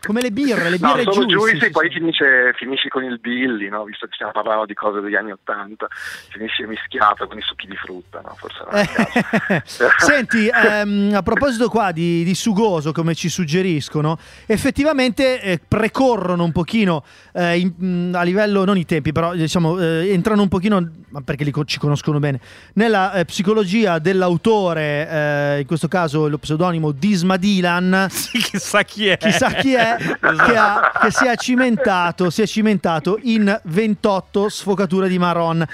Come 0.06 0.20
le 0.22 0.30
birre, 0.30 0.70
le 0.70 0.78
No, 0.80 0.92
birre 0.94 1.04
juicy. 1.04 1.26
juicy, 1.26 1.61
sì, 1.61 1.70
poi 1.70 1.88
sì. 1.88 1.98
finisce, 1.98 2.52
finisci 2.56 2.88
con 2.88 3.04
il 3.04 3.18
Billy, 3.18 3.68
no? 3.68 3.85
visto 3.85 4.06
che 4.06 4.12
stiamo 4.14 4.32
parlando 4.32 4.64
di 4.64 4.74
cose 4.74 5.00
degli 5.00 5.14
anni 5.14 5.32
Ottanta, 5.32 5.87
finisce 6.30 6.66
mischiato 6.66 7.26
con 7.26 7.37
i 7.37 7.42
succhi 7.42 7.66
di 7.66 7.76
frutta, 7.76 8.20
no? 8.22 8.35
forse. 8.37 8.64
Eh, 8.72 9.62
Senti, 9.98 10.48
ehm, 10.48 11.12
a 11.14 11.23
proposito 11.23 11.68
qua 11.68 11.92
di, 11.92 12.25
di 12.25 12.35
sugoso, 12.35 12.92
come 12.92 13.14
ci 13.14 13.29
suggeriscono, 13.37 14.18
effettivamente 14.46 15.40
eh, 15.42 15.60
precorrono 15.66 16.42
un 16.44 16.52
pochino 16.52 17.04
eh, 17.34 17.58
in- 17.58 17.72
mh, 17.76 18.14
a 18.14 18.22
livello, 18.22 18.64
non 18.64 18.78
i 18.78 18.87
tempi, 18.87 19.12
però 19.12 19.34
diciamo, 19.34 19.78
eh, 19.78 20.10
entrano 20.12 20.40
un 20.42 20.48
pochino, 20.48 20.90
ma 21.10 21.20
perché 21.20 21.44
li 21.44 21.50
co- 21.50 21.64
ci 21.64 21.78
conoscono 21.78 22.18
bene, 22.18 22.40
nella 22.74 23.12
eh, 23.12 23.24
psicologia 23.26 23.98
dell'autore, 23.98 25.08
eh, 25.10 25.60
in 25.60 25.66
questo 25.66 25.88
caso 25.88 26.28
lo 26.28 26.38
pseudonimo 26.38 26.92
Disma 26.92 27.37
Dylan, 27.37 28.06
Sì, 28.10 28.38
chissà 28.38 28.82
chi 28.82 29.06
è. 29.08 29.18
chissà 29.18 29.50
chi 29.52 29.74
è, 29.74 29.96
che, 30.00 30.56
ha- 30.56 30.90
che 31.00 31.10
si 31.10 31.26
è 31.26 31.37
cimentato, 31.37 32.30
si 32.30 32.40
è 32.42 32.46
cimentato 32.46 33.18
in 33.22 33.60
28 33.64 34.48
sfocature 34.48 35.08
di 35.08 35.18
Marron. 35.18 35.64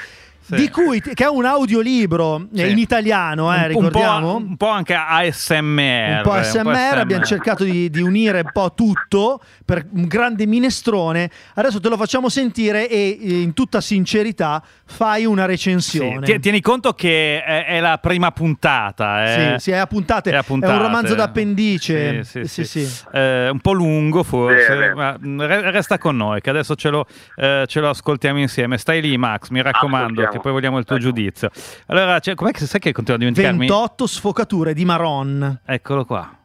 Sì. 0.45 0.57
Di 0.57 0.69
cui, 0.71 1.01
che 1.01 1.13
è 1.25 1.29
un 1.29 1.45
audiolibro 1.45 2.49
eh, 2.55 2.65
Sì. 2.67 2.71
in 2.71 2.79
italiano, 2.79 3.53
eh, 3.55 3.57
Un- 3.57 3.63
un 3.63 3.69
po'- 3.73 3.79
ricordiamo. 3.87 4.37
Un 4.37 4.57
po', 4.57 4.69
anche 4.69 4.95
ASMR. 4.95 6.17
un 6.17 6.21
po' 6.23 6.33
ASMR, 6.33 6.99
abbiamo 6.99 7.25
cercato 7.25 7.65
di, 7.65 7.89
di 7.91 8.01
unire 8.01 8.41
un 8.41 8.51
po' 8.53 8.73
tutto 8.75 9.41
per 9.65 9.87
un 9.93 10.07
grande 10.07 10.47
minestrone. 10.47 11.31
Adesso 11.55 11.81
te 11.81 11.89
lo 11.89 11.97
facciamo 11.97 12.29
sentire 12.29 12.89
e 12.89 13.19
eh, 13.21 13.41
in 13.43 13.53
tutta 13.55 13.81
sincerità 13.81 14.63
fai 14.85 15.25
una 15.25 15.43
Sì, 15.43 15.49
recensione. 15.49 16.21
ti- 16.27 16.39
Tieni 16.41 16.61
conto 16.61 16.93
che 16.93 17.43
è, 17.43 17.65
è 17.67 17.81
la 17.81 17.99
prima 17.99 18.31
puntata. 18.33 19.25
eh. 19.25 19.55
Sì, 19.59 19.65
sì, 19.65 19.71
è 19.71 19.77
a 19.77 19.87
puntate. 19.87 20.31
È 20.33 20.35
a 20.35 20.41
È 20.41 20.43
puntate. 20.43 20.73
un 20.73 20.83
romanzo 20.83 21.15
d'appendice. 21.15 22.25
Sì, 22.25 22.45
sì, 22.45 22.49
Sì, 22.49 22.65
sì. 22.65 22.85
sì. 22.87 23.05
Eh, 23.13 23.49
un 23.49 23.61
po' 23.61 23.73
lungo 23.73 24.23
forse, 24.23 24.93
ma 24.95 25.17
mm, 25.25 25.41
re- 25.41 25.71
resta 25.71 25.99
con 25.99 26.17
noi 26.17 26.41
che 26.41 26.51
adesso 26.51 26.75
ce 26.75 26.89
lo, 26.91 27.07
eh, 27.37 27.65
ce 27.67 27.81
lo 27.81 27.89
ascoltiamo 27.91 28.39
insieme. 28.41 28.77
Stai 28.79 29.01
lì 29.01 29.17
Max, 29.17 29.49
mi 29.51 29.63
raccomando, 29.63 30.21
Che 30.33 30.41
poi 30.41 30.53
vogliamo 30.53 30.79
il 30.79 30.85
tuo 30.85 30.97
Ecco. 30.97 31.05
giudizio. 31.05 31.51
Allora, 31.87 32.19
cioè, 32.21 32.35
com'è 32.35 32.53
che 32.53 32.67
sai 32.67 32.81
che 32.81 32.93
continuo 32.93 33.17
a 33.17 33.19
dimenticarmi? 33.21 33.67
28 33.67 34.07
sfocature 34.07 34.73
di 34.75 34.85
Maron. 34.85 35.61
Eccolo 35.65 36.05
qua. 36.07 36.37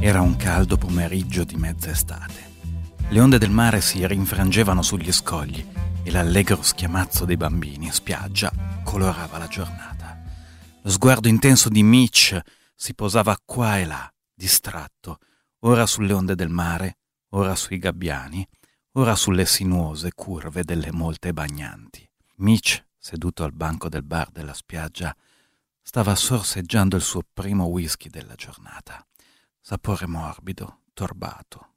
Era 0.00 0.20
un 0.20 0.36
caldo 0.36 0.76
pomeriggio 0.76 1.44
di 1.44 1.56
mezza 1.56 1.90
estate. 1.90 2.52
Le 3.08 3.20
onde 3.20 3.38
del 3.38 3.50
mare 3.50 3.80
si 3.80 4.06
rinfrangevano 4.06 4.82
sugli 4.82 5.10
scogli 5.10 5.64
e 6.02 6.10
l'allegro 6.10 6.62
schiamazzo 6.62 7.24
dei 7.24 7.36
bambini 7.38 7.86
in 7.86 7.92
spiaggia 7.92 8.52
colorava 8.84 9.38
la 9.38 9.46
giornata. 9.46 10.20
Lo 10.82 10.90
sguardo 10.90 11.28
intenso 11.28 11.70
di 11.70 11.82
Mitch 11.82 12.38
si 12.74 12.94
posava 12.94 13.34
qua 13.42 13.78
e 13.78 13.86
là, 13.86 14.12
distratto, 14.34 15.18
ora 15.60 15.86
sulle 15.86 16.12
onde 16.12 16.34
del 16.34 16.50
mare, 16.50 16.98
ora 17.30 17.54
sui 17.54 17.78
gabbiani, 17.78 18.46
ora 18.92 19.14
sulle 19.14 19.46
sinuose 19.46 20.12
curve 20.12 20.64
delle 20.64 20.92
molte 20.92 21.32
bagnanti. 21.32 22.08
Mitch, 22.36 22.84
seduto 22.98 23.44
al 23.44 23.52
banco 23.52 23.88
del 23.88 24.02
bar 24.02 24.30
della 24.30 24.54
spiaggia, 24.54 25.14
stava 25.80 26.14
sorseggiando 26.14 26.96
il 26.96 27.02
suo 27.02 27.22
primo 27.32 27.66
whisky 27.66 28.08
della 28.08 28.34
giornata. 28.34 29.06
Sapore 29.60 30.06
morbido, 30.06 30.82
torbato. 30.92 31.74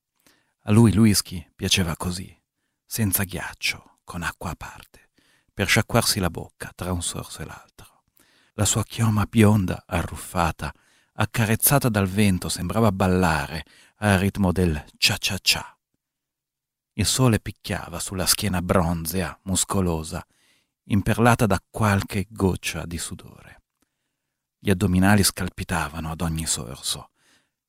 A 0.63 0.71
lui 0.71 0.91
il 0.91 0.99
whisky 0.99 1.45
piaceva 1.55 1.95
così, 1.95 2.35
senza 2.85 3.23
ghiaccio, 3.23 3.99
con 4.03 4.23
acqua 4.23 4.51
a 4.51 4.55
parte, 4.55 5.09
per 5.53 5.67
sciacquarsi 5.67 6.19
la 6.19 6.29
bocca 6.29 6.71
tra 6.75 6.91
un 6.91 7.01
sorso 7.01 7.41
e 7.41 7.45
l'altro. 7.45 8.03
La 8.53 8.65
sua 8.65 8.83
chioma 8.83 9.25
bionda, 9.25 9.83
arruffata, 9.85 10.73
accarezzata 11.19 11.89
dal 11.89 12.07
vento, 12.07 12.49
sembrava 12.49 12.91
ballare 12.91 13.65
al 13.97 14.19
ritmo 14.19 14.51
del 14.51 14.83
cia-cia-cia. 14.97 15.77
Il 16.93 17.05
sole 17.05 17.39
picchiava 17.39 17.99
sulla 17.99 18.25
schiena 18.25 18.61
bronzea, 18.61 19.37
muscolosa, 19.43 20.25
imperlata 20.85 21.45
da 21.45 21.61
qualche 21.69 22.27
goccia 22.29 22.85
di 22.85 22.97
sudore. 22.97 23.61
Gli 24.59 24.69
addominali 24.69 25.23
scalpitavano 25.23 26.11
ad 26.11 26.21
ogni 26.21 26.45
sorso. 26.45 27.11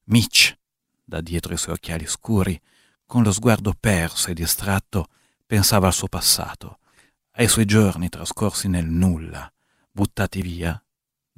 Mitch, 0.04 0.56
da 1.04 1.20
dietro 1.20 1.52
i 1.52 1.58
suoi 1.58 1.74
occhiali 1.74 2.06
scuri, 2.06 2.58
con 3.06 3.22
lo 3.22 3.32
sguardo 3.32 3.74
perso 3.78 4.30
e 4.30 4.34
distratto, 4.34 5.08
pensava 5.46 5.86
al 5.86 5.94
suo 5.94 6.08
passato, 6.08 6.80
ai 7.32 7.48
suoi 7.48 7.64
giorni 7.64 8.08
trascorsi 8.08 8.68
nel 8.68 8.86
nulla, 8.86 9.50
buttati 9.90 10.42
via 10.42 10.82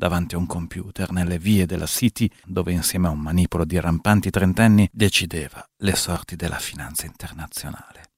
davanti 0.01 0.35
a 0.35 0.39
un 0.39 0.47
computer 0.47 1.13
nelle 1.13 1.39
vie 1.39 1.67
della 1.67 1.85
City, 1.85 2.27
dove 2.47 2.73
insieme 2.73 3.09
a 3.09 3.11
un 3.11 3.21
manipolo 3.21 3.67
di 3.67 3.79
rampanti 3.79 4.31
trentenni 4.31 4.89
decideva 4.91 5.63
le 5.77 5.95
sorti 5.95 6.37
della 6.37 6.59
finanza 6.59 7.05
internazionale. 7.05 8.13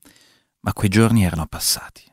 Ma 0.61 0.73
quei 0.73 0.89
giorni 0.89 1.25
erano 1.25 1.49
passati. 1.49 2.05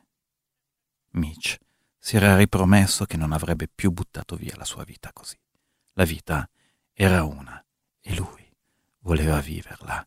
Mitch 1.10 1.56
si 1.96 2.16
era 2.16 2.36
ripromesso 2.36 3.04
che 3.04 3.16
non 3.16 3.30
avrebbe 3.30 3.68
più 3.72 3.92
buttato 3.92 4.34
via 4.34 4.56
la 4.56 4.64
sua 4.64 4.82
vita 4.82 5.12
così. 5.12 5.38
La 5.92 6.04
vita 6.04 6.50
era 6.92 7.22
una 7.22 7.64
e 8.00 8.14
lui 8.16 8.52
voleva 9.02 9.38
viverla 9.38 10.04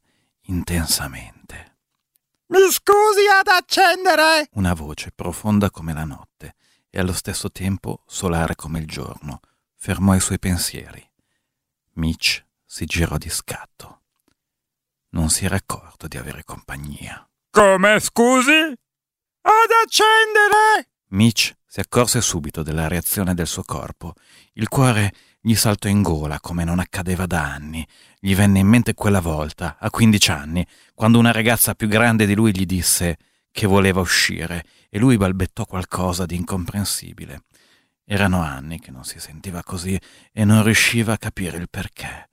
intensamente. 0.48 1.78
Mi 2.48 2.70
scusi 2.70 3.28
ad 3.32 3.48
accendere? 3.48 4.50
Una 4.56 4.74
voce 4.74 5.14
profonda 5.16 5.72
come 5.72 5.94
la 5.94 6.04
notte 6.04 6.56
e 6.90 7.00
allo 7.00 7.14
stesso 7.14 7.50
tempo 7.50 8.04
solare 8.06 8.56
come 8.56 8.80
il 8.80 8.88
giorno 8.88 9.40
fermò 9.84 10.16
i 10.16 10.22
suoi 10.22 10.40
pensieri. 10.40 11.06
Mitch 11.96 12.42
si 12.64 12.86
girò 12.86 13.18
di 13.18 13.28
scatto. 13.28 14.04
Non 15.10 15.30
si 15.30 15.44
era 15.44 15.58
accorto 15.58 16.08
di 16.08 16.16
avere 16.16 16.46
compagnia. 16.46 17.30
Come 17.50 18.00
scusi? 18.00 18.54
Ad 18.54 19.70
accendere? 19.84 20.88
Mitch 21.10 21.54
si 21.68 21.82
accorse 21.82 22.22
subito 22.22 22.64
della 22.64 22.88
reazione 22.88 23.34
del 23.34 23.46
suo 23.46 23.64
corpo. 23.64 24.14
Il 24.54 24.70
cuore 24.70 25.14
gli 25.42 25.54
saltò 25.54 25.90
in 25.90 26.02
gola 26.02 26.40
come 26.40 26.64
non 26.64 26.80
accadeva 26.80 27.26
da 27.26 27.44
anni. 27.44 27.86
Gli 28.22 28.34
venne 28.36 28.60
in 28.60 28.68
mente 28.68 28.94
quella 28.94 29.20
volta, 29.20 29.76
a 29.78 29.90
15 29.90 30.32
anni, 30.32 30.66
quando 30.96 31.20
una 31.20 31.34
ragazza 31.34 31.76
più 31.76 31.90
grande 31.90 32.26
di 32.26 32.36
lui 32.36 32.56
gli 32.56 32.66
disse 32.66 33.18
che 33.52 33.68
voleva 33.68 34.00
uscire 34.00 34.64
e 34.90 34.98
lui 34.98 35.18
balbettò 35.18 35.66
qualcosa 35.66 36.26
di 36.26 36.38
incomprensibile. 36.38 37.44
Erano 38.06 38.42
anni 38.42 38.80
che 38.80 38.92
non 38.92 39.06
si 39.06 39.20
sentiva 39.20 39.64
così 39.64 40.00
e 40.32 40.46
non 40.46 40.64
riusciva 40.64 41.14
a 41.14 41.18
capire 41.18 41.58
il 41.58 41.70
perché. 41.70 42.30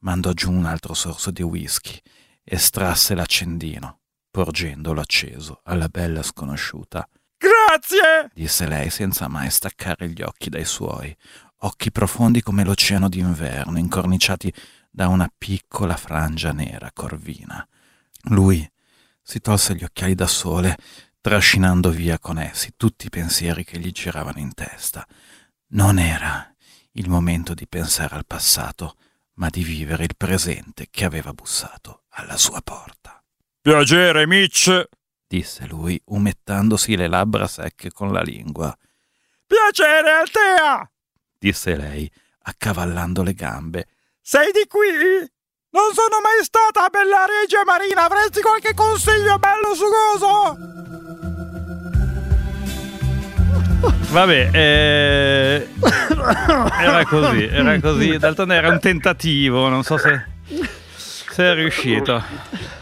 Mandò 0.00 0.32
giù 0.32 0.52
un 0.52 0.66
altro 0.66 0.94
sorso 0.94 1.30
di 1.30 1.42
whisky, 1.42 1.98
estrasse 2.42 3.14
l'accendino, 3.14 4.00
porgendolo 4.30 5.00
acceso 5.00 5.60
alla 5.64 5.88
bella 5.88 6.22
sconosciuta. 6.22 7.08
Grazie! 7.36 8.30
disse 8.32 8.66
lei 8.66 8.90
senza 8.90 9.28
mai 9.28 9.50
staccare 9.50 10.08
gli 10.10 10.22
occhi 10.22 10.50
dai 10.50 10.64
suoi, 10.64 11.14
occhi 11.58 11.90
profondi 11.90 12.42
come 12.42 12.64
l'oceano 12.64 13.08
d'inverno, 13.08 13.78
incorniciati 13.78 14.52
da 14.90 15.08
una 15.08 15.30
piccola 15.36 15.96
frangia 15.96 16.52
nera 16.52 16.90
corvina. 16.92 17.66
Lui 18.28 18.70
si 19.20 19.40
tolse 19.40 19.74
gli 19.74 19.82
occhiali 19.82 20.14
da 20.14 20.26
sole, 20.26 20.76
trascinando 21.24 21.88
via 21.88 22.18
con 22.18 22.38
essi 22.38 22.74
tutti 22.76 23.06
i 23.06 23.08
pensieri 23.08 23.64
che 23.64 23.78
gli 23.78 23.92
giravano 23.92 24.40
in 24.40 24.52
testa. 24.52 25.06
Non 25.68 25.98
era 25.98 26.54
il 26.92 27.08
momento 27.08 27.54
di 27.54 27.66
pensare 27.66 28.14
al 28.14 28.26
passato, 28.26 28.96
ma 29.36 29.48
di 29.48 29.64
vivere 29.64 30.04
il 30.04 30.16
presente 30.18 30.88
che 30.90 31.06
aveva 31.06 31.32
bussato 31.32 32.02
alla 32.10 32.36
sua 32.36 32.60
porta. 32.60 33.24
Piacere, 33.58 34.26
Mitch. 34.26 34.86
disse 35.26 35.64
lui, 35.66 35.98
umettandosi 36.08 36.94
le 36.94 37.08
labbra 37.08 37.46
secche 37.46 37.90
con 37.90 38.12
la 38.12 38.20
lingua. 38.20 38.76
Piacere, 39.46 40.10
Altea. 40.10 40.92
disse 41.38 41.74
lei, 41.74 42.12
accavallando 42.40 43.22
le 43.22 43.32
gambe. 43.32 43.86
Sei 44.20 44.52
di 44.52 44.66
qui? 44.68 44.90
Non 45.70 45.94
sono 45.94 46.20
mai 46.22 46.44
stata 46.44 46.84
a 46.84 46.88
Bella 46.90 47.24
Regia 47.24 47.64
Marina. 47.64 48.04
Avresti 48.04 48.42
qualche 48.42 48.74
consiglio 48.74 49.38
bello 49.38 49.74
sugoso? 49.74 50.83
Vabbè, 54.14 54.50
eh, 54.52 55.68
era 56.80 57.04
così, 57.04 57.48
era 57.48 57.80
così. 57.80 58.16
D'altronde 58.16 58.54
era 58.54 58.68
un 58.68 58.78
tentativo, 58.78 59.68
non 59.68 59.82
so 59.82 59.96
se, 59.96 60.24
se 61.02 61.44
è 61.44 61.54
riuscito. 61.54 62.22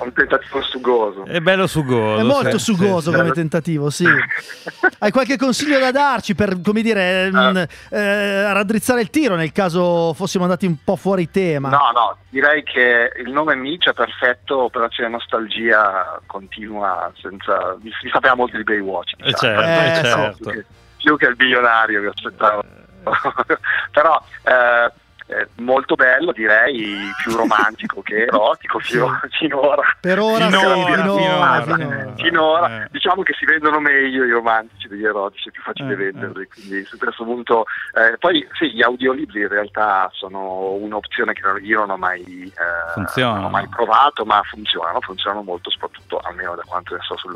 Un 0.00 0.12
tentativo 0.12 0.60
sugoso. 0.60 1.24
È 1.24 1.40
bello 1.40 1.66
sugoso. 1.66 2.20
È 2.20 2.22
molto 2.22 2.58
sì, 2.58 2.64
sugoso 2.74 3.10
sì, 3.10 3.16
come 3.16 3.28
sì. 3.28 3.32
tentativo, 3.32 3.88
sì. 3.88 4.04
Hai 5.00 5.10
qualche 5.10 5.38
consiglio 5.38 5.78
da 5.78 5.90
darci 5.90 6.34
per, 6.34 6.60
come 6.62 6.82
dire, 6.82 7.30
mh, 7.30 7.66
eh, 7.88 8.52
raddrizzare 8.52 9.00
il 9.00 9.08
tiro 9.08 9.34
nel 9.34 9.52
caso 9.52 10.12
fossimo 10.12 10.44
andati 10.44 10.66
un 10.66 10.76
po' 10.84 10.96
fuori 10.96 11.30
tema? 11.30 11.70
No, 11.70 11.90
no, 11.94 12.16
direi 12.28 12.62
che 12.62 13.10
il 13.24 13.32
nome 13.32 13.54
Mitch 13.54 13.88
è 13.88 13.94
perfetto, 13.94 14.64
Operazione 14.64 15.08
Nostalgia 15.08 16.20
continua 16.26 17.10
senza... 17.18 17.74
mi, 17.80 17.90
mi 18.02 18.10
sapeva 18.12 18.34
molto 18.34 18.58
di 18.58 18.64
Baywatch. 18.64 19.12
Eh, 19.16 19.24
Diciamo. 19.24 19.62
certo, 19.62 19.62
Eh, 19.62 19.90
eh, 19.90 19.94
sì. 19.94 20.02
certo. 20.02 20.50
Che, 20.50 20.64
più 21.02 21.16
che 21.16 21.26
il 21.26 21.36
milionario 21.38 22.00
che 22.02 22.08
aspettavo. 22.08 22.62
Però 23.90 24.22
eh, 24.44 24.92
eh, 25.26 25.48
molto 25.56 25.94
bello, 25.94 26.30
direi, 26.32 27.10
più 27.22 27.34
romantico 27.36 28.02
che 28.02 28.24
erotico 28.26 28.78
fino- 28.80 29.18
finora. 29.30 29.82
Per 30.00 30.18
ora, 30.18 30.46
Finora, 30.46 30.74
finora, 30.74 31.02
finora. 31.02 31.62
finora. 31.62 32.12
Finora, 32.16 32.84
Eh. 32.84 32.88
diciamo 32.90 33.22
che 33.22 33.32
si 33.38 33.44
vendono 33.46 33.80
meglio 33.80 34.24
i 34.24 34.30
romantici 34.30 34.88
degli 34.88 35.04
erotici, 35.04 35.48
è 35.48 35.52
più 35.52 35.62
facile 35.62 35.92
Eh, 35.92 35.96
venderli, 35.96 36.46
quindi 36.48 36.84
su 36.84 36.96
questo 36.98 37.24
punto... 37.24 37.64
eh, 37.94 38.16
poi 38.18 38.46
sì, 38.52 38.72
gli 38.72 38.82
audiolibri 38.82 39.40
in 39.40 39.48
realtà 39.48 40.08
sono 40.12 40.72
un'opzione 40.72 41.32
che 41.32 41.42
io 41.62 41.78
non 41.80 41.90
ho 41.90 41.96
mai, 41.96 42.52
eh, 42.52 43.20
non 43.22 43.44
ho 43.44 43.48
mai 43.48 43.66
provato, 43.68 44.24
ma 44.24 44.40
funzionano, 44.44 45.00
funzionano 45.00 45.42
molto, 45.42 45.70
soprattutto 45.70 46.18
almeno 46.18 46.54
da 46.54 46.62
quanto 46.66 46.94
ne 46.94 47.00
so 47.02 47.16
sul, 47.16 47.34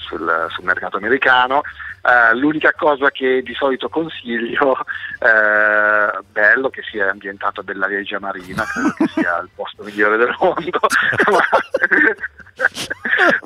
sul- 0.00 0.46
sul 0.50 0.64
mercato 0.64 0.96
americano. 0.96 1.62
Eh, 2.02 2.34
l'unica 2.34 2.72
cosa 2.72 3.10
che 3.10 3.42
di 3.42 3.54
solito 3.54 3.88
consiglio, 3.88 4.78
eh, 5.20 6.18
bello 6.32 6.70
che 6.70 6.82
sia 6.82 7.10
ambientato 7.10 7.60
a 7.60 7.62
Bella 7.62 7.86
Regia 7.86 8.18
Marina, 8.18 8.64
credo 8.64 8.94
che 8.96 9.06
sia 9.08 9.38
il 9.38 9.50
posto 9.54 9.82
migliore 9.82 10.16
del 10.16 10.34
mondo. 10.38 10.80
ma, 11.30 11.40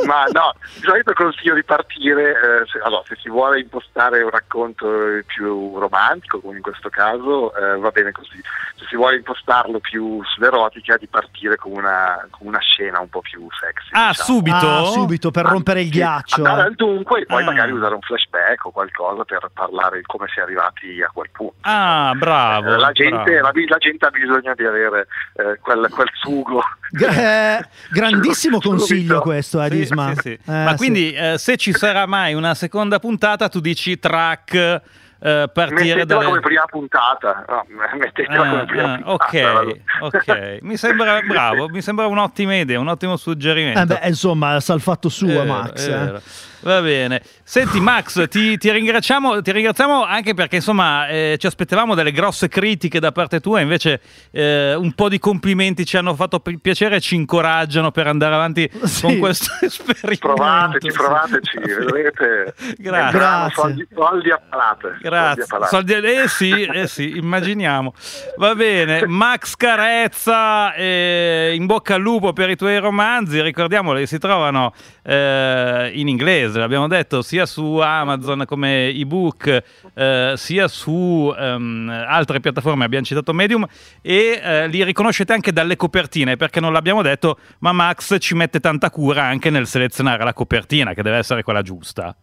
ma 0.06 0.24
no, 0.32 0.54
di 0.74 0.80
solito 0.82 1.12
consiglio 1.12 1.54
di 1.54 1.64
partire, 1.64 2.30
eh, 2.30 2.66
se, 2.70 2.78
allora, 2.82 3.02
se 3.06 3.16
si 3.20 3.28
vuole 3.28 3.60
impostare 3.60 4.22
un 4.22 4.30
racconto 4.30 4.86
eh, 5.16 5.24
più 5.24 5.78
romantico, 5.78 6.40
come 6.40 6.56
in 6.56 6.62
questo 6.62 6.88
caso, 6.90 7.54
eh, 7.56 7.76
va 7.78 7.90
bene 7.90 8.12
così. 8.12 8.40
Se 8.76 8.86
si 8.88 8.96
vuole 8.96 9.16
impostarlo 9.16 9.78
più 9.78 10.22
sull'erotica, 10.24 10.96
di 10.96 11.06
partire 11.06 11.56
con 11.56 11.72
una, 11.72 12.26
con 12.30 12.46
una 12.48 12.58
scena 12.60 13.00
un 13.00 13.08
po' 13.08 13.20
più 13.20 13.46
sexy. 13.60 13.88
Ah, 13.92 14.08
diciamo. 14.08 14.28
subito? 14.28 14.56
Ah, 14.68 14.84
subito 14.86 15.30
per 15.30 15.44
rompere 15.46 15.82
il 15.82 15.90
ghiaccio. 15.90 16.36
Andare 16.44 16.62
al 16.68 16.74
dunque 16.74 17.20
e 17.20 17.26
poi 17.26 17.42
Ah. 17.42 17.46
magari 17.46 17.72
usare 17.72 17.94
un 17.94 18.00
flashback 18.00 18.64
o 18.66 18.70
qualcosa 18.70 19.24
per 19.24 19.48
parlare 19.52 19.98
di 19.98 20.02
come 20.04 20.26
si 20.32 20.38
è 20.40 20.42
arrivati 20.42 21.02
a 21.02 21.10
quel 21.12 21.28
punto. 21.32 21.54
Ah, 21.62 22.12
bravo. 22.16 22.74
Eh, 22.74 22.78
la, 22.78 22.92
gente, 22.92 23.38
bravo. 23.40 23.58
la, 23.58 23.64
la 23.68 23.76
gente 23.78 24.06
ha 24.06 24.10
bisogno 24.10 24.54
di 24.54 24.64
avere 24.64 25.06
eh, 25.36 25.58
quel, 25.60 25.88
quel 25.90 26.08
sugo. 26.14 26.60
Eh, 27.00 27.64
grandissimo 27.90 28.60
Subito. 28.60 28.68
consiglio 28.76 29.20
questo, 29.20 29.62
eh, 29.62 29.70
Sì, 29.70 29.76
Sì, 30.14 30.20
sì. 30.20 30.30
Eh, 30.32 30.38
Ma 30.46 30.74
quindi 30.76 31.12
eh, 31.12 31.38
se 31.38 31.56
ci 31.56 31.72
sarà 31.72 32.06
mai 32.06 32.34
una 32.34 32.54
seconda 32.54 32.98
puntata, 32.98 33.48
tu 33.48 33.60
dici 33.60 33.98
track 33.98 34.82
eh, 35.24 35.48
partire 35.52 36.04
dalle... 36.04 36.24
come 36.26 36.40
prima 36.40 36.64
puntata. 36.66 37.44
No, 37.48 37.64
mettetela 37.98 38.42
Ah, 38.44 38.50
come 38.50 38.64
prima 38.66 38.92
ah, 38.92 38.98
puntata. 38.98 39.60
ok, 39.60 39.76
ok. 40.00 40.58
Mi 40.62 40.76
sembra 40.76 41.20
bravo, 41.26 41.68
mi 41.68 41.80
sembra 41.80 42.06
un'ottima 42.06 42.56
idea, 42.56 42.78
un 42.78 42.88
ottimo 42.88 43.16
suggerimento. 43.16 43.80
Eh 43.80 43.86
beh, 44.00 44.08
insomma, 44.08 44.60
sa 44.60 44.74
il 44.74 44.80
fatto 44.80 45.08
suo, 45.08 45.28
vero, 45.28 45.44
Max. 45.44 45.86
eh. 45.88 46.52
Va 46.64 46.80
bene. 46.80 47.20
Senti, 47.42 47.78
Max, 47.78 48.26
ti, 48.28 48.56
ti 48.56 48.70
ringraziamo, 48.70 49.42
ti 49.42 49.52
ringraziamo 49.52 50.02
anche 50.02 50.32
perché 50.32 50.56
insomma 50.56 51.06
eh, 51.08 51.36
ci 51.38 51.46
aspettavamo 51.46 51.94
delle 51.94 52.10
grosse 52.10 52.48
critiche 52.48 53.00
da 53.00 53.12
parte 53.12 53.40
tua, 53.40 53.60
invece 53.60 54.00
eh, 54.30 54.74
un 54.74 54.92
po' 54.92 55.10
di 55.10 55.18
complimenti 55.18 55.84
ci 55.84 55.98
hanno 55.98 56.14
fatto 56.14 56.40
pi- 56.40 56.58
piacere 56.58 56.96
e 56.96 57.00
ci 57.00 57.16
incoraggiano 57.16 57.90
per 57.90 58.06
andare 58.06 58.34
avanti 58.34 58.70
Sì. 58.84 59.02
con 59.02 59.18
questo 59.18 59.52
esperimento. 59.60 60.26
Provateci, 60.32 60.90
provateci, 60.92 61.58
vedrete. 61.58 62.54
Grazie. 62.78 63.18
Grazie. 63.18 63.54
Soldi, 63.54 63.88
soldi 63.94 64.30
a 64.30 64.40
palate. 64.48 64.86
a 65.02 65.08
Grazie. 65.14 65.68
Soldi- 65.68 65.92
eh 65.94 66.28
sì, 66.28 66.62
eh 66.62 66.86
sì, 66.86 67.16
immaginiamo. 67.16 67.94
Va 68.36 68.54
bene, 68.54 69.06
Max 69.06 69.54
Carezza, 69.56 70.74
eh, 70.74 71.52
in 71.54 71.66
bocca 71.66 71.94
al 71.94 72.00
lupo 72.00 72.32
per 72.32 72.50
i 72.50 72.56
tuoi 72.56 72.78
romanzi. 72.78 73.40
Ricordiamolo 73.40 73.98
che 73.98 74.06
si 74.06 74.18
trovano 74.18 74.72
eh, 75.02 75.90
in 75.94 76.08
inglese, 76.08 76.58
l'abbiamo 76.58 76.88
detto, 76.88 77.22
sia 77.22 77.46
su 77.46 77.76
Amazon 77.78 78.44
come 78.46 78.88
ebook, 78.88 79.62
eh, 79.94 80.34
sia 80.36 80.68
su 80.68 81.34
ehm, 81.36 82.04
altre 82.06 82.40
piattaforme. 82.40 82.84
Abbiamo 82.84 83.04
citato 83.04 83.32
Medium 83.32 83.66
e 84.02 84.40
eh, 84.42 84.68
li 84.68 84.82
riconoscete 84.84 85.32
anche 85.32 85.52
dalle 85.52 85.76
copertine 85.76 86.36
perché 86.36 86.60
non 86.60 86.72
l'abbiamo 86.72 87.02
detto, 87.02 87.38
ma 87.60 87.72
Max 87.72 88.16
ci 88.18 88.34
mette 88.34 88.60
tanta 88.60 88.90
cura 88.90 89.24
anche 89.24 89.50
nel 89.50 89.66
selezionare 89.66 90.24
la 90.24 90.32
copertina, 90.32 90.94
che 90.94 91.02
deve 91.02 91.18
essere 91.18 91.42
quella 91.42 91.62
giusta. 91.62 92.14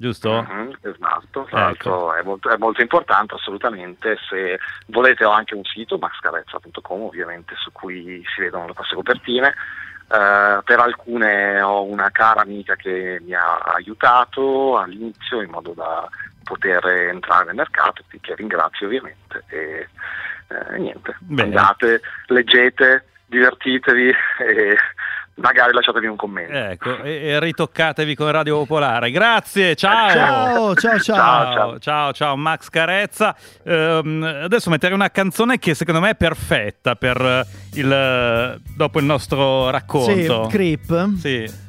Giusto? 0.00 0.46
Mhm, 0.48 0.78
esatto, 0.80 1.46
Ecco. 1.52 2.14
è, 2.14 2.22
molto, 2.22 2.48
è 2.48 2.56
molto 2.56 2.80
importante 2.80 3.34
assolutamente. 3.34 4.16
Se 4.30 4.58
volete 4.86 5.26
ho 5.26 5.30
anche 5.30 5.54
un 5.54 5.62
sito, 5.64 5.98
maxcarezza.com 5.98 7.02
ovviamente, 7.02 7.52
su 7.58 7.70
cui 7.70 8.24
si 8.34 8.40
vedono 8.40 8.68
le 8.68 8.72
vostre 8.74 8.96
copertine. 8.96 9.48
Eh, 9.48 10.60
per 10.64 10.78
alcune 10.78 11.60
ho 11.60 11.84
una 11.84 12.08
cara 12.10 12.40
amica 12.40 12.76
che 12.76 13.20
mi 13.20 13.34
ha 13.34 13.58
aiutato 13.58 14.78
all'inizio 14.78 15.42
in 15.42 15.50
modo 15.50 15.72
da 15.74 16.08
poter 16.44 16.82
entrare 16.86 17.44
nel 17.44 17.56
mercato, 17.56 18.02
che 18.22 18.34
ringrazio 18.34 18.86
ovviamente. 18.86 19.44
E 19.48 19.88
eh, 20.48 20.78
niente, 20.78 21.14
Bene. 21.18 21.42
andate, 21.42 22.00
leggete, 22.28 23.04
divertitevi 23.26 24.14
e 24.38 24.76
magari 25.34 25.72
lasciatevi 25.72 26.06
un 26.06 26.16
commento. 26.16 26.52
Ecco, 26.52 27.02
e, 27.02 27.28
e 27.28 27.40
ritoccatevi 27.40 28.14
con 28.14 28.30
Radio 28.30 28.58
Popolare. 28.58 29.10
Grazie, 29.10 29.74
ciao. 29.74 30.10
Ciao, 30.10 30.74
ciao, 30.74 30.98
ciao. 30.98 31.52
Ciao, 31.52 31.78
ciao, 31.78 32.12
ciao, 32.12 32.36
Max 32.36 32.68
Carezza. 32.68 33.34
Ehm, 33.64 34.22
adesso 34.44 34.70
metterei 34.70 34.94
una 34.94 35.10
canzone 35.10 35.58
che 35.58 35.74
secondo 35.74 36.00
me 36.00 36.10
è 36.10 36.14
perfetta 36.16 36.94
per 36.94 37.20
eh, 37.20 37.46
il, 37.78 38.60
dopo 38.76 38.98
il 38.98 39.04
nostro 39.04 39.66
Sì, 39.66 39.70
racconto. 39.70 40.46
Creep. 40.48 41.14
Sì. 41.16 41.68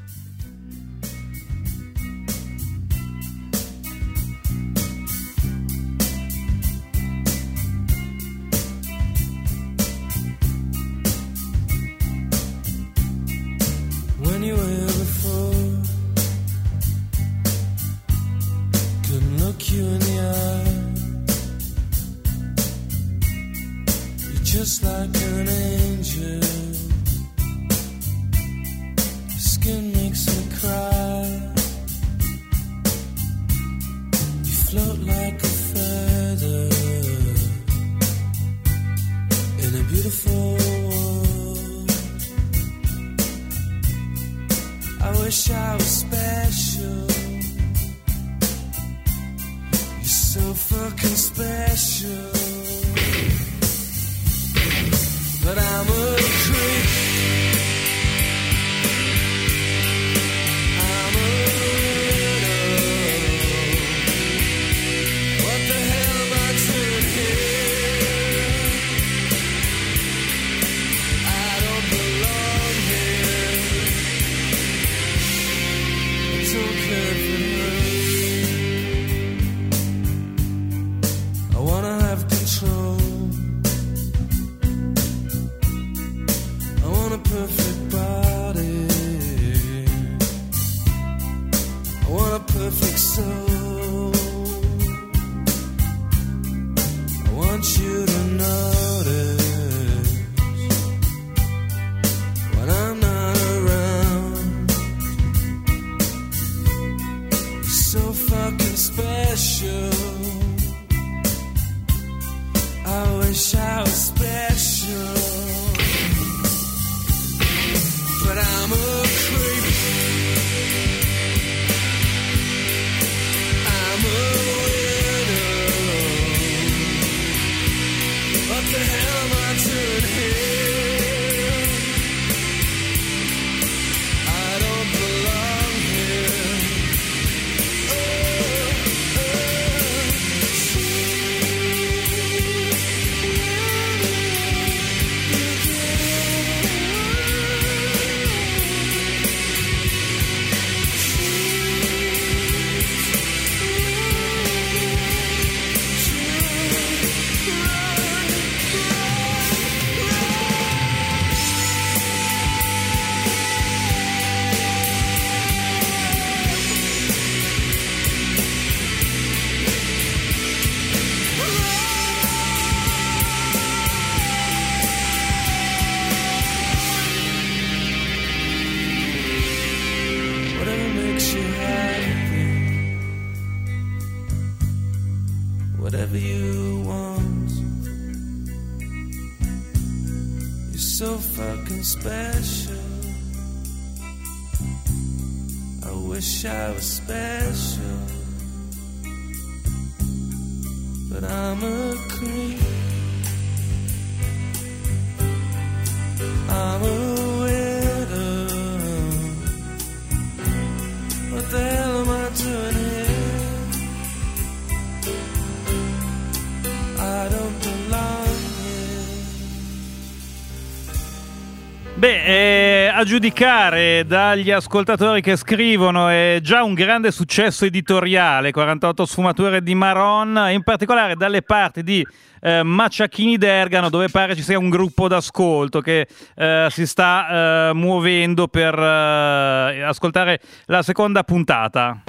A 223.02 223.04
giudicare 223.04 224.06
dagli 224.06 224.52
ascoltatori 224.52 225.22
che 225.22 225.36
scrivono 225.36 226.08
è 226.08 226.38
già 226.44 226.62
un 226.62 226.76
grande 226.76 227.10
successo 227.10 227.66
editoriale, 227.66 228.52
48 228.52 229.06
sfumature 229.08 229.64
di 229.64 229.74
Maron, 229.74 230.50
in 230.52 230.62
particolare 230.62 231.16
dalle 231.16 231.42
parti 231.42 231.82
di 231.82 232.06
eh, 232.42 232.62
Maciachini 232.62 233.38
d'Ergano, 233.38 233.90
dove 233.90 234.10
pare 234.10 234.36
ci 234.36 234.44
sia 234.44 234.60
un 234.60 234.70
gruppo 234.70 235.08
d'ascolto 235.08 235.82
che 235.82 236.08
eh, 236.36 236.68
si 236.70 236.86
sta 236.86 237.70
eh, 237.70 237.74
muovendo 237.74 238.48
per 238.48 238.78
eh, 238.78 239.82
ascoltare 239.82 240.40
la 240.66 240.84
seconda 240.84 241.24
puntata. 241.24 242.04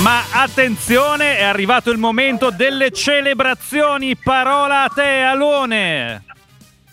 Ma 0.00 0.22
attenzione, 0.32 1.36
è 1.36 1.44
arrivato 1.44 1.90
il 1.90 1.98
momento 1.98 2.50
delle 2.50 2.90
celebrazioni. 2.90 4.16
Parola 4.16 4.84
a 4.84 4.88
te, 4.88 5.20
Alone. 5.20 6.24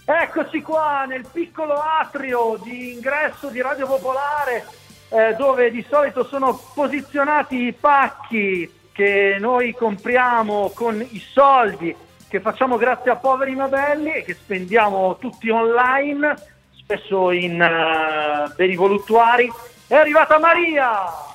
Eccoci 0.06 0.62
qua 0.62 1.06
nel 1.06 1.26
piccolo 1.32 1.74
atrio 1.74 2.60
di 2.64 2.94
ingresso 2.94 3.50
di 3.50 3.62
Radio 3.62 3.88
Popolare 3.88 4.66
eh, 5.10 5.36
dove 5.36 5.72
di 5.72 5.86
solito 5.88 6.26
sono 6.26 6.60
posizionati 6.74 7.68
i 7.68 7.74
pacchi 7.74 8.72
che 8.92 9.38
noi 9.40 9.74
compriamo 9.74 10.72
con 10.74 11.00
i 11.00 11.20
soldi 11.20 11.96
che 12.28 12.40
facciamo 12.40 12.78
grazie 12.78 13.12
a 13.12 13.16
poveri 13.16 13.56
novelli 13.56 14.12
e 14.12 14.24
che 14.24 14.34
spendiamo 14.34 15.18
tutti 15.18 15.50
online 15.50 16.36
spesso 16.76 17.32
in 17.32 17.62
eh, 17.62 18.52
beni 18.56 18.76
voluttuari. 18.76 19.52
È 19.88 19.96
arrivata 19.96 20.38
Maria! 20.38 21.29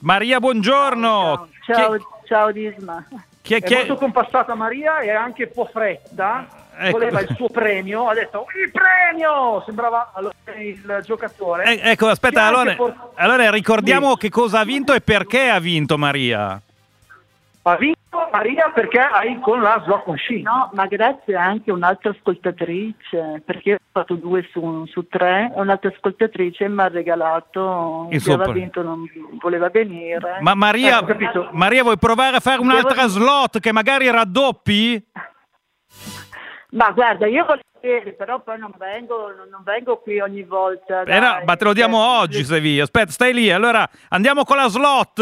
Maria, 0.00 0.38
buongiorno. 0.40 1.48
Ciao, 1.64 1.92
Chi- 1.96 2.04
ciao 2.26 2.52
Disma. 2.52 3.04
Chi 3.42 3.54
è, 3.54 3.58
È 3.58 3.62
chi 3.62 3.74
è- 3.74 3.76
molto 3.78 3.96
compassata 3.96 4.54
Maria 4.54 5.00
e 5.00 5.10
anche 5.10 5.44
un 5.44 5.50
po' 5.54 5.68
fretta. 5.70 6.46
Ecco. 6.82 6.92
Voleva 6.98 7.20
il 7.20 7.28
suo 7.36 7.48
premio, 7.50 8.08
ha 8.08 8.14
detto 8.14 8.46
il 8.64 8.70
premio! 8.70 9.62
Sembrava 9.66 10.12
allora, 10.14 10.32
il 10.58 11.00
giocatore. 11.04 11.64
Eh, 11.78 11.90
ecco, 11.90 12.06
aspetta, 12.08 12.44
allora, 12.46 12.74
for- 12.74 13.10
allora 13.16 13.50
ricordiamo 13.50 14.16
che 14.16 14.30
cosa 14.30 14.60
ha 14.60 14.64
vinto 14.64 14.94
e 14.94 15.02
perché 15.02 15.50
ha 15.50 15.58
vinto 15.60 15.98
Maria. 15.98 16.58
Ha 17.62 17.76
vinto 17.76 17.98
Maria 18.32 18.70
perché 18.74 18.98
hai 18.98 19.38
con 19.40 19.60
la 19.60 19.80
slot 19.84 20.06
machine. 20.06 20.42
No, 20.42 20.70
ma 20.74 20.86
grazie 20.86 21.36
anche 21.36 21.70
a 21.70 21.74
un'altra 21.74 22.10
ascoltatrice, 22.10 23.42
perché 23.44 23.74
ho 23.74 23.78
fatto 23.92 24.14
due 24.14 24.46
su, 24.52 24.84
su 24.86 25.06
tre, 25.06 25.52
e 25.54 25.60
un'altra 25.60 25.90
ascoltatrice 25.90 26.68
mi 26.68 26.80
ha 26.80 26.88
regalato, 26.88 28.08
Il 28.10 28.22
che 28.22 28.32
aveva 28.32 28.52
vinto, 28.52 28.82
non 28.82 29.08
voleva 29.40 29.68
venire. 29.68 30.38
Ma 30.40 30.54
Maria, 30.54 31.04
Eh. 31.06 31.48
Maria, 31.52 31.82
vuoi 31.82 31.98
provare 31.98 32.36
a 32.36 32.40
fare 32.40 32.60
un'altra 32.60 33.06
slot 33.06 33.60
che 33.60 33.72
magari 33.72 34.10
raddoppi? 34.10 35.06
Ma 36.70 36.90
guarda, 36.90 37.26
io 37.26 37.44
volentieri, 37.44 38.14
però 38.14 38.40
poi 38.40 38.58
non 38.58 38.72
vengo, 38.76 39.32
non, 39.50 39.62
vengo 39.64 39.98
qui 39.98 40.20
ogni 40.20 40.42
volta. 40.42 41.02
Eh 41.02 41.18
no, 41.18 41.42
ma 41.44 41.56
te 41.56 41.64
lo 41.64 41.72
diamo 41.72 41.98
Cioè, 41.98 42.18
oggi, 42.20 42.44
se 42.44 42.60
vi. 42.60 42.80
Aspetta, 42.80 43.10
stai 43.10 43.32
lì. 43.34 43.50
Allora 43.50 43.88
andiamo 44.08 44.44
con 44.44 44.56
la 44.56 44.68
slot. 44.68 45.18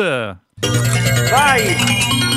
Vai! 1.31 2.28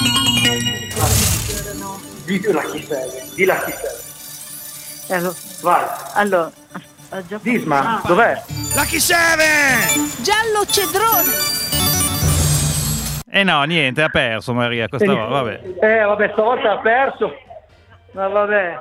Chi 2.39 2.84
sei, 2.86 3.09
dilla 3.36 3.55
chi 3.63 3.71
sei. 3.71 5.17
Eh, 5.17 5.21
lo- 5.21 5.36
Vai. 5.61 5.84
Allora, 6.13 6.49
Disma, 7.41 7.97
Ah. 7.97 8.01
dov'è? 8.07 8.41
Lucky 8.73 8.99
Seven! 9.01 10.09
Giallo 10.21 10.65
cedrone. 10.65 11.29
Eh 13.29 13.43
no, 13.43 13.61
niente, 13.63 14.01
ha 14.01 14.07
perso 14.07 14.53
Maria 14.53 14.88
questa 14.88 15.11
volta. 15.13 15.27
Vabbè. 15.27 15.61
Eh, 15.82 16.03
vabbè, 16.03 16.29
stavolta 16.32 16.71
ha 16.71 16.77
perso. 16.79 17.34
Ma 18.13 18.27
vabbè. 18.29 18.77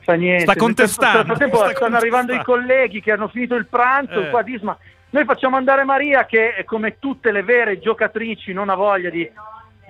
Fa 0.00 0.14
niente. 0.14 0.44
Sta 0.44 0.56
contestando, 0.56 1.18
Nel 1.18 1.26
frattempo 1.26 1.56
sta 1.58 1.74
stanno 1.74 1.96
arrivando 1.98 2.32
i 2.32 2.36
contestando. 2.36 2.74
colleghi 2.74 3.02
che 3.02 3.12
hanno 3.12 3.28
finito 3.28 3.54
il 3.54 3.66
pranzo. 3.66 4.20
Eh. 4.22 4.30
Qua 4.30 4.40
Disma. 4.42 4.76
Noi 5.10 5.24
facciamo 5.26 5.56
andare 5.56 5.84
Maria 5.84 6.24
che, 6.24 6.62
come 6.64 6.98
tutte 6.98 7.32
le 7.32 7.42
vere 7.42 7.80
giocatrici, 7.80 8.52
non 8.54 8.70
ha 8.70 8.74
voglia 8.76 9.10
di, 9.10 9.28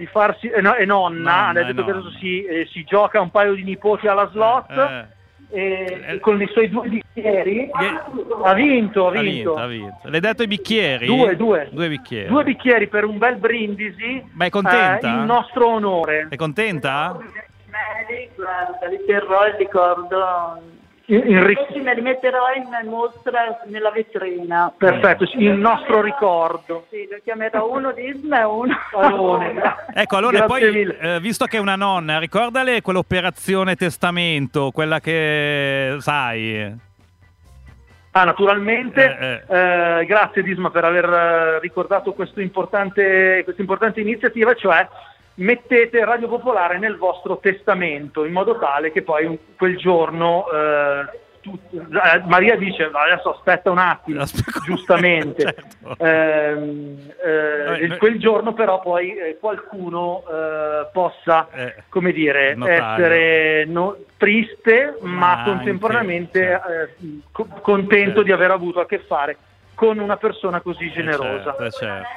di 0.01 0.07
farsi... 0.07 0.49
E, 0.49 0.61
no- 0.61 0.75
e 0.75 0.85
nonna, 0.87 1.45
Nonna, 1.45 1.61
ha 1.61 1.65
detto 1.65 1.83
e 1.83 1.85
che 1.85 1.91
adesso 1.91 2.11
si, 2.19 2.45
eh, 2.45 2.67
si 2.73 2.83
gioca 2.85 3.21
un 3.21 3.31
paio 3.31 3.55
di 3.55 3.63
nipoti 3.63 4.07
alla 4.09 4.29
slot. 4.33 4.71
Eh, 4.71 5.19
E, 5.53 6.01
e 6.07 6.21
con 6.21 6.41
i 6.41 6.47
suoi 6.53 6.69
due 6.71 6.87
bicchieri 6.89 7.69
ha 7.73 7.81
vinto, 7.83 8.45
ha 8.45 8.51
ha 8.51 8.55
vinto. 8.55 9.11
vinto, 9.11 9.55
ha 9.57 9.67
vinto. 9.67 9.99
Le 10.05 10.15
hai 10.15 10.21
detto 10.21 10.45
i 10.45 10.47
bicchieri? 10.47 11.07
Due, 11.07 11.35
due. 11.35 11.69
Due 11.73 11.89
bicchieri. 11.89 12.29
Due 12.29 12.45
bicchieri 12.45 12.87
per 12.87 13.05
un 13.05 13.19
bel 13.19 13.35
brindisi. 13.35 14.25
Ma 14.35 14.45
è 14.45 14.49
contenta? 14.49 15.09
eh, 15.09 15.11
in 15.11 15.25
nostro 15.25 15.67
onore. 15.67 16.29
È 16.31 16.37
contenta? 16.37 17.19
Meli, 17.19 18.31
guarda, 18.37 18.87
li 18.87 19.05
terrò 19.05 19.45
il 19.49 19.55
ricordo. 19.55 20.63
In- 21.11 21.25
in 21.27 21.45
ri- 21.45 21.55
Questi 21.57 21.81
me 21.81 21.93
li 21.95 22.03
metterò 22.03 22.45
in 22.55 22.89
mostra 22.89 23.59
nella 23.67 23.91
vetrina. 23.91 24.73
Perfetto, 24.77 25.27
sì, 25.27 25.39
il 25.43 25.57
nostro 25.59 26.01
ricordo. 26.01 26.87
Sì, 26.89 27.09
lo 27.11 27.19
chiamerò 27.25 27.69
uno 27.69 27.91
Disma 27.93 28.41
e 28.41 28.45
uno 28.45 28.75
Alone. 28.95 29.61
Ecco, 29.93 30.17
allora 30.17 30.47
Grazie 30.47 30.71
poi, 30.71 30.97
eh, 31.01 31.21
visto 31.21 31.47
che 31.47 31.57
è 31.57 31.61
una 31.61 31.75
nonna, 31.75 32.19
ricordale 32.21 32.81
quell'operazione 32.81 33.75
testamento, 33.75 34.71
quella 34.71 35.01
che 35.01 35.97
sai. 35.99 36.89
Ah, 38.13 38.25
naturalmente, 38.25 39.45
Eh, 39.49 39.57
eh, 40.01 40.05
grazie 40.07 40.43
Disma 40.43 40.71
per 40.71 40.85
aver 40.85 41.05
eh, 41.05 41.59
ricordato 41.61 42.13
questo 42.13 42.41
importante, 42.41 43.41
questa 43.45 43.61
importante 43.61 44.01
iniziativa, 44.01 44.55
cioè 44.55 44.87
mettete 45.41 46.05
Radio 46.05 46.29
Popolare 46.29 46.79
nel 46.79 46.97
vostro 46.97 47.39
testamento 47.39 48.25
in 48.25 48.33
modo 48.33 48.59
tale 48.59 48.93
che 48.93 49.03
poi 49.03 49.39
quel 49.57 49.77
giorno 49.79 50.45
eh, 50.51 51.19
tu- 51.41 51.59
eh, 51.73 52.23
Maria 52.27 52.57
dice 52.57 52.91
adesso 52.93 53.35
aspetta 53.35 53.71
un 53.71 53.79
attimo, 53.79 54.25
giustamente. 54.65 55.43
Certo. 55.81 56.05
Ehm, 56.05 56.99
eh, 57.25 57.87
noi- 57.87 57.97
quel 57.97 58.19
giorno 58.19 58.53
però 58.53 58.81
poi 58.81 59.17
eh, 59.17 59.39
qualcuno 59.41 60.23
eh, 60.31 60.89
possa 60.93 61.49
Eh, 61.51 61.75
come 61.89 62.13
dire, 62.13 62.55
notaio. 62.55 62.77
essere 63.05 63.65
no- 63.65 63.97
triste 64.19 64.99
ma 65.01 65.39
anche, 65.39 65.51
contemporaneamente 65.51 66.39
certo. 66.41 66.69
eh, 66.71 66.89
co- 67.33 67.49
contento 67.63 68.23
di 68.23 68.31
aver 68.33 68.51
avuto 68.51 68.81
a 68.81 68.87
che 68.87 68.99
fare 68.99 69.39
con 69.81 69.99
una 69.99 70.19
persona 70.19 70.61
così 70.61 70.91
generosa. 70.93 71.55
certo, 71.57 71.71
certo. 71.71 72.09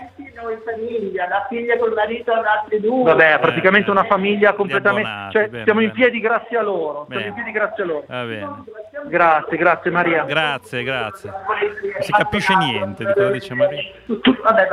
noi 0.44 0.58
famiglia, 0.66 1.30
la 1.30 1.46
figlia 1.48 1.78
col 1.78 1.94
marito 1.94 2.34
avrà 2.34 2.60
altri 2.60 2.82
due. 2.82 3.04
Vabbè, 3.04 3.36
è 3.36 3.40
praticamente 3.40 3.88
Eh, 3.88 3.92
una 3.92 4.04
famiglia 4.04 4.52
completamente... 4.52 5.08
abbonati, 5.08 5.32
Cioè, 5.32 5.48
bene, 5.48 5.64
siamo 5.64 5.80
in 5.80 5.92
piedi 5.92 6.20
grazie 6.20 6.58
a 6.58 6.62
loro. 6.62 7.06
Siamo 7.08 7.08
Bene. 7.08 7.26
in 7.28 7.34
piedi 7.36 7.52
grazie 7.52 7.84
a 7.84 7.86
loro. 7.86 8.04
Va 8.06 8.24
bene. 8.26 8.64
Grazie, 9.08 9.58
grazie 9.58 9.92
Maria. 9.92 10.24
Grazie, 10.26 10.84
grazie. 10.84 11.30
Non 11.30 12.02
si 12.02 12.12
capisce 12.12 12.54
niente 12.58 13.06
di 13.06 13.14
cosa 13.14 13.30
dice 13.32 13.54
Maria. 13.54 13.82
Tu- 14.08 14.22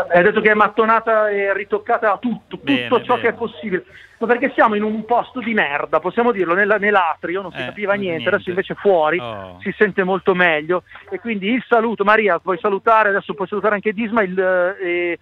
hai 0.08 0.22
detto 0.24 0.40
che 0.40 0.50
è 0.50 0.54
mattonata 0.54 1.28
e 1.30 1.52
ritoccata 1.54 2.10
a 2.10 2.18
tutto, 2.18 2.42
tutto 2.48 2.64
Bene, 2.64 2.88
ciò 3.04 3.14
bene. 3.14 3.20
che 3.20 3.28
è 3.28 3.32
possibile. 3.34 3.84
Ma 4.20 4.26
perché 4.26 4.52
siamo 4.54 4.74
in 4.74 4.82
un 4.82 5.06
posto 5.06 5.40
di 5.40 5.54
merda, 5.54 5.98
possiamo 5.98 6.30
dirlo, 6.30 6.52
nella- 6.52 6.76
nell'atrio 6.76 7.40
non 7.40 7.52
si 7.52 7.58
Eh, 7.62 7.64
capiva 7.64 7.94
niente, 7.94 8.10
niente. 8.18 8.28
adesso 8.34 8.50
invece 8.50 8.74
fuori 8.74 9.18
Oh. 9.18 9.58
si 9.62 9.72
sente 9.78 10.04
molto 10.04 10.34
meglio. 10.34 10.82
E 11.10 11.18
quindi 11.20 11.48
il 11.50 11.64
saluto, 11.66 12.04
Maria, 12.04 12.38
puoi 12.38 12.58
salutare, 12.58 13.08
adesso 13.08 13.32
puoi 13.32 13.48
salutare 13.48 13.76
anche 13.76 13.94
Disma, 13.94 14.22
il, 14.22 14.38
eh, 14.38 15.18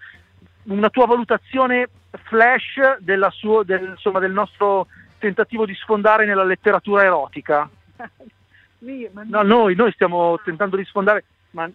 una 0.65 0.91
tua 0.91 1.07
valutazione 1.07 1.89
flash 2.25 2.99
della 2.99 3.31
suo- 3.31 3.63
del, 3.63 3.91
insomma, 3.91 4.19
del 4.19 4.33
nostro 4.33 4.89
tentativo 5.19 5.65
di 5.65 5.75
sfondare 5.75 6.27
nella 6.27 6.45
letteratura 6.45 7.05
erotica. 7.05 7.69
No, 8.81 9.43
noi, 9.43 9.75
noi 9.75 9.91
stiamo 9.93 10.39
tentando 10.45 10.77
di 10.77 10.85
sfondare, 10.85 11.25
ma 11.51 11.69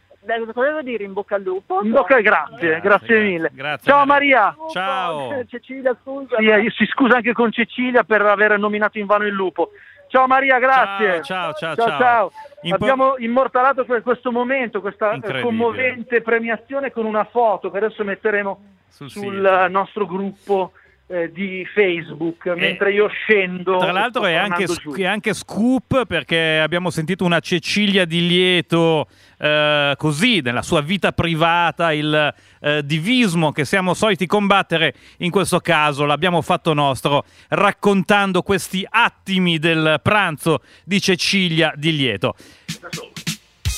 cosa 0.53 0.67
devo 0.67 0.81
dire? 0.81 1.03
In 1.03 1.13
bocca 1.13 1.35
al 1.35 1.41
lupo? 1.43 1.81
in 1.83 1.91
bocca- 1.91 2.19
grazie, 2.21 2.79
grazie, 2.79 3.19
mille. 3.19 3.51
grazie, 3.53 3.91
Ciao 3.91 4.05
Maria. 4.05 4.55
Maria. 4.55 4.69
Ciao. 4.71 5.45
Cecilia, 5.49 5.95
scusa. 6.01 6.37
Sì, 6.37 6.45
eh, 6.45 6.71
si 6.71 6.85
scusa 6.85 7.17
anche 7.17 7.33
con 7.33 7.51
Cecilia 7.51 8.03
per 8.03 8.21
aver 8.21 8.57
nominato 8.57 8.97
in 8.99 9.05
vano 9.05 9.25
il 9.25 9.33
lupo. 9.33 9.71
Ciao 10.07 10.27
Maria, 10.27 10.59
grazie. 10.59 11.23
Ciao, 11.23 11.53
ciao, 11.53 11.75
ciao. 11.75 11.87
ciao. 11.87 11.97
ciao. 11.99 12.31
Impo- 12.61 12.75
Abbiamo 12.75 13.15
immortalato 13.17 13.83
que- 13.83 14.01
questo 14.01 14.31
momento, 14.31 14.79
questa 14.79 15.13
eh, 15.13 15.41
commovente 15.41 16.21
premiazione 16.21 16.91
con 16.91 17.05
una 17.05 17.23
foto 17.23 17.71
che 17.71 17.77
adesso 17.77 18.03
metteremo 18.03 18.63
Sul 18.87 19.09
sul 19.09 19.43
eh, 19.43 19.67
nostro 19.69 20.05
gruppo 20.05 20.71
eh, 20.75 20.81
di 21.31 21.65
Facebook, 21.73 22.47
mentre 22.47 22.91
io 22.91 23.07
scendo. 23.07 23.77
Tra 23.77 23.89
e 23.89 23.91
l'altro 23.91 24.25
è 24.25 24.33
anche, 24.33 24.65
è 24.95 25.05
anche 25.05 25.33
scoop 25.33 26.05
perché 26.05 26.59
abbiamo 26.59 26.89
sentito 26.89 27.23
una 27.23 27.39
Cecilia 27.39 28.05
di 28.05 28.27
lieto 28.27 29.07
eh, 29.37 29.93
così 29.97 30.41
nella 30.41 30.61
sua 30.61 30.81
vita 30.81 31.11
privata, 31.11 31.93
il 31.93 32.33
eh, 32.61 32.85
divismo 32.85 33.51
che 33.51 33.65
siamo 33.65 33.93
soliti 33.93 34.25
combattere, 34.25 34.93
in 35.17 35.29
questo 35.31 35.59
caso 35.59 36.05
l'abbiamo 36.05 36.41
fatto 36.41 36.73
nostro 36.73 37.25
raccontando 37.49 38.41
questi 38.41 38.85
attimi 38.89 39.59
del 39.59 39.99
pranzo 40.01 40.61
di 40.83 40.99
Cecilia 40.99 41.73
di 41.75 41.95
lieto. 41.95 42.35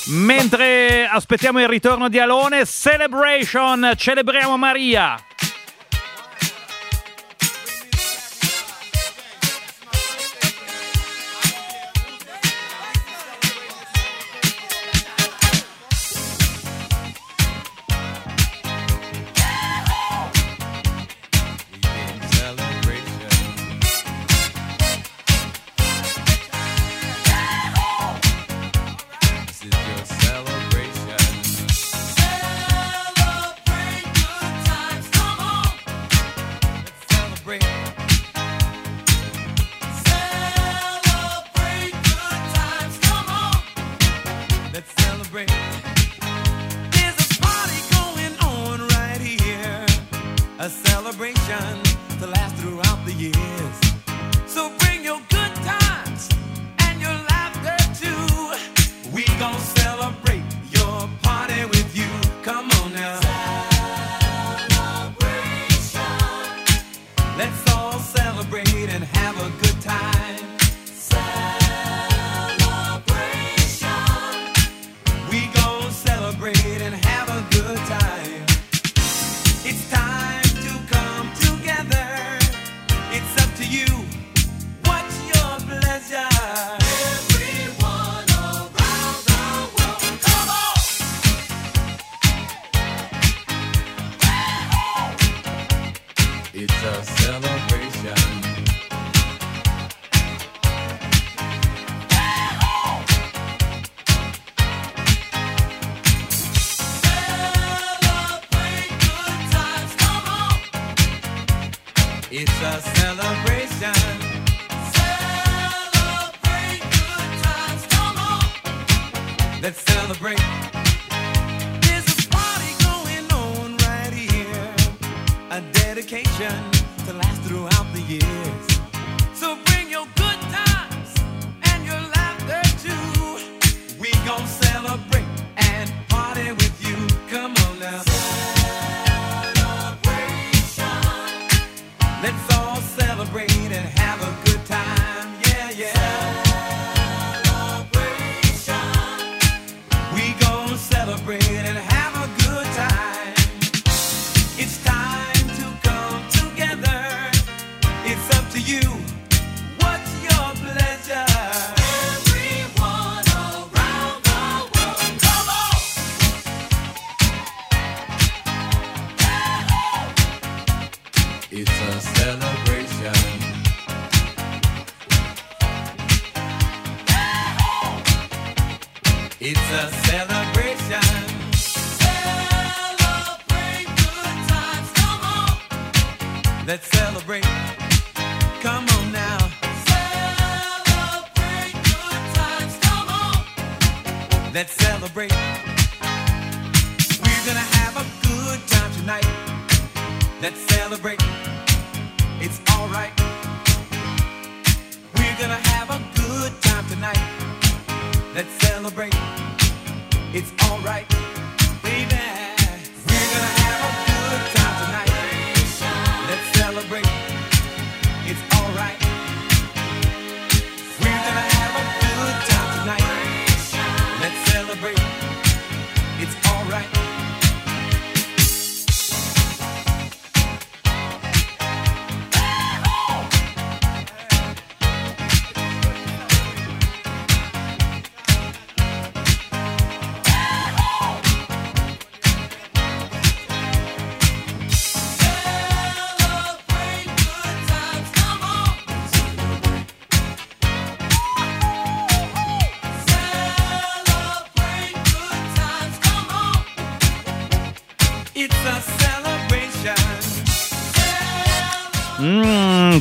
Mentre 0.08 1.04
aspettiamo 1.06 1.60
il 1.60 1.68
ritorno 1.68 2.08
di 2.08 2.20
Alone, 2.20 2.64
Celebration, 2.64 3.92
celebriamo 3.96 4.56
Maria. 4.56 5.16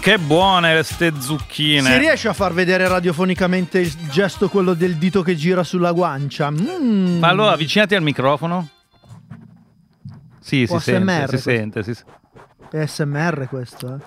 Che 0.06 0.20
buone 0.20 0.84
ste 0.84 1.14
zucchine. 1.18 1.90
Si 1.90 1.98
riesce 1.98 2.28
a 2.28 2.34
far 2.34 2.54
vedere 2.54 2.88
radiofonicamente 2.88 3.80
il 3.80 3.92
gesto 4.12 4.50
quello 4.50 4.76
del 4.76 4.98
dito 4.98 5.24
che 5.24 5.36
gira 5.36 5.64
sulla 5.64 5.94
guancia? 5.94 6.52
Mm. 6.52 7.18
Ma 7.18 7.30
allora 7.30 7.54
avvicinati 7.54 7.96
al 7.96 8.04
microfono. 8.04 8.70
Sì, 10.40 10.68
si 10.68 10.78
sente, 10.80 11.12
ASMR 11.12 11.22
si 11.22 11.28
questo. 11.30 11.50
sente, 11.50 11.84
si 11.84 11.94
sente. 11.96 12.14
È 12.70 12.86
SMR 12.86 13.48
questo, 13.50 13.88
eh. 13.88 13.98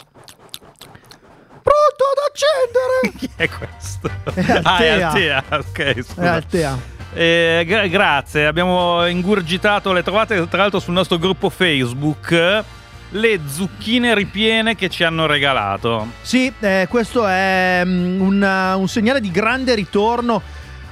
Pronto 1.65 2.05
ad 2.13 2.31
accendere! 2.31 3.17
Chi 3.19 3.31
è 3.35 3.49
questo? 3.49 4.09
È 4.35 4.61
ah, 4.63 4.79
è 4.79 4.89
Altea. 5.01 5.45
Altea, 5.49 5.59
ok, 5.59 5.79
È 5.81 6.03
scusa. 6.05 6.33
Altea. 6.33 6.79
Eh, 7.13 7.65
gra- 7.67 7.89
grazie, 7.89 8.47
abbiamo 8.47 9.05
ingurgitato, 9.05 9.93
le 9.93 10.05
trovate 10.05 10.47
tra 10.47 10.59
l'altro 10.59 10.79
sul 10.79 10.95
nostro 10.95 11.19
gruppo 11.19 11.51
Facebook, 11.51 12.65
le 13.11 13.41
zucchine 13.47 14.15
ripiene 14.15 14.75
che 14.75 14.89
ci 14.89 15.05
hanno 15.05 15.27
regalato. 15.27 16.09
Sì, 16.21 16.53
eh, 16.61 16.87
questo 16.89 17.27
è 17.27 17.83
mm, 17.85 18.21
un, 18.21 18.73
un 18.77 18.89
segnale 18.89 19.21
di 19.21 19.31
grande 19.31 19.75
ritorno 19.75 20.43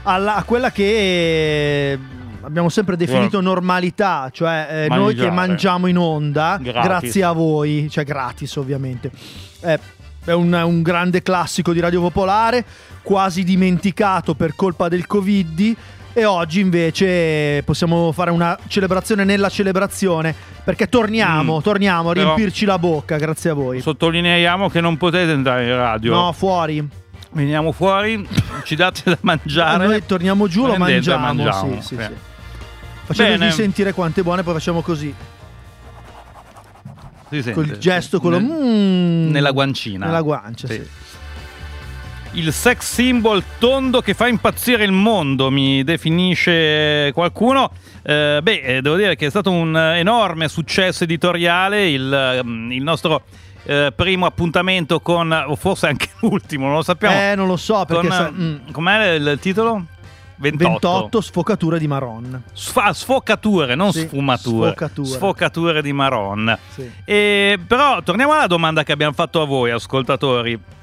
alla- 0.02 0.36
a 0.36 0.42
quella 0.44 0.70
che 0.70 1.92
eh, 1.92 1.98
abbiamo 2.42 2.68
sempre 2.68 2.96
definito 2.96 3.40
normalità, 3.40 4.30
cioè 4.32 4.86
eh, 4.90 4.94
noi 4.94 5.14
che 5.14 5.30
mangiamo 5.30 5.88
in 5.88 5.98
onda, 5.98 6.58
Gratis. 6.60 6.82
grazie 6.88 7.24
a 7.24 7.32
voi, 7.32 7.88
cioè 7.90 8.04
gratis 8.04 8.54
ovviamente. 8.56 9.10
Eh, 9.60 9.78
è 10.24 10.32
un, 10.32 10.52
un 10.52 10.82
grande 10.82 11.22
classico 11.22 11.72
di 11.72 11.80
Radio 11.80 12.00
Popolare, 12.00 12.64
quasi 13.02 13.44
dimenticato 13.44 14.34
per 14.34 14.54
colpa 14.56 14.88
del 14.88 15.06
Covid. 15.06 15.76
E 16.18 16.24
oggi 16.24 16.60
invece 16.60 17.62
possiamo 17.64 18.10
fare 18.10 18.30
una 18.30 18.58
celebrazione 18.68 19.22
nella 19.24 19.50
celebrazione 19.50 20.34
perché 20.64 20.88
torniamo, 20.88 21.58
Mm. 21.58 21.60
torniamo 21.60 22.08
a 22.08 22.12
Però- 22.14 22.34
riempirci 22.34 22.64
la 22.64 22.78
bocca 22.78 23.18
grazie 23.18 23.50
a 23.50 23.52
voi. 23.52 23.82
Sottolineiamo 23.82 24.70
che 24.70 24.80
non 24.80 24.96
potete 24.96 25.32
entrare 25.32 25.66
in 25.66 25.76
radio. 25.76 26.14
No, 26.14 26.32
fuori. 26.32 26.88
Veniamo 27.32 27.70
fuori, 27.70 28.26
ci 28.64 28.76
date 28.76 29.02
da 29.10 29.18
mangiare. 29.20 29.86
Noi 29.86 30.06
torniamo 30.06 30.48
giù, 30.48 30.64
lo 30.66 30.76
mangiamo. 30.78 31.26
mangiamo, 31.26 31.82
Sì, 31.82 31.96
sì, 31.96 32.02
sì. 32.02 32.10
Facendovi 33.04 33.52
sentire 33.52 33.92
quante 33.92 34.22
buone, 34.22 34.42
poi 34.42 34.54
facciamo 34.54 34.80
così. 34.80 35.14
Si 37.28 37.42
sente. 37.42 37.52
Col 37.52 37.76
gesto, 37.76 38.20
quello. 38.20 38.38
Nel- 38.38 38.48
mm, 38.50 39.30
nella 39.32 39.50
guancina. 39.50 40.06
Nella 40.06 40.22
guancia, 40.22 40.66
sì. 40.66 40.80
Il 42.37 42.53
sex 42.53 42.93
symbol 42.93 43.43
tondo 43.59 44.03
che 44.03 44.12
fa 44.12 44.28
impazzire 44.28 44.84
il 44.84 44.93
mondo, 44.93 45.51
mi 45.51 45.82
definisce 45.84 47.11
qualcuno. 47.14 47.70
Eh, 48.03 48.41
beh, 48.43 48.61
eh, 48.61 48.82
devo 48.82 48.97
dire 48.97 49.16
che 49.16 49.24
è 49.24 49.30
stato 49.30 49.51
un 49.51 49.74
eh, 49.74 50.01
enorme 50.01 50.47
successo 50.49 51.05
editoriale 51.05 51.89
il, 51.89 52.41
mm, 52.45 52.72
il 52.72 52.82
nostro 52.82 53.22
eh, 53.64 53.91
primo 53.97 54.26
appuntamento 54.26 55.01
con, 55.01 55.32
o 55.32 55.57
forse 55.57 55.87
anche 55.87 56.11
l'ultimo, 56.20 56.66
non 56.66 56.74
lo 56.74 56.82
sappiamo. 56.82 57.18
Eh, 57.18 57.34
non 57.34 57.47
lo 57.47 57.57
so 57.57 57.87
perché. 57.87 58.11
Sa- 58.11 58.30
mm, 58.30 58.45
mm, 58.45 58.70
Com'è 58.70 59.12
il, 59.12 59.39
titolo? 59.41 59.87
28. 60.37 60.68
28 60.68 61.20
sfocature 61.22 61.78
di 61.78 61.87
Maron. 61.87 62.43
Sfa- 62.53 62.93
sfocature, 62.93 63.74
non 63.74 63.93
Sì, 63.93 64.01
sfumature. 64.01 64.68
sfocature. 64.72 65.09
Sfocature 65.09 65.80
di 65.80 65.93
Maron. 65.95 66.59
Sì. 66.68 66.91
E, 67.03 67.59
però 67.66 68.03
torniamo 68.03 68.34
alla 68.34 68.47
domanda 68.47 68.82
che 68.84 68.93
abbiamo 68.93 69.14
fatto 69.14 69.41
a 69.41 69.47
voi, 69.47 69.70
ascoltatori. 69.70 70.74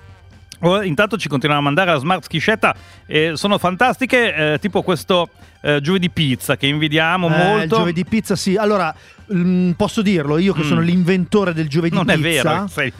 Intanto 0.84 1.18
ci 1.18 1.28
continuano 1.28 1.61
a 1.61 1.64
mandare 1.64 1.91
la 1.91 1.97
smart 1.99 2.24
schiscetta 2.24 2.74
e 3.05 3.34
sono 3.36 3.57
fantastiche, 3.57 4.53
eh, 4.53 4.59
tipo 4.59 4.82
questo 4.82 5.30
eh, 5.61 5.80
giovedì 5.82 6.09
pizza 6.09 6.55
che 6.57 6.68
invidiamo 6.68 7.28
Eh, 7.28 7.32
il 7.32 7.45
molto. 7.47 7.78
giovedì 7.78 8.05
pizza, 8.05 8.36
sì. 8.36 8.55
Allora, 8.55 8.93
mm, 9.34 9.72
posso 9.72 10.01
dirlo, 10.01 10.38
io 10.38 10.53
che 10.53 10.64
Mm. 10.64 10.68
sono 10.68 10.82
l'inventore 10.82 11.53
del 11.53 11.68
giovedì 11.70 11.95
non 11.95 12.05
pizza. 12.05 12.18
è 12.20 12.22
vero, 12.22 12.68
sei 12.68 12.91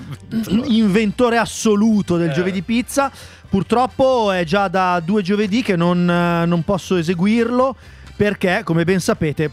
inventore 0.68 1.38
assoluto 1.38 2.18
del 2.18 2.30
Eh. 2.30 2.34
giovedì 2.34 2.62
pizza. 2.62 3.12
Purtroppo 3.50 4.32
è 4.32 4.44
già 4.46 4.68
da 4.68 5.00
due 5.04 5.22
giovedì 5.22 5.62
che 5.62 5.76
non, 5.76 6.10
eh, 6.10 6.46
non 6.46 6.64
posso 6.64 6.96
eseguirlo 6.98 7.76
perché, 8.16 8.62
come 8.64 8.84
ben 8.84 9.00
sapete, 9.00 9.52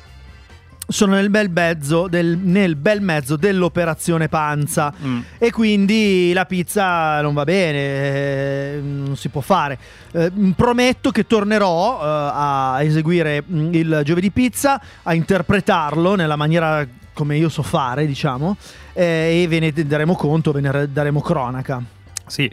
sono 0.91 1.15
nel 1.15 1.31
bel 1.31 1.51
mezzo, 1.51 2.07
del- 2.09 2.37
nel 2.39 2.77
bel 2.77 3.01
mezzo 3.01 3.37
dell'operazione 3.37 4.29
panza 4.29 4.93
Mm. 5.05 5.21
e 5.39 5.51
quindi 5.51 6.33
la 6.33 6.45
pizza 6.45 7.21
non 7.23 7.33
va 7.35 7.45
bene, 7.45 7.79
eh, 7.79 8.81
non 8.83 9.17
si 9.17 9.29
può 9.29 9.41
fare. 9.41 9.79
Eh, 10.13 10.31
prometto 10.57 11.11
che 11.11 11.27
tornerò 11.27 12.01
eh, 12.01 12.31
a 12.35 12.83
eseguire 12.83 13.43
mm, 13.49 13.75
il 13.75 14.01
giovedì 14.05 14.31
pizza, 14.31 14.81
a 15.03 15.15
interpretarlo 15.15 16.15
nella 16.15 16.37
maniera 16.37 16.87
come 17.13 17.37
io 17.37 17.49
so 17.49 17.63
fare, 17.63 18.07
diciamo, 18.07 18.57
eh, 18.95 19.43
e 19.43 19.49
ve 19.49 19.59
ne 19.61 19.73
daremo 19.73 20.15
conto, 20.15 20.53
ve 20.53 20.61
ne 20.61 20.89
daremo 20.93 21.21
cronaca. 21.21 21.83
Sì. 22.27 22.51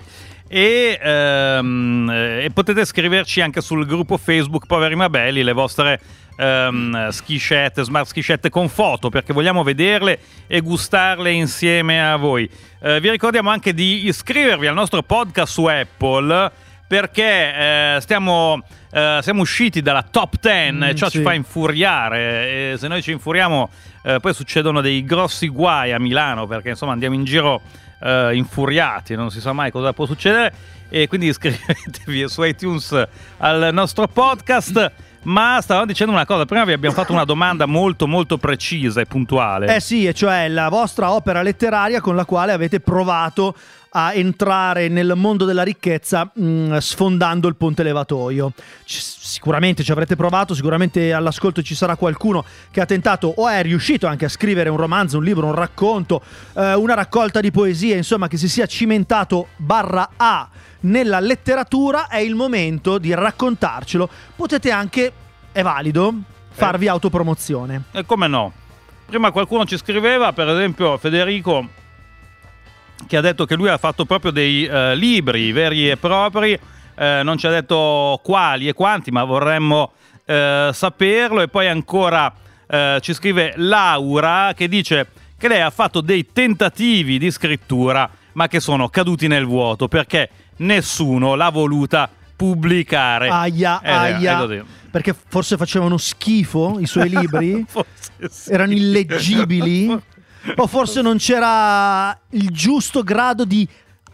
E, 0.48 1.00
ehm, 1.02 2.10
eh, 2.10 2.44
e 2.46 2.50
potete 2.52 2.86
scriverci 2.86 3.42
anche 3.42 3.62
sul 3.62 3.86
gruppo 3.86 4.18
Facebook 4.18 4.66
Poveri 4.66 4.96
Mabelli 4.96 5.44
le 5.44 5.54
vostre 5.54 6.00
ehm, 6.38 7.10
schiscette, 7.10 7.84
smart 7.84 8.08
schiscette 8.08 8.50
con 8.50 8.70
foto 8.70 9.10
perché 9.10 9.34
vogliamo 9.34 9.64
vederle 9.64 10.20
e 10.48 10.62
gustarle 10.62 11.32
insieme 11.32 12.06
a 12.06 12.16
voi. 12.16 12.50
Eh, 12.82 13.00
vi 13.02 13.10
ricordiamo 13.10 13.50
anche 13.50 13.74
di 13.74 14.08
iscrivervi 14.08 14.68
al 14.68 14.76
nostro 14.76 15.04
podcast 15.04 15.52
su 15.52 15.66
Apple 15.66 16.52
perché 16.88 17.96
eh, 17.96 17.98
stiamo, 18.00 18.62
eh, 18.92 19.20
siamo 19.22 19.42
usciti 19.42 19.82
dalla 19.82 20.04
top 20.04 20.36
10 20.40 20.72
Mm, 20.72 20.84
e 20.84 20.96
ciò 20.96 21.10
sì. 21.10 21.18
ci 21.18 21.24
fa 21.24 21.34
infuriare 21.34 22.74
e 22.74 22.76
se 22.78 22.88
noi 22.88 23.02
ci 23.02 23.12
infuriamo 23.12 23.70
eh, 24.04 24.20
poi 24.22 24.34
succedono 24.34 24.80
dei 24.80 25.04
grossi 25.04 25.50
guai 25.50 25.92
a 25.92 26.00
Milano 26.00 26.48
perché 26.48 26.70
insomma 26.70 26.94
andiamo 26.94 27.16
in 27.16 27.26
giro 27.26 27.62
eh, 28.00 28.36
infuriati 28.36 29.16
non 29.16 29.32
si 29.32 29.40
sa 29.40 29.54
mai 29.54 29.72
cosa 29.72 29.94
può 29.94 30.06
succedere 30.06 30.54
e 30.90 31.08
quindi 31.08 31.28
iscrivetevi 31.30 32.28
su 32.30 32.44
iTunes 32.44 33.08
al 33.38 33.70
nostro 33.74 34.08
podcast. 34.08 34.92
Ma 35.24 35.60
stavamo 35.62 35.86
dicendo 35.86 36.14
una 36.14 36.26
cosa 36.26 36.46
prima 36.46 36.64
vi 36.64 36.72
abbiamo 36.72 36.96
fatto 36.96 37.12
una 37.12 37.26
domanda 37.26 37.66
molto 37.66 38.08
molto 38.08 38.38
precisa 38.38 39.02
e 39.02 39.06
puntuale. 39.06 39.76
Eh 39.76 39.82
sì, 39.82 40.06
e 40.06 40.14
cioè 40.14 40.48
la 40.48 40.70
vostra 40.70 41.12
opera 41.12 41.42
letteraria 41.42 42.00
con 42.00 42.16
la 42.16 42.24
quale 42.24 42.54
avete 42.54 42.80
provato 42.80 43.54
a 43.90 44.14
entrare 44.14 44.88
nel 44.88 45.14
mondo 45.16 45.46
della 45.46 45.64
ricchezza 45.64 46.30
mh, 46.34 46.78
sfondando 46.78 47.48
il 47.48 47.56
ponte 47.56 47.84
levatoio. 47.84 48.52
Ci- 48.84 49.02
sicuramente 49.02 49.84
ci 49.84 49.92
avrete 49.92 50.16
provato, 50.16 50.54
sicuramente 50.54 51.14
all'ascolto 51.14 51.62
ci 51.62 51.76
sarà 51.76 51.96
qualcuno 51.96 52.44
che 52.72 52.82
ha 52.82 52.86
tentato 52.86 53.28
o 53.36 53.48
è 53.48 53.62
riuscito 53.62 54.08
anche 54.08 54.26
a 54.26 54.30
scrivere 54.30 54.70
un 54.70 54.78
romanzo, 54.78 55.18
un 55.18 55.24
libro, 55.24 55.48
un 55.48 55.56
racconto, 55.56 56.22
eh, 56.54 56.74
una 56.74 56.94
raccolta 56.94 57.40
di 57.40 57.52
poesie, 57.52 57.96
insomma 57.96 58.28
che 58.28 58.38
si 58.38 58.48
sia 58.48 58.66
cimentato 58.66 59.48
barra 59.58 60.10
A 60.18 60.48
nella 60.82 61.20
letteratura, 61.20 62.08
è 62.08 62.18
il 62.18 62.36
momento 62.36 62.98
di 62.98 63.14
raccontarcelo. 63.14 64.10
Potete 64.36 64.72
anche, 64.72 65.12
è 65.52 65.62
valido, 65.62 66.14
farvi 66.52 66.88
autopromozione. 66.88 67.84
E 67.92 68.06
come 68.06 68.28
no? 68.28 68.54
Prima 69.06 69.32
qualcuno 69.32 69.66
ci 69.66 69.78
scriveva, 69.78 70.34
per 70.34 70.50
esempio 70.50 70.98
Federico, 70.98 71.68
che 73.06 73.18
ha 73.18 73.22
detto 73.22 73.46
che 73.46 73.56
lui 73.56 73.70
ha 73.70 73.78
fatto 73.78 74.06
proprio 74.06 74.32
dei 74.32 74.66
eh, 74.66 74.96
libri 74.96 75.52
veri 75.52 75.90
e 75.90 75.98
propri, 75.98 76.58
eh, 76.96 77.22
non 77.24 77.38
ci 77.38 77.46
ha 77.48 77.52
detto 77.52 78.20
quali 78.24 78.68
e 78.68 78.74
quanti, 78.74 79.12
ma 79.12 79.24
vorremmo 79.24 79.92
eh, 80.26 80.70
saperlo. 80.74 81.42
E 81.42 81.48
poi 81.48 81.68
ancora 81.68 82.34
eh, 82.68 82.98
ci 83.02 83.14
scrive 83.14 83.54
Laura 83.58 84.54
che 84.56 84.68
dice 84.68 85.08
che 85.38 85.48
lei 85.48 85.62
ha 85.62 85.70
fatto 85.70 86.02
dei 86.02 86.32
tentativi 86.34 87.20
di 87.20 87.30
scrittura, 87.30 88.10
ma 88.34 88.48
che 88.48 88.60
sono 88.60 88.90
caduti 88.90 89.28
nel 89.28 89.46
vuoto 89.46 89.88
perché 89.88 90.30
nessuno 90.58 91.36
l'ha 91.36 91.50
voluta 91.50 92.10
pubblicare. 92.36 93.30
Aia, 93.30 93.80
Eh, 93.82 93.86
è 93.88 93.92
aia. 93.92 94.38
così. 94.40 94.62
Perché 94.90 95.16
forse 95.28 95.58
facevano 95.58 95.98
schifo 95.98 96.78
i 96.80 96.88
suoi 96.88 97.10
libri? 97.10 97.64
Erano 98.50 98.72
illeggibili? 98.74 99.96
o 100.56 100.68
forse 100.68 101.02
non 101.02 101.18
c'era 101.18 102.18
il 102.32 102.50
giusto 102.52 103.04
grado 103.04 103.46
di 103.46 103.68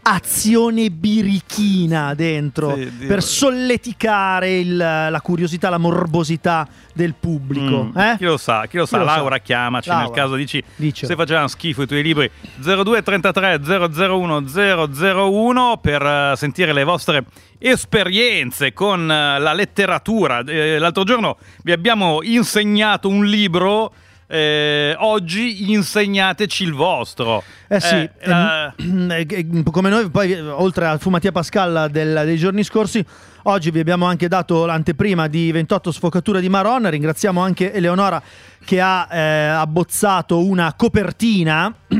azione 0.06 0.90
birichina 0.90 2.12
dentro 2.12 2.74
Sì, 2.76 2.84
per 3.06 3.22
solleticare 3.22 4.58
il- 4.58 4.76
la 4.76 5.20
curiosità, 5.22 5.70
la 5.70 5.78
morbosità 5.78 6.68
del 6.92 7.14
pubblico? 7.18 7.84
Mm, 7.84 7.98
eh? 7.98 8.14
Chi 8.18 8.24
lo 8.24 8.36
sa, 8.36 8.66
chi 8.66 8.76
lo 8.76 8.84
sa, 8.84 8.98
lo 8.98 9.06
sa? 9.06 9.14
Laura 9.16 9.38
chiamaci 9.38 9.88
nel 9.88 9.98
Laura, 10.00 10.14
caso 10.14 10.34
dici 10.34 10.62
dicelo. 10.76 11.10
se 11.10 11.16
facevano 11.16 11.48
schifo 11.48 11.82
i 11.82 11.86
tuoi 11.86 12.02
libri 12.02 12.30
0233 12.56 13.60
001 13.62 14.44
001 14.46 15.78
per 15.78 16.02
eh, 16.02 16.32
sentire 16.36 16.74
le 16.74 16.84
vostre 16.84 17.24
esperienze 17.58 18.72
con 18.74 19.10
eh, 19.10 19.38
la 19.38 19.52
letteratura. 19.54 20.40
Eh, 20.40 20.78
l'altro 20.78 21.04
giorno 21.04 21.38
vi 21.62 21.72
abbiamo 21.72 22.20
insegnato 22.22 23.08
un 23.08 23.24
libro, 23.24 23.92
eh, 24.34 24.96
oggi 24.98 25.70
insegnateci 25.72 26.64
il 26.64 26.72
vostro. 26.72 27.42
Eh 27.68 27.80
sì, 27.80 27.94
Eh, 27.94 28.10
ehm, 28.20 29.10
eh, 29.12 29.26
eh, 29.28 29.62
come 29.70 29.90
noi 29.90 30.10
poi 30.10 30.32
eh, 30.32 30.40
oltre 30.40 30.86
al 30.86 30.98
Fumatia 30.98 31.30
Pascal 31.30 31.88
del- 31.90 32.22
dei 32.24 32.36
giorni 32.36 32.64
scorsi, 32.64 33.04
oggi 33.44 33.70
vi 33.70 33.78
abbiamo 33.78 34.06
anche 34.06 34.26
dato 34.26 34.66
l'anteprima 34.66 35.28
di 35.28 35.52
28 35.52 35.92
sfocature 35.92 36.40
di 36.40 36.48
Maron, 36.48 36.90
ringraziamo 36.90 37.40
anche 37.40 37.72
Eleonora 37.72 38.20
che 38.64 38.80
ha 38.80 39.06
eh, 39.10 39.46
abbozzato 39.46 40.44
una 40.44 40.74
copertina 40.76 41.72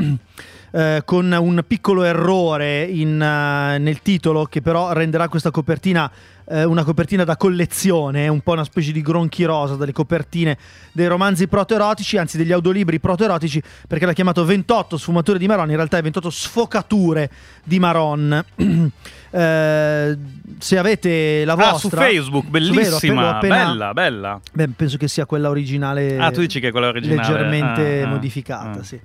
eh, 0.75 1.03
con 1.05 1.31
un 1.31 1.63
piccolo 1.65 2.03
errore 2.03 2.83
in, 2.83 3.21
eh, 3.21 3.77
nel 3.77 4.01
titolo 4.01 4.43
che 4.43 4.61
però 4.61 4.91
renderà 4.91 5.29
questa 5.29 5.49
copertina 5.49 6.11
eh, 6.47 6.65
una 6.65 6.83
copertina 6.83 7.23
da 7.23 7.37
collezione, 7.37 8.27
un 8.27 8.41
po' 8.41 8.51
una 8.51 8.65
specie 8.65 8.91
di 8.91 9.01
gronchi 9.01 9.45
rosa 9.45 9.75
dalle 9.75 9.93
copertine 9.93 10.57
dei 10.91 11.07
romanzi 11.07 11.47
protoerotici, 11.47 12.17
anzi 12.17 12.37
degli 12.37 12.51
audiolibri 12.51 12.99
protoerotici, 12.99 13.63
perché 13.87 14.05
l'ha 14.05 14.13
chiamato 14.13 14.43
28 14.43 14.97
sfumature 14.97 15.39
di 15.39 15.47
Maron, 15.47 15.69
in 15.69 15.75
realtà 15.77 15.97
è 15.97 16.01
28 16.01 16.29
sfocature 16.29 17.29
di 17.63 17.79
Maron. 17.79 18.43
Eh, 19.35 20.17
se 20.59 20.77
avete 20.77 21.43
la 21.43 21.53
ah, 21.53 21.55
vostra 21.71 21.89
su 21.89 21.89
Facebook, 21.89 22.45
su- 22.45 22.51
vero, 22.51 22.71
bellissima, 22.73 23.35
appena- 23.35 23.65
bella, 23.65 23.93
bella. 23.93 24.41
Beh, 24.53 24.69
penso 24.69 24.95
che 24.95 25.09
sia 25.09 25.25
quella 25.25 25.49
originale. 25.49 26.17
Ah, 26.17 26.31
tu 26.31 26.39
dici 26.39 26.61
che 26.61 26.69
è 26.69 26.71
quella 26.71 26.87
originale. 26.87 27.21
Leggermente 27.21 28.01
Ah, 28.01 28.05
ah, 28.05 28.09
modificata, 28.09 28.79
ah. 28.79 28.83
sì. 28.83 28.97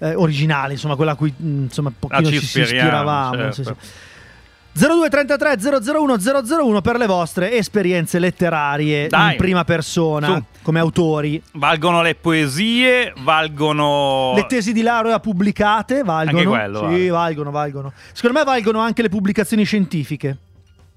Eh, 0.00 0.14
originale, 0.14 0.74
insomma, 0.74 0.94
quella 0.94 1.12
a 1.12 1.14
cui 1.16 1.32
mm, 1.42 1.62
insomma, 1.64 1.88
un 1.88 1.94
pochino 1.98 2.28
Ah, 2.28 2.30
ci 2.30 2.38
ci, 2.40 2.46
si 2.46 2.60
ispiravamo. 2.60 3.34
certo. 3.36 3.52
sì, 3.52 3.64
sì. 3.64 3.72
0233 4.72 5.56
001 5.92 6.16
001 6.62 6.80
per 6.82 6.98
le 6.98 7.06
vostre 7.06 7.52
esperienze 7.54 8.20
letterarie 8.20 9.08
Dai. 9.08 9.32
in 9.32 9.36
prima 9.36 9.64
persona 9.64 10.26
Su. 10.36 10.44
come 10.62 10.78
autori. 10.78 11.42
Valgono 11.54 12.00
le 12.00 12.14
poesie, 12.14 13.12
valgono... 13.24 14.34
Le 14.36 14.46
tesi 14.46 14.72
di 14.72 14.82
laurea 14.82 15.18
pubblicate 15.18 16.02
valgono. 16.04 16.38
Anche 16.38 16.48
quello 16.48 16.78
Sì, 16.78 16.84
vale. 16.84 17.08
valgono, 17.10 17.50
valgono. 17.50 17.92
Secondo 18.12 18.38
me 18.38 18.44
valgono 18.44 18.78
anche 18.78 19.02
le 19.02 19.08
pubblicazioni 19.08 19.64
scientifiche. 19.64 20.36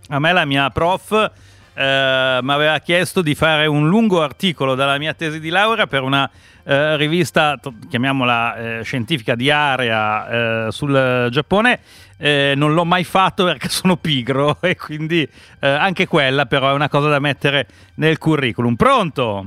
A 0.09 0.19
me 0.19 0.31
la 0.31 0.45
mia 0.45 0.69
prof 0.69 1.31
eh, 1.73 2.39
mi 2.41 2.51
aveva 2.51 2.77
chiesto 2.79 3.21
di 3.21 3.35
fare 3.35 3.65
un 3.65 3.87
lungo 3.87 4.21
articolo 4.21 4.75
dalla 4.75 4.97
mia 4.97 5.13
tesi 5.13 5.39
di 5.39 5.49
laurea 5.49 5.87
per 5.87 6.01
una 6.01 6.29
eh, 6.63 6.97
rivista, 6.97 7.59
chiamiamola 7.89 8.55
eh, 8.55 8.83
scientifica 8.83 9.35
di 9.35 9.49
area 9.49 10.67
eh, 10.67 10.71
sul 10.71 11.27
Giappone. 11.31 11.79
Eh, 12.17 12.53
non 12.55 12.73
l'ho 12.73 12.85
mai 12.85 13.03
fatto 13.03 13.45
perché 13.45 13.67
sono 13.69 13.97
pigro 13.97 14.57
e 14.61 14.75
quindi 14.75 15.27
eh, 15.59 15.67
anche 15.67 16.07
quella 16.07 16.45
però 16.45 16.69
è 16.69 16.73
una 16.73 16.89
cosa 16.89 17.09
da 17.09 17.19
mettere 17.19 17.67
nel 17.95 18.17
curriculum. 18.17 18.75
Pronto? 18.75 19.45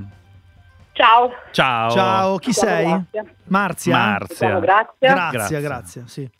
Ciao. 0.92 1.32
Ciao. 1.50 1.90
Ciao, 1.90 2.38
chi 2.38 2.52
Sono 2.52 2.70
sei? 2.70 3.24
Marzia. 3.46 3.96
Marzia. 3.96 4.58
Grazia. 4.60 4.98
Grazie, 4.98 5.28
Grazie. 5.38 5.60
grazie, 5.60 6.02
sì. 6.06 6.30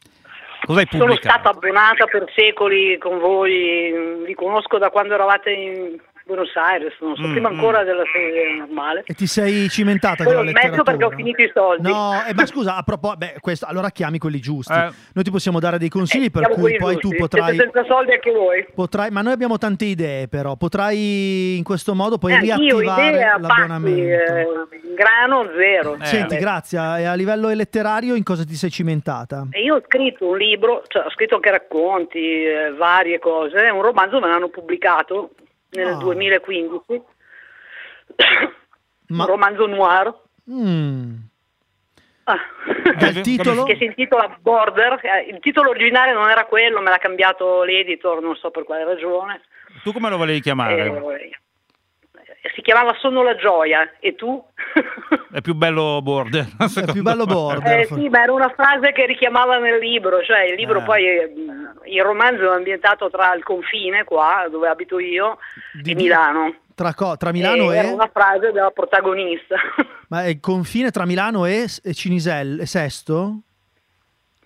Cosa 0.64 0.80
hai 0.80 0.86
Sono 0.90 1.04
pubblicato? 1.04 1.38
stata 1.40 1.56
abbonata 1.56 2.04
per 2.06 2.24
secoli 2.34 2.98
con 2.98 3.18
voi, 3.18 4.22
vi 4.24 4.34
conosco 4.34 4.78
da 4.78 4.90
quando 4.90 5.14
eravate 5.14 5.50
in 5.50 5.98
Buenos 6.26 6.50
Aires, 6.56 6.94
non 7.00 7.14
so, 7.16 7.22
Mm, 7.26 7.32
prima 7.32 7.50
mm. 7.50 7.54
ancora 7.54 7.84
della 7.84 8.02
serie 8.10 8.56
normale. 8.56 9.02
E 9.04 9.12
ti 9.12 9.26
sei 9.26 9.68
cimentata 9.68 10.24
Poi 10.24 10.32
con 10.32 10.34
ho 10.36 10.38
la 10.38 10.42
letteratura? 10.52 10.82
perché 10.82 11.04
ho 11.04 11.10
finito 11.10 11.42
i 11.42 11.50
soldi. 11.52 11.82
No, 11.86 12.22
eh, 12.26 12.32
ma 12.32 12.46
scusa, 12.46 12.76
a 12.76 12.82
proposito, 12.82 13.18
beh, 13.18 13.36
questo, 13.40 13.66
allora 13.66 13.90
chiami 13.90 14.16
quelli 14.18 14.40
giusti. 14.40 14.72
Eh. 14.72 14.88
Noi 15.12 15.24
ti 15.24 15.30
possiamo 15.30 15.60
dare 15.60 15.76
dei 15.76 15.90
consigli 15.90 16.30
per 16.30 16.46
Siamo 16.46 16.60
cui 16.62 16.76
poi 16.76 16.94
giusti. 16.96 17.08
tu 17.10 17.16
potrai, 17.16 17.54
Siete 17.54 17.70
senza 17.72 17.84
soldi 17.92 18.12
anche 18.12 18.30
voi. 18.30 18.66
potrai. 18.74 19.10
Ma 19.10 19.20
noi 19.20 19.32
abbiamo 19.34 19.58
tante 19.58 19.84
idee, 19.84 20.26
però. 20.28 20.56
Potrai 20.56 21.56
in 21.58 21.62
questo 21.62 21.94
modo 21.94 22.16
poi 22.16 22.32
Eh, 22.32 22.40
riattivare 22.40 23.08
idee 23.10 23.24
a 23.24 23.38
pacchi, 23.38 23.42
l'abbonamento. 23.42 23.98
eh, 24.34 24.46
grano 24.94 25.50
zero. 25.58 25.96
Eh. 26.00 26.06
Senti, 26.06 26.36
Eh, 26.36 26.38
Grazia, 26.38 26.98
e 27.00 27.04
a 27.04 27.12
livello 27.14 27.48
letterario 27.50 28.14
in 28.14 28.22
cosa 28.22 28.44
ti 28.44 28.54
sei 28.54 28.70
cimentata? 28.70 29.46
Io 29.62 29.74
ho 29.76 29.82
scritto 29.84 30.26
un 30.26 30.38
libro, 30.38 30.84
cioè 30.88 31.04
ho 31.04 31.10
scritto 31.10 31.34
anche 31.34 31.50
racconti, 31.50 32.18
eh, 32.46 32.72
varie 32.76 33.18
cose, 33.18 33.58
un 33.68 33.82
romanzo 33.82 34.20
me 34.20 34.28
l'hanno 34.28 34.48
pubblicato 34.48 35.30
nel 35.74 35.88
Ah. 35.88 35.96
2015, 35.96 37.02
Ma- 39.08 39.24
un 39.24 39.26
romanzo 39.30 39.66
noir. 39.66 40.14
Mm. 40.50 41.14
Ah. 42.24 42.38
Dal 42.96 43.20
titolo? 43.20 43.64
che 43.64 43.76
si 43.76 43.84
intitola 43.84 44.34
Border, 44.40 44.98
il 45.28 45.38
titolo 45.40 45.70
originale 45.70 46.12
non 46.12 46.30
era 46.30 46.44
quello, 46.46 46.80
me 46.80 46.90
l'ha 46.90 46.98
cambiato 46.98 47.62
l'editor, 47.64 48.22
non 48.22 48.34
so 48.36 48.50
per 48.50 48.64
quale 48.64 48.84
ragione. 48.84 49.42
Tu 49.82 49.92
come 49.92 50.08
lo 50.08 50.16
volevi 50.16 50.40
chiamare? 50.40 50.86
Eh, 50.86 51.38
si 52.54 52.60
chiamava 52.60 52.94
Sono 52.98 53.22
la 53.22 53.36
gioia 53.36 53.90
e 54.00 54.14
tu? 54.14 54.42
È 55.32 55.40
più 55.40 55.54
bello 55.54 56.00
border. 56.02 56.46
È 56.58 56.92
più 56.92 57.02
bello 57.02 57.24
border. 57.24 57.80
Eh, 57.80 57.84
sì, 57.86 58.08
ma 58.08 58.22
era 58.22 58.32
una 58.32 58.52
frase 58.54 58.92
che 58.92 59.06
richiamava 59.06 59.58
nel 59.58 59.78
libro, 59.78 60.22
cioè 60.22 60.44
il 60.44 60.54
libro 60.54 60.80
Eh. 60.80 60.82
poi, 60.82 61.06
eh, 61.06 61.32
il 61.84 62.02
romanzo 62.02 62.50
è 62.50 62.54
ambientato 62.54 63.08
tra 63.10 63.34
il 63.34 63.42
confine 63.42 64.04
qua, 64.04 64.46
dove 64.50 64.68
abito 64.68 64.98
io, 64.98 65.38
e 65.84 65.94
Milano. 65.94 66.54
Tra, 66.74 66.92
co- 66.92 67.16
tra 67.16 67.32
Milano 67.32 67.72
E 67.72 67.76
e... 67.76 67.78
Era 67.78 67.88
una 67.92 68.10
frase 68.12 68.52
della 68.52 68.70
protagonista. 68.70 69.56
Ma 70.08 70.24
è 70.24 70.28
il 70.28 70.40
confine 70.40 70.90
tra 70.90 71.06
Milano 71.06 71.46
e, 71.46 71.66
e 71.82 71.94
Cinisel 71.94 72.60
e 72.60 72.66
Sesto? 72.66 73.40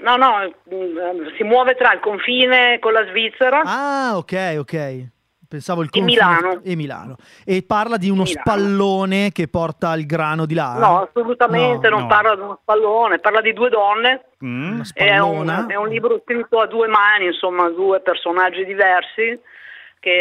No, 0.01 0.16
no, 0.16 0.53
mm, 0.72 1.36
si 1.36 1.42
muove 1.42 1.74
tra 1.74 1.92
il 1.92 2.01
confine 2.01 2.78
con 2.78 2.92
la 2.92 3.05
Svizzera. 3.07 3.62
Ah, 3.64 4.16
ok, 4.16 4.57
ok. 4.59 5.07
Pensavo 5.49 5.80
il 5.80 5.88
E 5.90 5.99
confine 5.99 6.22
Milano. 6.26 6.61
e 6.62 6.76
Milano. 6.76 7.16
E 7.44 7.64
parla 7.66 7.96
di 7.96 8.11
uno 8.11 8.24
Milano. 8.24 8.40
spallone 8.42 9.32
che 9.32 9.49
porta 9.49 9.94
il 9.94 10.05
grano 10.05 10.44
di 10.44 10.53
là. 10.55 10.74
No, 10.78 11.09
assolutamente 11.09 11.88
No, 11.88 11.94
non 11.96 12.03
no. 12.03 12.07
parla 12.09 12.34
di 12.34 12.40
uno 12.42 12.59
spallone, 12.61 13.18
parla 13.18 13.40
di 13.40 13.53
due 13.55 13.70
donne. 13.70 14.24
Una 14.40 14.82
È 14.92 15.18
un, 15.18 15.66
è 15.68 15.74
un 15.76 15.88
libro 15.88 16.20
scritto 16.22 16.61
a 16.61 16.66
due 16.66 16.86
mani, 16.86 17.24
insomma, 17.26 17.68
due 17.70 18.01
personaggi 18.01 18.64
diversi. 18.66 19.40
Che 20.01 20.12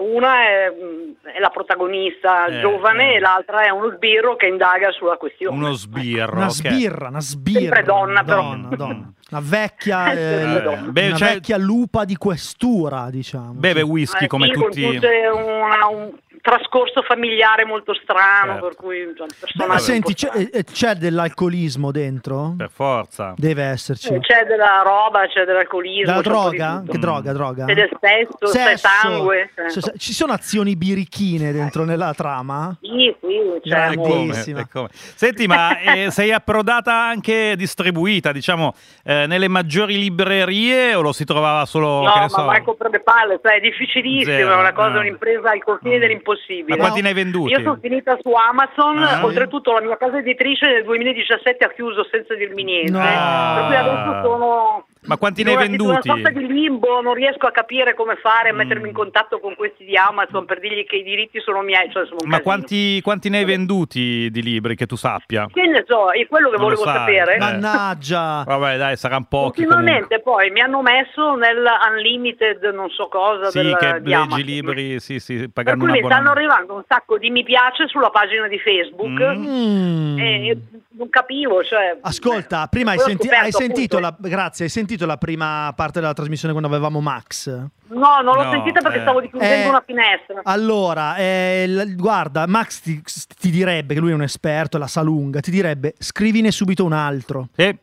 una 0.00 0.42
è, 0.44 0.70
mm, 0.72 1.10
è 1.34 1.40
la 1.40 1.48
protagonista 1.50 2.46
Eh, 2.46 2.60
giovane 2.60 3.14
eh. 3.14 3.16
e 3.16 3.18
l'altra 3.18 3.62
è 3.62 3.70
uno 3.70 3.90
sbirro 3.96 4.36
che 4.36 4.46
indaga 4.46 4.92
sulla 4.92 5.16
questione. 5.16 5.56
Uno 5.56 5.72
sbirro. 5.72 6.36
Una 6.36 6.44
ok. 6.44 6.50
sbirra, 6.52 7.08
una 7.08 7.20
sbirra. 7.20 7.58
Sempre 7.60 7.82
donna, 7.82 8.22
però. 8.22 8.42
Donna, 8.42 8.76
donna. 8.76 9.12
Una 9.30 9.40
vecchia, 9.44 10.12
eh, 10.12 10.16
Sempre 10.40 10.62
donna. 10.62 10.90
Beh, 10.90 11.06
una 11.08 11.16
cioè- 11.16 11.32
vecchia 11.34 11.56
lupa 11.58 12.04
di 12.06 12.16
questura, 12.16 13.10
diciamo. 13.10 13.52
Beve 13.52 13.82
whisky 13.82 14.24
Eh, 14.24 14.26
come 14.26 14.46
sì, 14.46 14.52
tutti. 14.52 14.82
Con 14.82 14.94
tutte 14.94 15.28
una- 15.34 15.86
un 15.90 16.10
trascorso 16.40 17.02
familiare 17.02 17.64
molto 17.64 17.94
strano, 17.94 18.52
Certo. 18.52 18.66
per 18.66 18.74
cui 18.76 18.96
il 18.98 19.14
Beh, 19.54 19.66
ma 19.66 19.78
senti, 19.78 20.14
c'è, 20.14 20.30
eh, 20.52 20.64
c'è 20.64 20.94
dell'alcolismo 20.94 21.90
dentro? 21.90 22.54
Per 22.56 22.70
forza. 22.70 23.34
Deve 23.36 23.62
esserci. 23.64 24.12
Eh, 24.14 24.20
C'è 24.20 24.44
della 24.46 24.82
roba, 24.84 25.26
c'è 25.26 25.44
dell'alcolismo. 25.44 26.14
Di 26.16 26.22
droga? 26.22 26.82
Che 26.88 26.98
droga, 26.98 27.32
droga? 27.32 27.64
C'è 27.66 27.74
del 27.74 27.90
sesso, 28.00 28.36
c'è 28.52 28.76
Sesso. 28.76 28.88
sangue. 28.88 29.50
se- 29.68 29.92
Ci 29.96 30.12
sono 30.12 30.32
azioni 30.32 30.76
birichine 30.76 31.52
dentro 31.52 31.84
nella 31.84 32.12
trama? 32.14 32.76
Sì, 32.80 33.14
sì, 33.20 33.68
c'è 33.68 33.94
come, 33.94 34.68
come. 34.72 34.88
Senti, 34.92 35.46
ma 35.46 35.78
eh, 35.80 36.10
sei 36.10 36.32
approdata 36.32 36.92
anche 36.94 37.54
distribuita, 37.56 38.32
diciamo, 38.32 38.74
eh, 39.04 39.26
nelle 39.26 39.48
maggiori 39.48 39.98
librerie 39.98 40.94
o 40.94 41.00
lo 41.00 41.12
si 41.12 41.24
trovava 41.24 41.64
solo, 41.64 42.02
No, 42.02 42.12
che 42.12 42.18
ne 42.18 42.24
ma 42.24 42.28
so? 42.28 42.44
manco 42.44 42.74
per 42.74 42.90
le 42.90 43.00
palle, 43.00 43.38
sai, 43.42 43.58
è 43.58 43.60
difficilissimo, 43.60 44.36
Zero, 44.36 44.52
è 44.52 44.56
una 44.56 44.72
cosa, 44.72 44.96
ah. 44.96 45.00
un'impresa 45.00 45.50
al 45.50 45.62
confine 45.62 45.98
dell'impossibile. 46.34 46.76
Ma 46.76 46.82
quanti 46.84 47.00
ne 47.02 47.08
hai 47.08 47.14
venduti? 47.14 47.52
Io 47.52 47.58
sono 47.60 47.78
finita 47.80 48.16
su 48.20 48.30
Amazon, 48.32 49.02
Ah. 49.02 49.24
oltretutto 49.24 49.72
la 49.72 49.80
mia 49.80 49.96
casa 49.96 50.18
editrice 50.18 50.66
nel 50.66 50.84
2017 50.84 51.64
ha 51.64 51.68
chiuso 51.70 52.06
senza 52.10 52.34
dirmi 52.34 52.64
niente, 52.64 52.92
No. 52.92 52.98
per 53.00 53.66
cui 53.66 53.76
adesso 53.76 54.20
sono... 54.22 54.86
Ma 55.08 55.16
quanti 55.16 55.42
ne 55.42 55.50
hai 55.52 55.56
venduti? 55.68 56.08
una 56.08 56.22
sorta 56.22 56.30
di 56.30 56.46
limbo, 56.46 57.00
non 57.00 57.14
riesco 57.14 57.46
a 57.46 57.50
capire 57.50 57.94
come 57.94 58.16
fare 58.16 58.50
a 58.50 58.52
mettermi 58.52 58.84
Mm. 58.84 58.86
in 58.88 58.92
contatto 58.92 59.40
con 59.40 59.54
questi 59.56 59.84
di 59.84 59.96
Amazon 59.96 60.44
per 60.44 60.60
dirgli 60.60 60.84
che 60.84 60.96
i 60.96 61.02
diritti 61.02 61.40
sono 61.40 61.60
miei, 61.62 61.90
cioè 61.90 62.04
sono 62.06 62.20
Ma 62.24 62.40
quanti, 62.40 63.00
quanti 63.02 63.28
ne 63.28 63.38
hai 63.38 63.44
venduti 63.44 64.28
di 64.30 64.42
libri 64.42 64.76
che 64.76 64.86
tu 64.86 64.96
sappia? 64.96 65.46
Che 65.52 65.66
ne 65.66 65.84
so, 65.86 66.10
è 66.12 66.26
quello 66.26 66.50
che 66.50 66.56
Non 66.56 66.64
volevo 66.66 66.84
sapere. 66.84 67.34
eh. 67.34 67.38
Mannaggia! 67.38 68.44
Vabbè, 68.46 68.76
dai, 68.76 68.96
saranno 68.96 69.26
pochi 69.28 69.64
comunque. 69.64 69.76
Ultimamente 69.76 70.20
poi 70.20 70.50
mi 70.50 70.60
hanno 70.60 70.82
messo 70.82 71.34
nel 71.36 71.64
unlimited 71.90 72.62
non 72.74 72.90
so 72.90 73.08
cosa 73.08 73.50
Sì, 73.50 73.60
del, 73.62 73.76
che 73.76 73.86
di 74.00 74.08
leggi 74.10 74.12
Amazon. 74.14 74.40
libri, 74.44 75.00
sì, 75.00 75.18
sì, 75.18 75.36
Per 75.38 75.50
pagando 75.52 75.86
cui 75.86 76.02
stanno 76.04 76.30
arrivando 76.30 76.74
un 76.74 76.82
sacco 76.86 77.18
di 77.18 77.30
mi 77.30 77.42
piace 77.42 77.86
sulla 77.88 78.10
pagina 78.10 78.46
di 78.48 78.58
Facebook 78.58 79.20
Mm. 79.20 80.18
e 80.18 80.48
e 80.48 80.58
non 80.98 81.08
capivo, 81.10 81.62
cioè 81.62 81.96
Ascolta, 82.00 82.66
prima 82.68 82.90
hai, 82.92 82.98
senti- 82.98 83.26
scoperto, 83.28 83.44
hai 83.44 83.52
sentito 83.52 83.98
la, 84.00 84.14
grazie, 84.18 84.64
hai 84.64 84.70
sentito 84.70 84.97
la 85.06 85.16
prima 85.16 85.72
parte 85.74 86.00
della 86.00 86.12
trasmissione 86.12 86.52
quando 86.54 86.70
avevamo 86.70 87.00
Max? 87.00 87.48
No, 87.48 88.20
non 88.22 88.36
l'ho 88.36 88.44
No, 88.44 88.50
sentita 88.50 88.80
perché 88.80 88.98
eh. 88.98 89.02
stavo 89.02 89.20
chiudendo 89.20 89.64
Eh, 89.64 89.68
una 89.68 89.82
finestra. 89.86 90.40
Allora, 90.44 91.16
eh, 91.16 91.66
l- 91.66 91.94
guarda, 91.96 92.46
Max 92.46 92.80
ti, 92.80 93.02
ti 93.38 93.50
direbbe 93.50 93.94
che 93.94 94.00
lui 94.00 94.10
è 94.10 94.14
un 94.14 94.22
esperto, 94.22 94.78
la 94.78 94.86
sa 94.86 95.02
lunga, 95.02 95.40
ti 95.40 95.50
direbbe 95.50 95.94
scrivine 95.98 96.50
subito 96.50 96.84
un 96.84 96.92
altro. 96.92 97.48
Sì. 97.56 97.76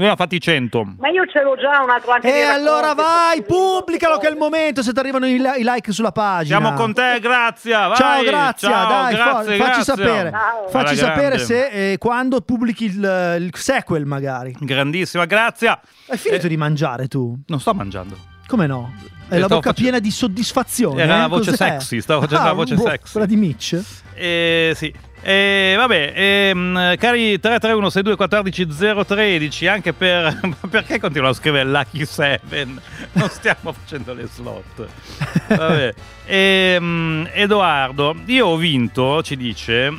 Lui 0.00 0.08
ne 0.08 0.14
ha 0.14 0.16
fatti 0.16 0.40
100. 0.40 0.94
Ma 0.98 1.08
io 1.10 1.26
ce 1.26 1.42
l'ho 1.42 1.56
già 1.56 1.82
un 1.82 1.90
altro 1.90 2.12
anche 2.12 2.34
E 2.34 2.40
allora 2.40 2.94
vai, 2.94 3.42
pubblicalo 3.42 4.16
che 4.16 4.28
è 4.28 4.30
il 4.30 4.38
momento 4.38 4.82
se 4.82 4.94
ti 4.94 4.98
arrivano 4.98 5.26
i, 5.26 5.32
i 5.34 5.40
like 5.62 5.92
sulla 5.92 6.10
pagina. 6.10 6.58
Siamo 6.58 6.72
con 6.74 6.94
te, 6.94 7.18
Grazia. 7.20 7.86
Vai. 7.88 7.96
Ciao, 7.98 8.22
Grazia, 8.22 8.68
Ciao, 8.70 8.88
dai, 8.88 9.14
fa- 9.14 9.22
grazie, 9.42 9.56
facci 9.58 9.82
sapere, 9.82 10.30
Ciao. 10.30 10.68
facci 10.70 10.92
Alla 10.94 11.02
sapere 11.02 11.28
grande. 11.36 11.44
se 11.44 11.92
eh, 11.92 11.98
quando 11.98 12.40
pubblichi 12.40 12.86
il, 12.86 13.36
il 13.40 13.50
sequel 13.54 14.06
magari. 14.06 14.56
Grandissima, 14.58 15.26
Grazia. 15.26 15.78
Hai 16.08 16.16
finito 16.16 16.46
Eh, 16.46 16.48
di 16.48 16.56
mangiare 16.56 17.06
tu? 17.06 17.38
Non 17.48 17.60
sto 17.60 17.74
mangiando. 17.74 18.16
Come 18.46 18.66
no? 18.66 18.94
Hai 19.28 19.36
Eh, 19.36 19.40
la 19.40 19.48
bocca 19.48 19.60
facendo- 19.68 19.80
piena 19.82 19.98
di 19.98 20.10
soddisfazione. 20.10 21.02
Era 21.02 21.16
eh? 21.16 21.18
la 21.20 21.26
voce 21.26 21.50
Cos'è? 21.50 21.72
sexy, 21.72 22.00
stavo 22.00 22.22
facendo 22.22 22.42
Ah, 22.42 22.46
la 22.46 22.52
voce 22.54 22.74
boh, 22.74 22.88
sexy. 22.88 23.12
Quella 23.12 23.26
di 23.26 23.36
Mitch? 23.36 23.78
Eh, 24.14 24.72
sì. 24.74 24.92
Eh, 25.22 25.74
vabbè, 25.76 26.12
ehm, 26.16 26.96
cari 26.96 27.38
331 27.38 27.90
62 27.90 28.16
14 28.16 28.66
013, 29.06 29.66
anche 29.66 29.92
per. 29.92 30.38
Ma 30.42 30.56
perché 30.68 30.98
continuano 30.98 31.32
a 31.32 31.36
scrivere 31.36 31.68
Lucky 31.68 32.04
7? 32.04 32.66
Non 33.12 33.28
stiamo 33.28 33.72
facendo 33.72 34.14
le 34.14 34.26
slot. 34.26 34.86
Vabbè. 35.48 35.94
Ehm, 36.26 37.28
Edoardo, 37.32 38.16
io 38.26 38.46
ho 38.46 38.56
vinto, 38.56 39.22
ci 39.22 39.36
dice, 39.36 39.92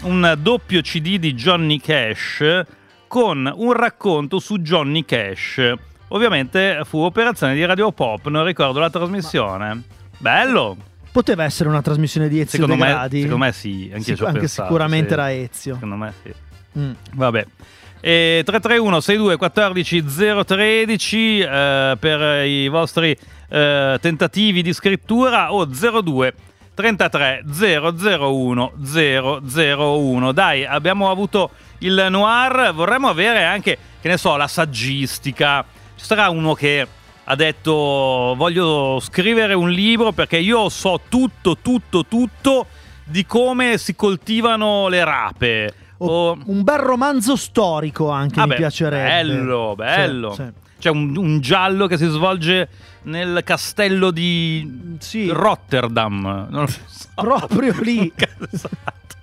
un 0.00 0.34
doppio 0.38 0.80
CD 0.80 1.18
di 1.18 1.34
Johnny 1.34 1.78
Cash 1.78 2.62
con 3.06 3.50
un 3.54 3.72
racconto 3.72 4.40
su 4.40 4.58
Johnny 4.58 5.04
Cash. 5.04 5.72
Ovviamente 6.08 6.80
fu 6.84 6.98
operazione 6.98 7.54
di 7.54 7.64
Radio 7.64 7.92
Pop, 7.92 8.26
non 8.28 8.44
ricordo 8.44 8.80
la 8.80 8.90
trasmissione. 8.90 9.82
Bello! 10.18 10.92
Poteva 11.14 11.44
essere 11.44 11.68
una 11.68 11.80
trasmissione 11.80 12.26
di 12.26 12.40
Ezio 12.40 12.58
Secondo 12.58 12.74
De 12.74 12.92
me, 12.92 13.08
secondo 13.08 13.38
me 13.38 13.52
sì, 13.52 13.88
anche, 13.94 14.16
Sic- 14.16 14.22
anche 14.22 14.38
pensato, 14.40 14.66
sicuramente 14.66 15.06
sì. 15.06 15.14
era 15.14 15.32
Ezio. 15.32 15.74
Secondo 15.74 15.94
me 15.94 16.12
sì. 16.20 16.34
Mm. 16.76 16.90
Vabbè. 17.12 17.46
E 18.00 18.42
331 18.44 19.00
62 19.00 19.36
14 19.36 20.04
013 20.44 21.38
eh, 21.38 21.96
per 22.00 22.44
i 22.44 22.66
vostri 22.66 23.16
eh, 23.48 23.96
tentativi 24.00 24.60
di 24.60 24.72
scrittura 24.72 25.52
o 25.52 25.64
02 25.64 26.34
33 26.74 27.44
001 27.46 28.72
001. 28.82 30.32
Dai, 30.32 30.64
abbiamo 30.64 31.12
avuto 31.12 31.50
il 31.78 32.08
noir, 32.10 32.72
vorremmo 32.74 33.08
avere 33.08 33.44
anche, 33.44 33.78
che 34.00 34.08
ne 34.08 34.16
so, 34.16 34.34
la 34.34 34.48
saggistica. 34.48 35.64
Ci 35.94 36.04
sarà 36.04 36.28
uno 36.28 36.54
che 36.54 36.88
ha 37.24 37.34
detto 37.34 37.72
voglio 38.36 38.98
scrivere 39.00 39.54
un 39.54 39.70
libro 39.70 40.12
perché 40.12 40.36
io 40.38 40.68
so 40.68 41.00
tutto, 41.08 41.56
tutto, 41.60 42.04
tutto 42.06 42.66
di 43.04 43.24
come 43.26 43.78
si 43.78 43.94
coltivano 43.94 44.88
le 44.88 45.04
rape. 45.04 45.74
O- 45.98 46.36
Un 46.46 46.62
bel 46.62 46.78
romanzo 46.78 47.36
storico 47.36 48.10
anche 48.10 48.36
Vabbè, 48.36 48.48
mi 48.52 48.56
piacerebbe. 48.56 49.08
Bello, 49.08 49.74
bello. 49.76 50.32
Sì, 50.34 50.42
sì. 50.42 50.62
C'è 50.78 50.90
un, 50.90 51.16
un 51.16 51.40
giallo 51.40 51.86
che 51.86 51.96
si 51.96 52.06
svolge 52.06 52.68
nel 53.02 53.40
castello 53.44 54.10
di 54.10 54.96
Sì. 54.98 55.28
Rotterdam. 55.30 56.46
Non 56.50 56.60
lo 56.62 56.66
so. 56.66 57.08
Proprio 57.14 57.74
lì. 57.80 58.12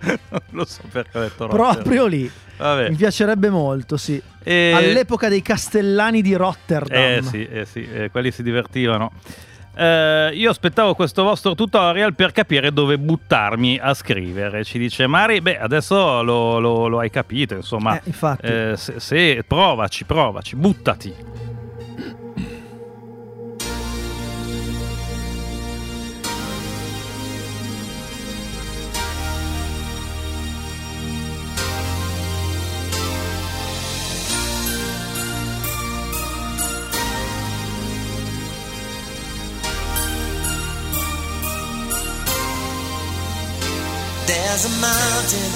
Non 0.30 0.42
lo 0.52 0.66
so 0.66 0.82
perché 0.92 1.18
ho 1.18 1.22
detto 1.22 1.46
Rotterdam. 1.48 1.74
Proprio 1.74 2.06
lì. 2.08 2.32
Vabbè. 2.58 2.90
Mi 2.90 2.96
piacerebbe 2.96 3.50
molto, 3.50 3.98
sì. 3.98 4.22
E- 4.44 4.72
All'epoca 4.74 5.30
dei 5.30 5.42
castellani 5.42 6.22
di 6.22 6.34
Rotterdam. 6.36 6.98
Eh 7.00 7.22
sì, 7.24 7.46
eh 7.48 7.66
sì, 7.66 7.88
eh, 7.92 8.10
quelli 8.12 8.32
si 8.32 8.44
divertivano. 8.44 9.12
Eh, 9.74 10.32
io 10.34 10.50
aspettavo 10.50 10.94
questo 10.96 11.24
vostro 11.24 11.56
tutorial 11.56 12.14
per 12.14 12.34
capire 12.34 12.74
dove 12.74 12.98
buttarmi 12.98 13.80
a 13.82 13.94
scrivere. 13.94 14.64
Ci 14.64 14.78
dice 14.78 15.08
Mari, 15.08 15.42
beh, 15.42 15.60
adesso 15.60 16.22
lo, 16.22 16.60
lo- 16.60 16.88
lo 16.88 17.00
hai 17.00 17.10
capito, 17.10 17.56
insomma. 17.56 17.96
Eh, 17.98 18.02
infatti. 18.06 18.46
Eh, 18.48 18.74
se, 18.76 19.00
se- 19.00 19.44
provaci, 19.48 20.04
provaci, 20.04 20.56
buttati. 20.56 21.14
There's 44.28 44.66
a 44.66 44.74
mountain, 44.82 45.52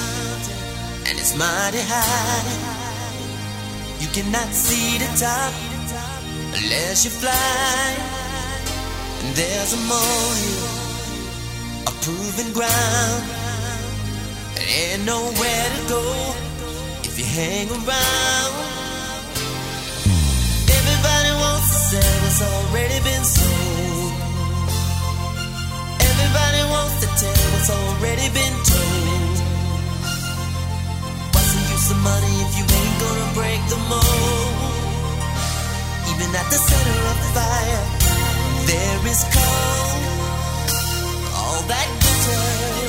and 1.08 1.20
it's 1.20 1.36
mighty 1.38 1.82
high. 1.82 2.76
You 4.00 4.08
cannot 4.08 4.50
see 4.54 4.98
the 4.98 5.10
top 5.18 5.54
unless 6.58 7.06
you 7.06 7.12
fly. 7.12 7.96
And 9.22 9.36
there's 9.36 9.74
a 9.74 9.78
molehill 9.90 10.86
a 11.88 11.92
proven 12.04 12.54
ground. 12.54 13.24
There 14.56 14.68
ain't 14.68 15.06
nowhere 15.06 15.68
to 15.76 15.82
go 15.90 16.02
if 17.04 17.18
you 17.20 17.26
hang 17.26 17.70
around. 17.70 18.54
Everybody 20.78 21.32
wants 21.44 21.68
to 21.70 21.78
sell 21.90 22.16
what's 22.24 22.42
already 22.42 23.00
been 23.04 23.24
sold. 23.24 23.55
What's 27.66 27.80
already 27.80 28.30
been 28.30 28.58
told. 28.64 29.38
What's 31.34 31.52
the 31.54 31.62
use 31.74 31.92
of 31.92 31.98
money 31.98 32.34
if 32.46 32.58
you 32.58 32.64
ain't 32.64 33.00
gonna 33.02 33.34
break 33.34 33.62
the 33.70 33.80
mold? 33.90 34.54
Even 36.12 36.30
at 36.36 36.48
the 36.52 36.60
center 36.62 37.00
of 37.12 37.18
the 37.24 37.30
fire, 37.34 37.84
there 38.70 39.08
is 39.10 39.24
cold. 39.34 40.02
All 41.34 41.62
that 41.72 41.88
glitters 42.02 42.85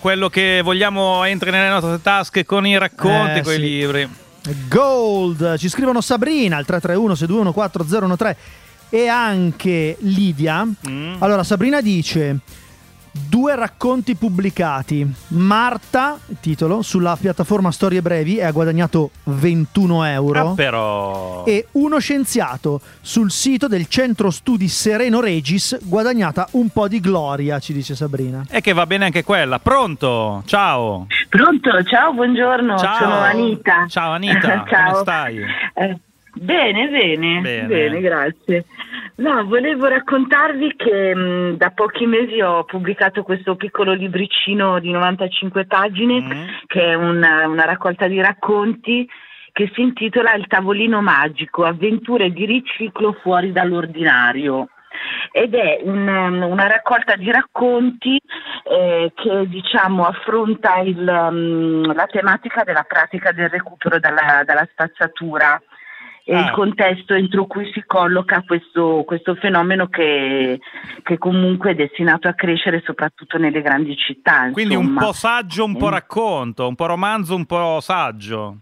quello 0.00 0.28
che 0.28 0.60
vogliamo 0.64 1.24
entri 1.24 1.50
nelle 1.50 1.68
nostre 1.68 2.00
tasche 2.02 2.44
con 2.44 2.66
i 2.66 2.76
racconti, 2.78 3.38
Eh, 3.38 3.42
con 3.42 3.52
i 3.52 3.56
sì. 3.56 3.60
libri. 3.60 4.08
Gold, 4.68 5.58
ci 5.58 5.68
scrivono 5.68 6.00
Sabrina 6.00 6.56
al 6.56 6.64
331 6.64 7.14
621 7.14 7.52
4013 7.52 8.36
e 8.88 9.06
anche 9.06 9.96
Lidia. 10.00 10.66
Mm. 10.88 11.14
Allora 11.18 11.44
Sabrina 11.44 11.80
dice 11.80 12.38
due 13.12 13.54
racconti 13.56 14.14
pubblicati. 14.14 15.06
Marta, 15.28 16.18
titolo, 16.40 16.82
sulla 16.82 17.16
piattaforma 17.20 17.70
Storie 17.72 18.02
Brevi 18.02 18.38
e 18.38 18.44
ha 18.44 18.50
guadagnato 18.52 19.10
21 19.24 20.04
euro. 20.04 20.50
Ah, 20.50 20.54
però. 20.54 21.44
E 21.46 21.66
uno 21.72 21.98
scienziato 21.98 22.80
sul 23.00 23.30
sito 23.30 23.66
del 23.68 23.88
centro 23.88 24.30
studi 24.30 24.68
Sereno 24.68 25.20
Regis, 25.20 25.78
guadagnata 25.82 26.48
un 26.52 26.68
po' 26.70 26.88
di 26.88 27.00
gloria, 27.00 27.58
ci 27.58 27.72
dice 27.72 27.94
Sabrina. 27.94 28.44
E 28.50 28.60
che 28.60 28.72
va 28.72 28.86
bene 28.86 29.06
anche 29.06 29.24
quella. 29.24 29.58
Pronto? 29.58 30.42
Ciao. 30.46 31.06
Pronto, 31.28 31.82
ciao, 31.84 32.12
buongiorno, 32.12 32.78
Ciao. 32.78 32.96
sono 32.98 33.18
Anita. 33.18 33.86
Ciao 33.88 34.12
Anita, 34.12 34.64
Ciao. 34.68 34.90
come 34.90 35.00
stai? 35.02 35.38
Eh, 35.74 35.98
bene, 36.34 36.88
bene, 36.88 37.40
Bene. 37.40 37.66
bene, 37.66 38.00
grazie. 38.00 38.64
No, 39.20 39.44
volevo 39.44 39.86
raccontarvi 39.86 40.76
che 40.76 41.14
mh, 41.14 41.56
da 41.58 41.70
pochi 41.72 42.06
mesi 42.06 42.40
ho 42.40 42.64
pubblicato 42.64 43.22
questo 43.22 43.54
piccolo 43.54 43.92
libricino 43.92 44.78
di 44.80 44.90
95 44.90 45.66
pagine, 45.66 46.20
Mm. 46.22 46.48
che 46.66 46.80
è 46.80 46.94
una, 46.94 47.46
una 47.46 47.64
raccolta 47.66 48.06
di 48.06 48.18
racconti 48.18 49.06
che 49.52 49.70
si 49.74 49.82
intitola 49.82 50.32
Il 50.34 50.46
tavolino 50.46 51.02
magico, 51.02 51.64
avventure 51.64 52.30
di 52.30 52.46
riciclo 52.46 53.12
fuori 53.20 53.52
dall'ordinario. 53.52 54.68
Ed 55.32 55.54
è 55.54 55.80
un, 55.82 56.08
um, 56.08 56.42
una 56.42 56.66
raccolta 56.66 57.14
di 57.16 57.30
racconti 57.30 58.18
eh, 58.64 59.12
che 59.14 59.48
diciamo 59.48 60.06
affronta 60.06 60.78
il, 60.78 60.98
um, 60.98 61.94
la 61.94 62.06
tematica 62.06 62.64
della 62.64 62.84
pratica 62.88 63.32
del 63.32 63.50
recupero 63.50 63.98
dalla, 63.98 64.42
dalla 64.44 64.66
spazzatura 64.70 65.60
e 66.30 66.34
Ah. 66.36 66.44
il 66.44 66.50
contesto 66.52 67.12
entro 67.14 67.46
cui 67.46 67.68
si 67.72 67.82
colloca 67.84 68.44
questo, 68.46 69.02
questo 69.04 69.34
fenomeno 69.34 69.88
che, 69.88 70.60
che 71.02 71.18
comunque 71.18 71.72
è 71.72 71.74
destinato 71.74 72.28
a 72.28 72.34
crescere 72.34 72.82
soprattutto 72.86 73.36
nelle 73.36 73.60
grandi 73.62 73.96
città. 73.96 74.48
Quindi 74.52 74.76
un 74.76 74.94
po' 74.94 75.12
saggio, 75.12 75.64
un 75.64 75.76
po' 75.76 75.88
Mm. 75.88 75.90
racconto, 75.90 76.68
un 76.68 76.76
po' 76.76 76.86
romanzo, 76.86 77.34
un 77.34 77.46
po' 77.46 77.80
saggio. 77.80 78.58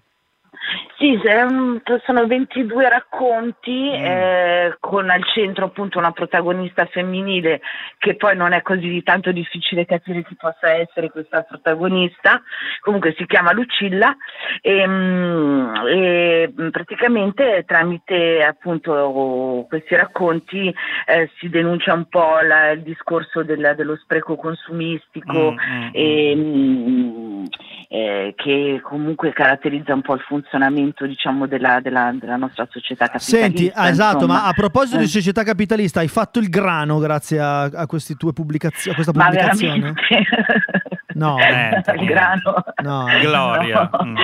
Sì, 0.99 1.17
mm, 1.17 1.77
sono 2.05 2.27
22 2.27 2.89
racconti 2.89 3.73
Mm. 3.89 4.05
eh, 4.05 4.77
con 4.81 5.09
al 5.11 5.25
centro 5.25 5.67
appunto 5.67 5.99
una 5.99 6.11
protagonista 6.11 6.85
femminile 6.87 7.61
che 7.99 8.17
poi 8.17 8.37
non 8.37 8.53
è 8.53 8.63
così 8.63 9.03
tanto 9.03 9.31
difficile 9.33 9.87
capire 9.87 10.25
chi 10.25 10.35
possa 10.35 10.73
essere 10.75 11.11
questa 11.11 11.43
protagonista, 11.43 12.43
comunque 12.81 13.15
si 13.17 13.25
chiama 13.27 13.53
Lucilla 13.53 14.15
e, 14.61 14.87
mm, 14.87 15.75
e, 15.87 16.53
mm, 16.61 16.69
praticamente 16.71 17.65
tramite 17.67 18.43
appunto 18.43 19.65
questi 19.69 19.95
racconti 19.95 20.75
eh, 21.07 21.31
si 21.39 21.49
denuncia 21.49 21.95
un 21.95 22.07
po' 22.09 22.41
la- 22.43 22.73
il 22.73 22.83
discorso 22.83 23.43
del- 23.43 23.75
dello 23.77 23.97
spreco 23.97 24.37
consumistico 24.37 25.53
Mm, 25.53 25.57
mm, 25.57 25.91
e, 25.93 27.49
eh, 27.89 28.35
che 28.37 28.81
comunque 28.83 29.33
caratterizza 29.33 29.95
un 29.95 30.03
po' 30.03 30.15
il 30.15 30.21
funzionamento 30.21 30.57
diciamo 31.07 31.47
della, 31.47 31.81
della- 31.81 32.13
della 32.19 32.37
nostra 32.37 32.67
società 32.71 33.07
capitalista. 33.07 33.37
Senti, 33.39 33.71
ah, 33.75 33.89
esatto, 33.89 34.27
ma 34.27 34.47
a 34.47 34.53
proposito 34.53 34.97
Eh. 34.97 35.01
di 35.01 35.07
società 35.07 35.43
capitalista, 35.43 36.01
hai 36.01 36.09
fatto 36.09 36.39
il 36.39 36.49
grano 36.49 36.99
grazie 36.99 37.39
a, 37.39 37.63
a 37.63 37.87
queste 37.87 38.15
tue 38.15 38.33
pubblicazio- 38.33 38.91
a 38.93 38.95
questa 38.95 39.13
pubblicazione? 39.13 39.95
No, 41.19 41.37
Niente, 41.39 41.93
il 41.97 42.05
grano. 42.07 42.55
no. 42.83 43.07
Gloria. 43.21 43.91
No. 43.93 44.05
Mm. 44.05 44.17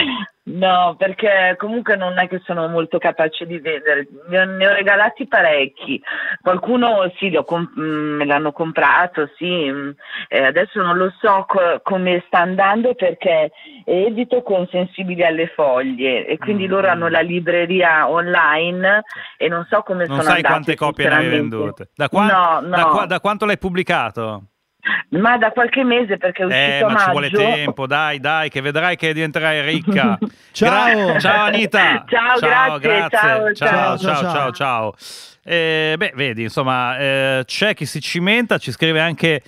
No, 0.46 0.94
perché 0.98 1.54
comunque 1.56 1.96
non 1.96 2.18
è 2.18 2.28
che 2.28 2.38
sono 2.44 2.68
molto 2.68 2.98
capace 2.98 3.46
di 3.46 3.58
vendere, 3.60 4.06
ne 4.28 4.40
ho, 4.40 4.44
ne 4.44 4.66
ho 4.66 4.72
regalati 4.74 5.26
parecchi, 5.26 5.98
qualcuno 6.42 7.10
sì, 7.16 7.30
li 7.30 7.36
ho 7.38 7.44
com- 7.44 7.72
mm, 7.80 8.16
me 8.18 8.26
l'hanno 8.26 8.52
comprato, 8.52 9.30
sì, 9.38 9.70
mm, 9.70 9.90
eh, 10.28 10.44
adesso 10.44 10.82
non 10.82 10.98
lo 10.98 11.10
so 11.18 11.46
co- 11.48 11.80
come 11.82 12.22
sta 12.26 12.40
andando 12.40 12.94
perché 12.94 13.52
edito 13.86 14.42
con 14.42 14.68
sensibili 14.70 15.24
alle 15.24 15.46
foglie 15.46 16.26
e 16.26 16.36
quindi 16.36 16.66
Mm. 16.66 16.70
loro 16.70 16.88
hanno 16.88 17.08
la 17.08 17.20
libreria 17.20 18.10
online 18.10 19.02
e 19.38 19.48
non 19.48 19.66
so 19.70 19.80
come 19.80 20.04
Non 20.04 20.18
sono 20.18 20.22
sai 20.28 20.36
andati. 20.36 20.52
quante 20.52 20.74
copie 20.76 21.08
ne 21.08 21.14
hai 21.14 21.28
vendute. 21.28 21.88
Da, 21.96 22.10
quan- 22.10 22.26
No, 22.26 22.60
no. 22.60 22.76
da 22.76 22.84
qua- 22.84 23.06
da 23.06 23.18
quanto 23.20 23.46
l'hai 23.46 23.56
pubblicato? 23.58 24.42
Ma 25.10 25.38
da 25.38 25.50
qualche 25.50 25.82
mese 25.84 26.16
perché 26.18 26.42
è 26.42 26.46
uscito 26.46 26.86
Eh, 26.88 26.92
ma 26.92 26.98
ci 26.98 27.10
vuole 27.10 27.30
maggio. 27.30 27.44
tempo, 27.44 27.86
dai, 27.86 28.20
dai, 28.20 28.50
che 28.50 28.60
vedrai 28.60 28.96
che 28.96 29.12
diventerai 29.14 29.62
ricca. 29.62 30.18
Ciao. 30.52 31.06
Gra- 31.06 31.18
ciao 31.20 31.44
Anita. 31.46 32.04
Ciao, 32.06 32.38
grazie, 32.38 33.08
ciao, 33.10 33.52
ciao, 33.52 33.54
ciao. 33.54 33.98
ciao, 33.98 33.98
Ciao, 33.98 34.32
ciao, 34.32 34.50
ciao. 34.52 34.94
Eh, 35.44 35.94
beh, 35.98 36.12
vedi, 36.14 36.42
insomma, 36.44 36.96
eh, 36.98 37.42
c'è 37.44 37.74
chi 37.74 37.84
si 37.86 38.00
cimenta, 38.00 38.58
ci 38.58 38.70
scrive 38.72 39.00
anche 39.00 39.42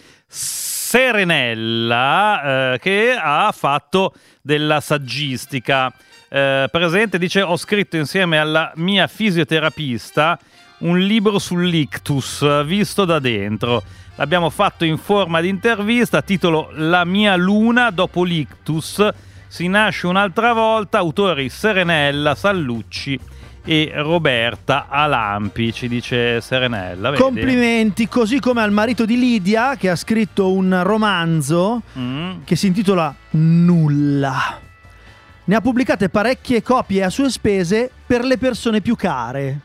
Serenella 1.26 2.72
eh, 2.74 2.78
che 2.78 3.16
ha 3.18 3.52
fatto 3.52 4.14
della 4.42 4.80
saggistica. 4.80 5.92
Eh, 6.28 6.68
presente, 6.70 7.18
dice, 7.18 7.42
ho 7.42 7.56
scritto 7.56 7.96
insieme 7.96 8.38
alla 8.38 8.72
mia 8.76 9.06
fisioterapista 9.06 10.38
un 10.78 10.98
libro 10.98 11.38
sull'ictus 11.38 12.64
visto 12.64 13.04
da 13.04 13.18
dentro. 13.18 13.82
L'abbiamo 14.16 14.48
fatto 14.50 14.84
in 14.84 14.96
forma 14.96 15.40
di 15.40 15.48
intervista, 15.48 16.22
titolo 16.22 16.70
La 16.72 17.04
mia 17.04 17.36
luna 17.36 17.90
dopo 17.90 18.24
l'ictus. 18.24 19.06
Si 19.46 19.68
nasce 19.68 20.06
un'altra 20.06 20.52
volta, 20.54 20.98
autori 20.98 21.48
Serenella, 21.50 22.34
Sallucci 22.34 23.18
e 23.64 23.92
Roberta 23.96 24.86
Alampi, 24.88 25.72
ci 25.72 25.88
dice 25.88 26.40
Serenella. 26.40 27.10
vedi? 27.10 27.22
Complimenti, 27.22 28.08
così 28.08 28.40
come 28.40 28.62
al 28.62 28.70
marito 28.72 29.04
di 29.04 29.18
Lidia 29.18 29.76
che 29.76 29.90
ha 29.90 29.96
scritto 29.96 30.50
un 30.52 30.80
romanzo 30.82 31.82
Mm. 31.98 32.42
che 32.44 32.56
si 32.56 32.68
intitola 32.68 33.14
Nulla. 33.30 34.60
Ne 35.44 35.54
ha 35.54 35.60
pubblicate 35.60 36.08
parecchie 36.08 36.62
copie 36.62 37.04
a 37.04 37.10
sue 37.10 37.30
spese 37.30 37.90
per 38.06 38.24
le 38.24 38.38
persone 38.38 38.80
più 38.80 38.96
care. 38.96 39.60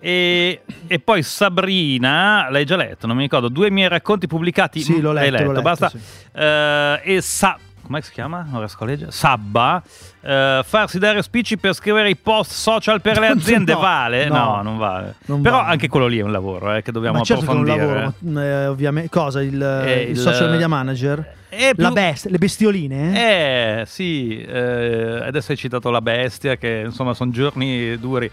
E, 0.00 0.62
e 0.86 0.98
poi 0.98 1.22
Sabrina, 1.22 2.48
l'hai 2.50 2.64
già 2.64 2.76
letto, 2.76 3.06
non 3.06 3.16
mi 3.16 3.22
ricordo, 3.22 3.48
due 3.48 3.70
miei 3.70 3.88
racconti 3.88 4.26
pubblicati. 4.26 4.80
Sì, 4.80 5.00
l'ho 5.00 5.12
L'hai 5.12 5.30
letto, 5.30 5.48
letto, 5.52 5.62
basta. 5.62 5.88
sì. 5.90 5.98
Eh, 6.32 7.00
e 7.04 7.20
Sa- 7.20 7.58
come 7.90 8.02
si 8.02 8.12
chiama? 8.12 8.46
Non 8.48 8.60
riesco 8.60 8.84
a 8.84 8.86
leggere. 8.86 9.10
Sabba, 9.10 9.82
eh, 10.20 10.60
farsi 10.64 11.00
dare 11.00 11.22
spicci 11.22 11.58
per 11.58 11.74
scrivere 11.74 12.08
i 12.08 12.14
post 12.14 12.52
social 12.52 13.00
per 13.00 13.18
le 13.18 13.26
aziende 13.34 13.72
No, 13.72 13.80
vale? 13.80 14.28
No, 14.28 14.34
no, 14.36 14.62
non 14.62 14.78
vale. 14.78 15.14
non 15.26 15.40
Però 15.42 15.56
vale. 15.56 15.72
anche 15.72 15.88
quello 15.88 16.06
lì 16.06 16.18
è 16.18 16.22
un 16.22 16.30
lavoro 16.30 16.72
eh, 16.76 16.82
che 16.82 16.92
dobbiamo 16.92 17.18
Ma 17.18 17.24
certo 17.24 17.46
che 17.46 17.50
è 17.50 17.54
un 17.54 17.60
approfondire. 17.68 17.94
lavoro, 17.96 18.14
ma, 18.20 18.44
eh, 18.44 18.66
ovviamente. 18.66 19.08
Cosa? 19.10 19.42
Il, 19.42 19.60
Eh, 19.60 20.02
il 20.02 20.10
il- 20.10 20.16
social 20.18 20.50
media 20.50 20.68
manager? 20.68 21.34
Eh, 21.48 21.72
più- 21.74 21.82
La 21.82 21.90
bestia, 21.90 22.30
le 22.30 22.38
bestioline? 22.38 23.80
Eh, 23.80 23.86
sì, 23.86 24.40
eh, 24.40 25.20
adesso 25.26 25.50
hai 25.50 25.58
citato 25.58 25.90
la 25.90 26.00
bestia, 26.00 26.54
che 26.56 26.82
insomma 26.86 27.12
sono 27.12 27.32
giorni 27.32 27.98
duri 27.98 28.26
eh, 28.26 28.30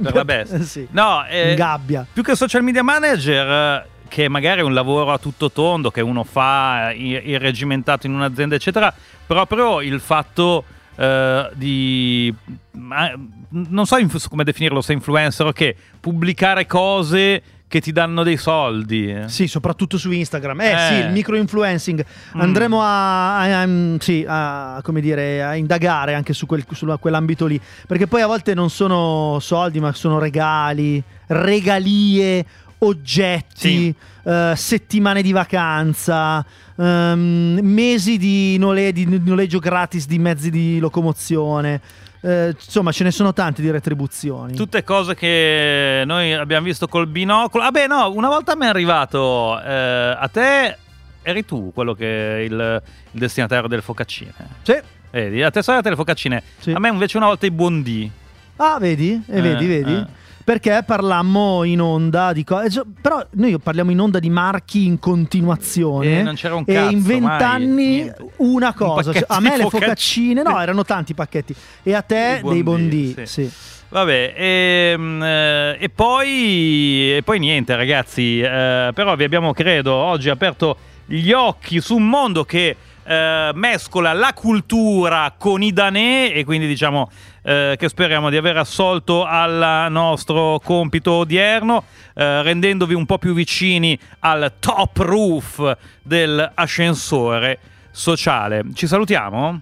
per 0.00 0.14
la 0.14 0.22
bestia. 0.24 0.60
Sì. 0.60 0.86
No, 0.92 1.26
eh, 1.26 1.50
In 1.50 1.56
gabbia. 1.56 2.06
più 2.12 2.22
che 2.22 2.36
social 2.36 2.62
media 2.62 2.84
manager, 2.84 3.48
eh, 3.84 3.86
che 4.08 4.28
magari 4.28 4.60
è 4.60 4.64
un 4.64 4.74
lavoro 4.74 5.12
a 5.12 5.18
tutto 5.18 5.50
tondo, 5.50 5.90
che 5.90 6.00
uno 6.00 6.24
fa 6.24 6.90
eh, 6.90 6.96
ir- 6.96 7.26
irregimentato 7.26 8.06
in 8.06 8.14
un'azienda, 8.14 8.54
eccetera, 8.54 8.92
proprio 9.26 9.80
il 9.80 10.00
fatto 10.00 10.64
eh, 10.96 11.50
di... 11.54 12.34
non 12.72 13.86
so 13.86 13.96
come 14.28 14.44
definirlo, 14.44 14.80
se 14.80 14.92
influencer 14.92 15.46
o 15.46 15.52
che, 15.52 15.76
pubblicare 16.00 16.66
cose 16.66 17.42
che 17.68 17.82
ti 17.82 17.92
danno 17.92 18.22
dei 18.22 18.38
soldi. 18.38 19.14
Sì, 19.26 19.46
soprattutto 19.46 19.98
su 19.98 20.10
Instagram. 20.10 20.58
Eh, 20.62 20.70
Eh. 20.72 20.78
sì, 20.88 20.94
il 20.94 21.10
micro 21.12 21.36
influencing. 21.36 22.02
Mm. 22.34 22.40
Andremo 22.40 22.80
a, 22.80 23.40
a- 23.40 23.62
a- 23.62 23.96
sì, 23.98 24.24
a- 24.26 24.80
come 24.82 25.02
dire, 25.02 25.42
a 25.44 25.54
indagare 25.54 26.14
anche 26.14 26.32
su, 26.32 26.46
quel- 26.46 26.64
su 26.72 26.86
quell'ambito 26.98 27.44
lì. 27.44 27.60
Perché 27.86 28.06
poi 28.06 28.22
a 28.22 28.26
volte 28.26 28.54
non 28.54 28.70
sono 28.70 29.38
soldi, 29.40 29.80
ma 29.80 29.92
sono 29.92 30.18
regali, 30.18 31.02
regalie, 31.26 32.44
oggetti, 32.78 33.94
eh, 34.24 34.52
settimane 34.56 35.22
di 35.22 35.32
vacanza, 35.32 36.44
ehm, 36.76 37.58
mesi 37.62 38.18
di, 38.18 38.56
nole- 38.58 38.92
di 38.92 39.06
noleggio 39.24 39.58
gratis 39.58 40.06
di 40.06 40.18
mezzi 40.18 40.50
di 40.50 40.78
locomozione. 40.78 41.80
Eh, 42.20 42.48
insomma, 42.48 42.90
ce 42.90 43.04
ne 43.04 43.10
sono 43.12 43.32
tante 43.32 43.62
di 43.62 43.70
retribuzioni. 43.70 44.54
Tutte 44.56 44.82
cose 44.82 45.14
che 45.14 46.02
noi 46.04 46.32
abbiamo 46.32 46.66
visto 46.66 46.88
col 46.88 47.06
binocolo. 47.06 47.62
Vabbè, 47.64 47.86
no, 47.86 48.10
una 48.12 48.28
volta 48.28 48.56
mi 48.56 48.64
è 48.64 48.68
arrivato 48.68 49.60
eh, 49.62 50.16
a 50.18 50.28
te. 50.32 50.76
Eri 51.22 51.44
tu 51.44 51.70
quello 51.72 51.94
che 51.94 52.38
è 52.38 52.40
il, 52.40 52.82
il 53.12 53.20
destinatario 53.20 53.68
delle 53.68 53.82
focaccine. 53.82 54.32
Sì. 54.62 54.74
Vedi, 55.10 55.42
a 55.42 55.50
te 55.50 55.62
sono 55.62 55.80
le 55.82 55.94
focaccine. 55.94 56.42
Sì. 56.58 56.72
A 56.72 56.78
me 56.80 56.88
invece 56.88 57.16
una 57.18 57.26
volta 57.26 57.46
i 57.46 57.50
buondì. 57.50 58.10
Ah, 58.56 58.78
vedi? 58.80 59.12
E 59.26 59.38
Eh, 59.38 59.40
vedi, 59.40 59.66
vedi? 59.66 59.92
eh. 59.94 60.06
Perché 60.48 60.82
parlammo 60.82 61.62
in 61.64 61.78
onda 61.78 62.32
di 62.32 62.42
cose. 62.42 62.82
Però 63.02 63.22
noi 63.32 63.58
parliamo 63.58 63.90
in 63.90 64.00
onda 64.00 64.18
di 64.18 64.30
marchi 64.30 64.86
in 64.86 64.98
continuazione. 64.98 66.20
E 66.20 66.22
non 66.22 66.36
c'era 66.36 66.54
un 66.54 66.64
E 66.66 66.72
cazzo, 66.72 66.90
in 66.90 66.98
mai, 67.00 67.06
vent'anni 67.20 68.10
una 68.36 68.72
cosa. 68.72 69.12
Cioè, 69.12 69.26
pacchetto 69.26 69.32
a 69.34 69.40
me 69.40 69.56
le 69.58 69.62
focacci- 69.64 69.84
focaccine, 69.84 70.42
no, 70.42 70.56
erano 70.58 70.84
tanti 70.86 71.12
pacchetti. 71.12 71.54
E 71.82 71.92
a 71.92 72.00
te 72.00 72.40
dei 72.42 72.62
bondi. 72.62 73.14
sì. 73.18 73.26
Sì. 73.26 73.52
Vabbè, 73.90 74.34
ehm, 74.36 75.22
eh, 75.22 75.76
e, 75.80 75.88
poi, 75.90 77.16
e 77.16 77.22
poi 77.22 77.38
niente 77.38 77.76
ragazzi, 77.76 78.40
eh, 78.40 78.90
però 78.94 79.16
vi 79.16 79.24
abbiamo 79.24 79.52
credo 79.52 79.92
oggi 79.92 80.30
aperto 80.30 80.78
gli 81.04 81.30
occhi 81.30 81.78
su 81.82 81.96
un 81.96 82.08
mondo 82.08 82.44
che 82.44 82.74
eh, 83.04 83.50
mescola 83.54 84.12
la 84.12 84.32
cultura 84.34 85.34
con 85.36 85.62
i 85.62 85.72
danè 85.72 86.30
e 86.34 86.44
quindi 86.44 86.66
diciamo 86.66 87.10
eh, 87.48 87.76
che 87.78 87.88
speriamo 87.88 88.28
di 88.28 88.36
aver 88.36 88.58
assolto 88.58 89.24
al 89.24 89.90
nostro 89.90 90.60
compito 90.62 91.12
odierno, 91.12 91.84
eh, 92.12 92.42
rendendovi 92.42 92.92
un 92.92 93.06
po' 93.06 93.16
più 93.16 93.32
vicini 93.32 93.98
al 94.18 94.52
top 94.58 94.98
roof 94.98 95.76
dell'ascensore 96.02 97.58
sociale. 97.90 98.64
Ci 98.74 98.86
salutiamo? 98.86 99.60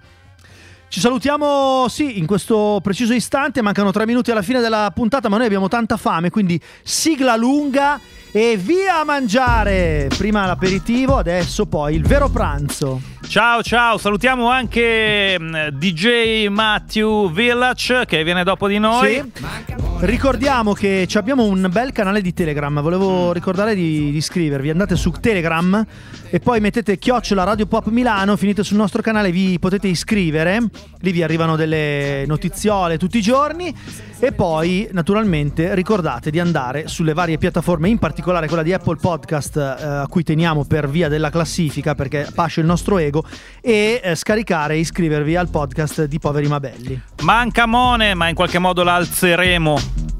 Ci 0.89 0.99
salutiamo, 0.99 1.87
sì, 1.89 2.19
in 2.19 2.27
questo 2.27 2.81
preciso 2.83 3.13
istante. 3.13 3.63
Mancano 3.63 3.93
tre 3.93 4.05
minuti 4.05 4.33
alla 4.33 4.43
fine 4.43 4.59
della 4.59 4.91
puntata, 4.93 5.29
ma 5.29 5.37
noi 5.37 5.47
abbiamo 5.47 5.69
tanta 5.69 5.97
fame, 5.97 6.31
quindi 6.31 6.61
sigla 6.83 7.37
lunga 7.37 8.01
e 8.37 8.59
via 8.59 9.01
a 9.01 9.05
mangiare. 9.05 10.09
Prima 10.15 10.45
l'aperitivo, 10.45 11.17
adesso 11.17 11.65
poi 11.65 11.95
il 11.95 12.07
vero 12.07 12.29
pranzo. 12.29 13.01
Ciao 13.27 13.63
ciao, 13.63 13.97
salutiamo 13.97 14.49
anche 14.49 15.37
mm, 15.39 15.69
DJ 15.73 16.47
Matthew 16.49 17.33
Village 17.33 18.05
che 18.07 18.23
viene 18.25 18.45
dopo 18.45 18.69
di 18.69 18.79
noi. 18.79 19.15
Sì. 19.15 19.75
Ricordiamo 20.01 20.75
che 20.75 21.07
ci 21.09 21.17
abbiamo 21.17 21.45
un 21.45 21.67
bel 21.73 21.93
canale 21.93 22.21
di 22.21 22.35
Telegram. 22.35 22.83
Volevo 22.83 23.33
ricordare 23.33 23.75
di, 23.75 24.11
di 24.11 24.17
iscrivervi. 24.19 24.69
Andate 24.69 24.95
su 24.95 25.11
Telegram 25.11 25.85
e 26.29 26.39
poi 26.39 26.61
mettete 26.61 26.99
chiocciola 26.99 27.45
Radio 27.45 27.65
Pop 27.65 27.89
Milano. 27.89 28.37
Finite 28.37 28.63
sul 28.63 28.77
nostro 28.77 29.01
canale, 29.01 29.31
vi 29.31 29.59
potete 29.59 29.89
iscrivere. 29.89 30.61
Lì 31.01 31.13
vi 31.13 31.23
arrivano 31.23 31.57
delle 31.57 32.25
notiziole 32.27 32.99
tutti 32.99 33.17
i 33.17 33.23
giorni. 33.23 33.75
E 34.19 34.33
poi, 34.33 34.89
naturalmente, 34.93 35.75
ricordate 35.75 36.31
di 36.31 36.41
andare 36.41 36.89
sulle 36.89 37.13
varie 37.15 37.39
piattaforme, 37.39 37.89
in 37.89 37.99
particolare 37.99 38.25
quella 38.49 38.63
di 38.63 38.73
Apple 38.73 38.97
Podcast, 38.97 39.57
eh, 39.57 39.85
a 39.85 40.07
cui 40.09 40.23
teniamo 40.23 40.65
per 40.65 40.89
via 40.89 41.09
della 41.09 41.31
classifica, 41.31 41.95
perché 41.95 42.29
pasce 42.35 42.61
il 42.61 42.67
nostro 42.67 42.99
ego. 42.99 43.25
e 43.61 44.01
eh, 44.03 44.15
scaricare 44.15 44.75
e 44.75 44.79
iscrivervi 44.79 45.37
al 45.37 45.49
podcast 45.49 46.05
di 46.05 46.19
Poveri 46.19 46.49
ma 46.49 46.61
Belli. 46.61 47.01
Manca 47.23 47.67
Mone, 47.67 48.15
ma 48.15 48.29
in 48.29 48.35
qualche 48.35 48.59
modo 48.59 48.83
la 48.83 48.95
alzeremo. 48.95 50.16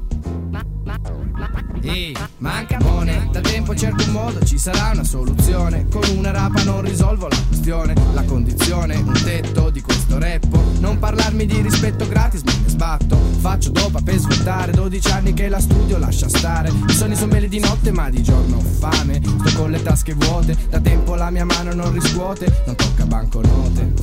Ehi, 1.81 2.15
manca 2.39 2.77
mone, 2.81 3.29
da 3.31 3.41
tempo 3.41 3.75
cerco 3.75 4.03
un 4.03 4.11
modo, 4.11 4.43
ci 4.43 4.57
sarà 4.57 4.91
una 4.93 5.03
soluzione. 5.03 5.87
Con 5.89 6.03
una 6.15 6.31
rapa 6.31 6.63
non 6.63 6.81
risolvo 6.81 7.27
la 7.27 7.37
questione. 7.47 7.93
La 8.13 8.23
condizione, 8.23 8.95
un 8.95 9.13
tetto 9.13 9.69
di 9.69 9.81
questo 9.81 10.17
reppo. 10.17 10.61
Non 10.79 10.97
parlarmi 10.99 11.45
di 11.45 11.61
rispetto 11.61 12.07
gratis, 12.07 12.41
me 12.43 12.53
ne 12.63 12.69
sbatto. 12.69 13.17
Faccio 13.39 13.69
dopa 13.69 14.01
per 14.01 14.17
svuotare, 14.17 14.71
12 14.71 15.11
anni 15.11 15.33
che 15.33 15.49
la 15.49 15.59
studio 15.59 15.97
lascia 15.97 16.27
stare. 16.27 16.69
I 16.69 16.93
sogni 16.93 17.15
sono 17.15 17.31
belli 17.31 17.47
di 17.47 17.59
notte, 17.59 17.91
ma 17.91 18.09
di 18.09 18.21
giorno 18.23 18.57
ho 18.57 18.61
fame. 18.61 19.21
Sto 19.23 19.61
con 19.61 19.71
le 19.71 19.81
tasche 19.81 20.13
vuote, 20.13 20.57
da 20.69 20.79
tempo 20.79 21.15
la 21.15 21.29
mia 21.29 21.45
mano 21.45 21.73
non 21.73 21.91
riscuote, 21.91 22.63
non 22.65 22.75
tocca 22.75 23.05
banconote. 23.05 23.93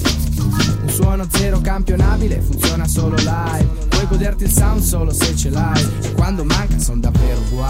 Un 0.83 0.91
suono 0.91 1.27
zero 1.31 1.61
campionabile, 1.61 2.41
funziona 2.41 2.87
solo 2.87 3.17
live. 3.17 3.69
Puoi 3.89 4.07
goderti 4.07 4.45
il 4.45 4.51
sound 4.51 4.83
solo 4.83 5.13
se 5.13 5.35
ce 5.35 5.51
l'hai. 5.51 5.83
E 6.03 6.13
quando 6.13 6.45
manca 6.45 6.79
son 6.79 7.01
davvero 7.01 7.41
guai. 7.51 7.64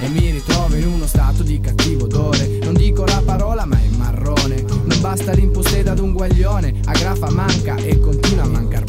E 0.00 0.08
mi 0.08 0.30
ritrovo 0.30 0.74
in 0.76 0.86
uno 0.86 1.06
stato 1.06 1.42
di 1.42 1.60
cattivo 1.60 2.04
odore. 2.04 2.58
Non 2.62 2.74
dico 2.74 3.04
la 3.04 3.22
parola, 3.24 3.64
ma 3.64 3.76
è 3.76 3.88
marrone. 3.96 4.62
Non 4.62 5.00
basta 5.00 5.32
l'imposteda 5.32 5.92
ad 5.92 5.98
un 5.98 6.12
guaglione. 6.12 6.74
A 6.84 6.92
grafa 6.92 7.30
manca 7.30 7.76
e 7.76 7.98
continua 7.98 8.44
a 8.44 8.48
mancar 8.48 8.84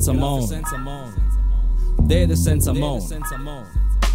senza 0.00 0.12
mo 0.12 1.12
Dede 2.00 2.36
senza 2.36 2.72
mo 2.72 3.00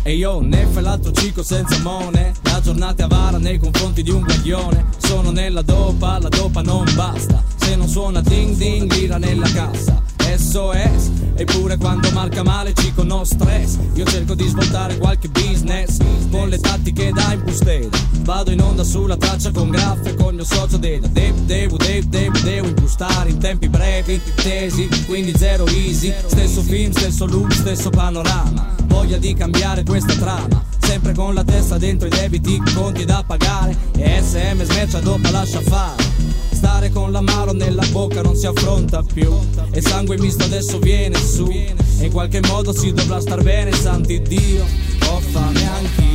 E 0.03 0.15
io 0.15 0.39
Neffe 0.39 0.81
l'altro 0.81 1.11
cico 1.11 1.43
senza 1.43 1.77
mone 1.79 2.33
La 2.43 2.61
giornata 2.61 3.03
è 3.03 3.05
avara 3.05 3.37
nei 3.37 3.59
confronti 3.59 4.01
di 4.03 4.09
un 4.09 4.21
guaglione. 4.21 4.85
Sono 4.97 5.31
nella 5.31 5.61
dopa, 5.61 6.19
la 6.19 6.29
dopa 6.29 6.61
non 6.61 6.85
basta. 6.95 7.43
Se 7.55 7.75
non 7.75 7.87
suona 7.87 8.21
ding 8.21 8.55
ding 8.55 8.91
lira 8.91 9.17
nella 9.17 9.49
cassa. 9.51 10.01
SOS 10.35 11.22
Eppure 11.35 11.77
quando 11.77 12.11
marca 12.11 12.43
male 12.43 12.73
cico 12.73 13.03
no 13.03 13.23
stress. 13.23 13.77
Io 13.93 14.05
cerco 14.05 14.35
di 14.35 14.47
svoltare 14.47 14.97
qualche 14.97 15.29
business. 15.29 15.97
Con 16.29 16.49
le 16.49 16.57
tattiche 16.57 17.11
da 17.11 17.31
impusteda 17.33 17.95
Vado 18.21 18.49
in 18.49 18.59
onda 18.59 18.83
sulla 18.83 19.15
traccia 19.17 19.51
con 19.51 19.69
graffe 19.69 20.15
Con 20.15 20.33
mio 20.33 20.43
socio 20.43 20.77
Deda 20.77 21.05
Devo, 21.07 21.37
devo, 21.45 21.77
devo, 21.77 22.07
devo, 22.07 22.39
devo 22.39 22.67
impostare 22.67 23.29
in 23.29 23.37
tempi 23.37 23.69
brevi 23.69 24.19
Tesi, 24.35 24.89
quindi 25.05 25.33
zero 25.37 25.65
easy. 25.67 26.13
Stesso 26.25 26.61
film, 26.61 26.91
stesso 26.91 27.25
look, 27.25 27.53
stesso 27.53 27.89
panorama. 27.89 28.75
Voglia 28.85 29.17
di 29.17 29.33
cambiare 29.33 29.83
questa 29.83 30.13
trama. 30.13 30.63
Sempre 30.79 31.13
con 31.13 31.33
la 31.33 31.43
testa 31.43 31.77
dentro 31.77 32.07
i 32.07 32.11
debiti, 32.11 32.61
conti 32.73 33.05
da 33.05 33.23
pagare. 33.25 33.75
E 33.95 34.21
SM 34.21 34.63
smercia 34.63 34.99
dopo 34.99 35.29
lascia 35.29 35.61
fare 35.61 36.12
Stare 36.51 36.89
con 36.91 37.11
l'amaro 37.11 37.51
nella 37.51 37.85
bocca 37.91 38.21
non 38.21 38.35
si 38.35 38.45
affronta 38.45 39.03
più. 39.03 39.31
E 39.71 39.81
sangue 39.81 40.17
misto 40.17 40.43
adesso 40.43 40.79
viene 40.79 41.17
su. 41.17 41.47
E 41.49 41.75
in 42.05 42.11
qualche 42.11 42.41
modo 42.47 42.73
si 42.73 42.91
dovrà 42.91 43.19
star 43.19 43.41
bene, 43.41 43.71
santi 43.73 44.21
Dio. 44.21 44.65
Ho 45.09 45.19
fame 45.19 45.67
anch'io 45.67 46.12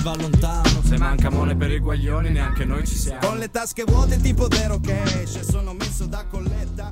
si 0.00 0.02
va 0.02 0.16
lontano. 0.16 0.82
Se 0.82 0.96
manca 0.96 1.30
mone 1.30 1.54
per 1.54 1.70
il 1.70 1.80
guaglione 1.80 2.30
neanche 2.30 2.64
noi 2.64 2.86
ci 2.86 2.96
siamo. 2.96 3.20
Con 3.20 3.38
le 3.38 3.50
tasche 3.50 3.84
vuote 3.84 4.18
tipo 4.18 4.50
zero 4.50 4.80
cash 4.80 5.40
Sono 5.40 5.74
messo 5.74 6.06
da 6.06 6.24
colletta 6.28 6.88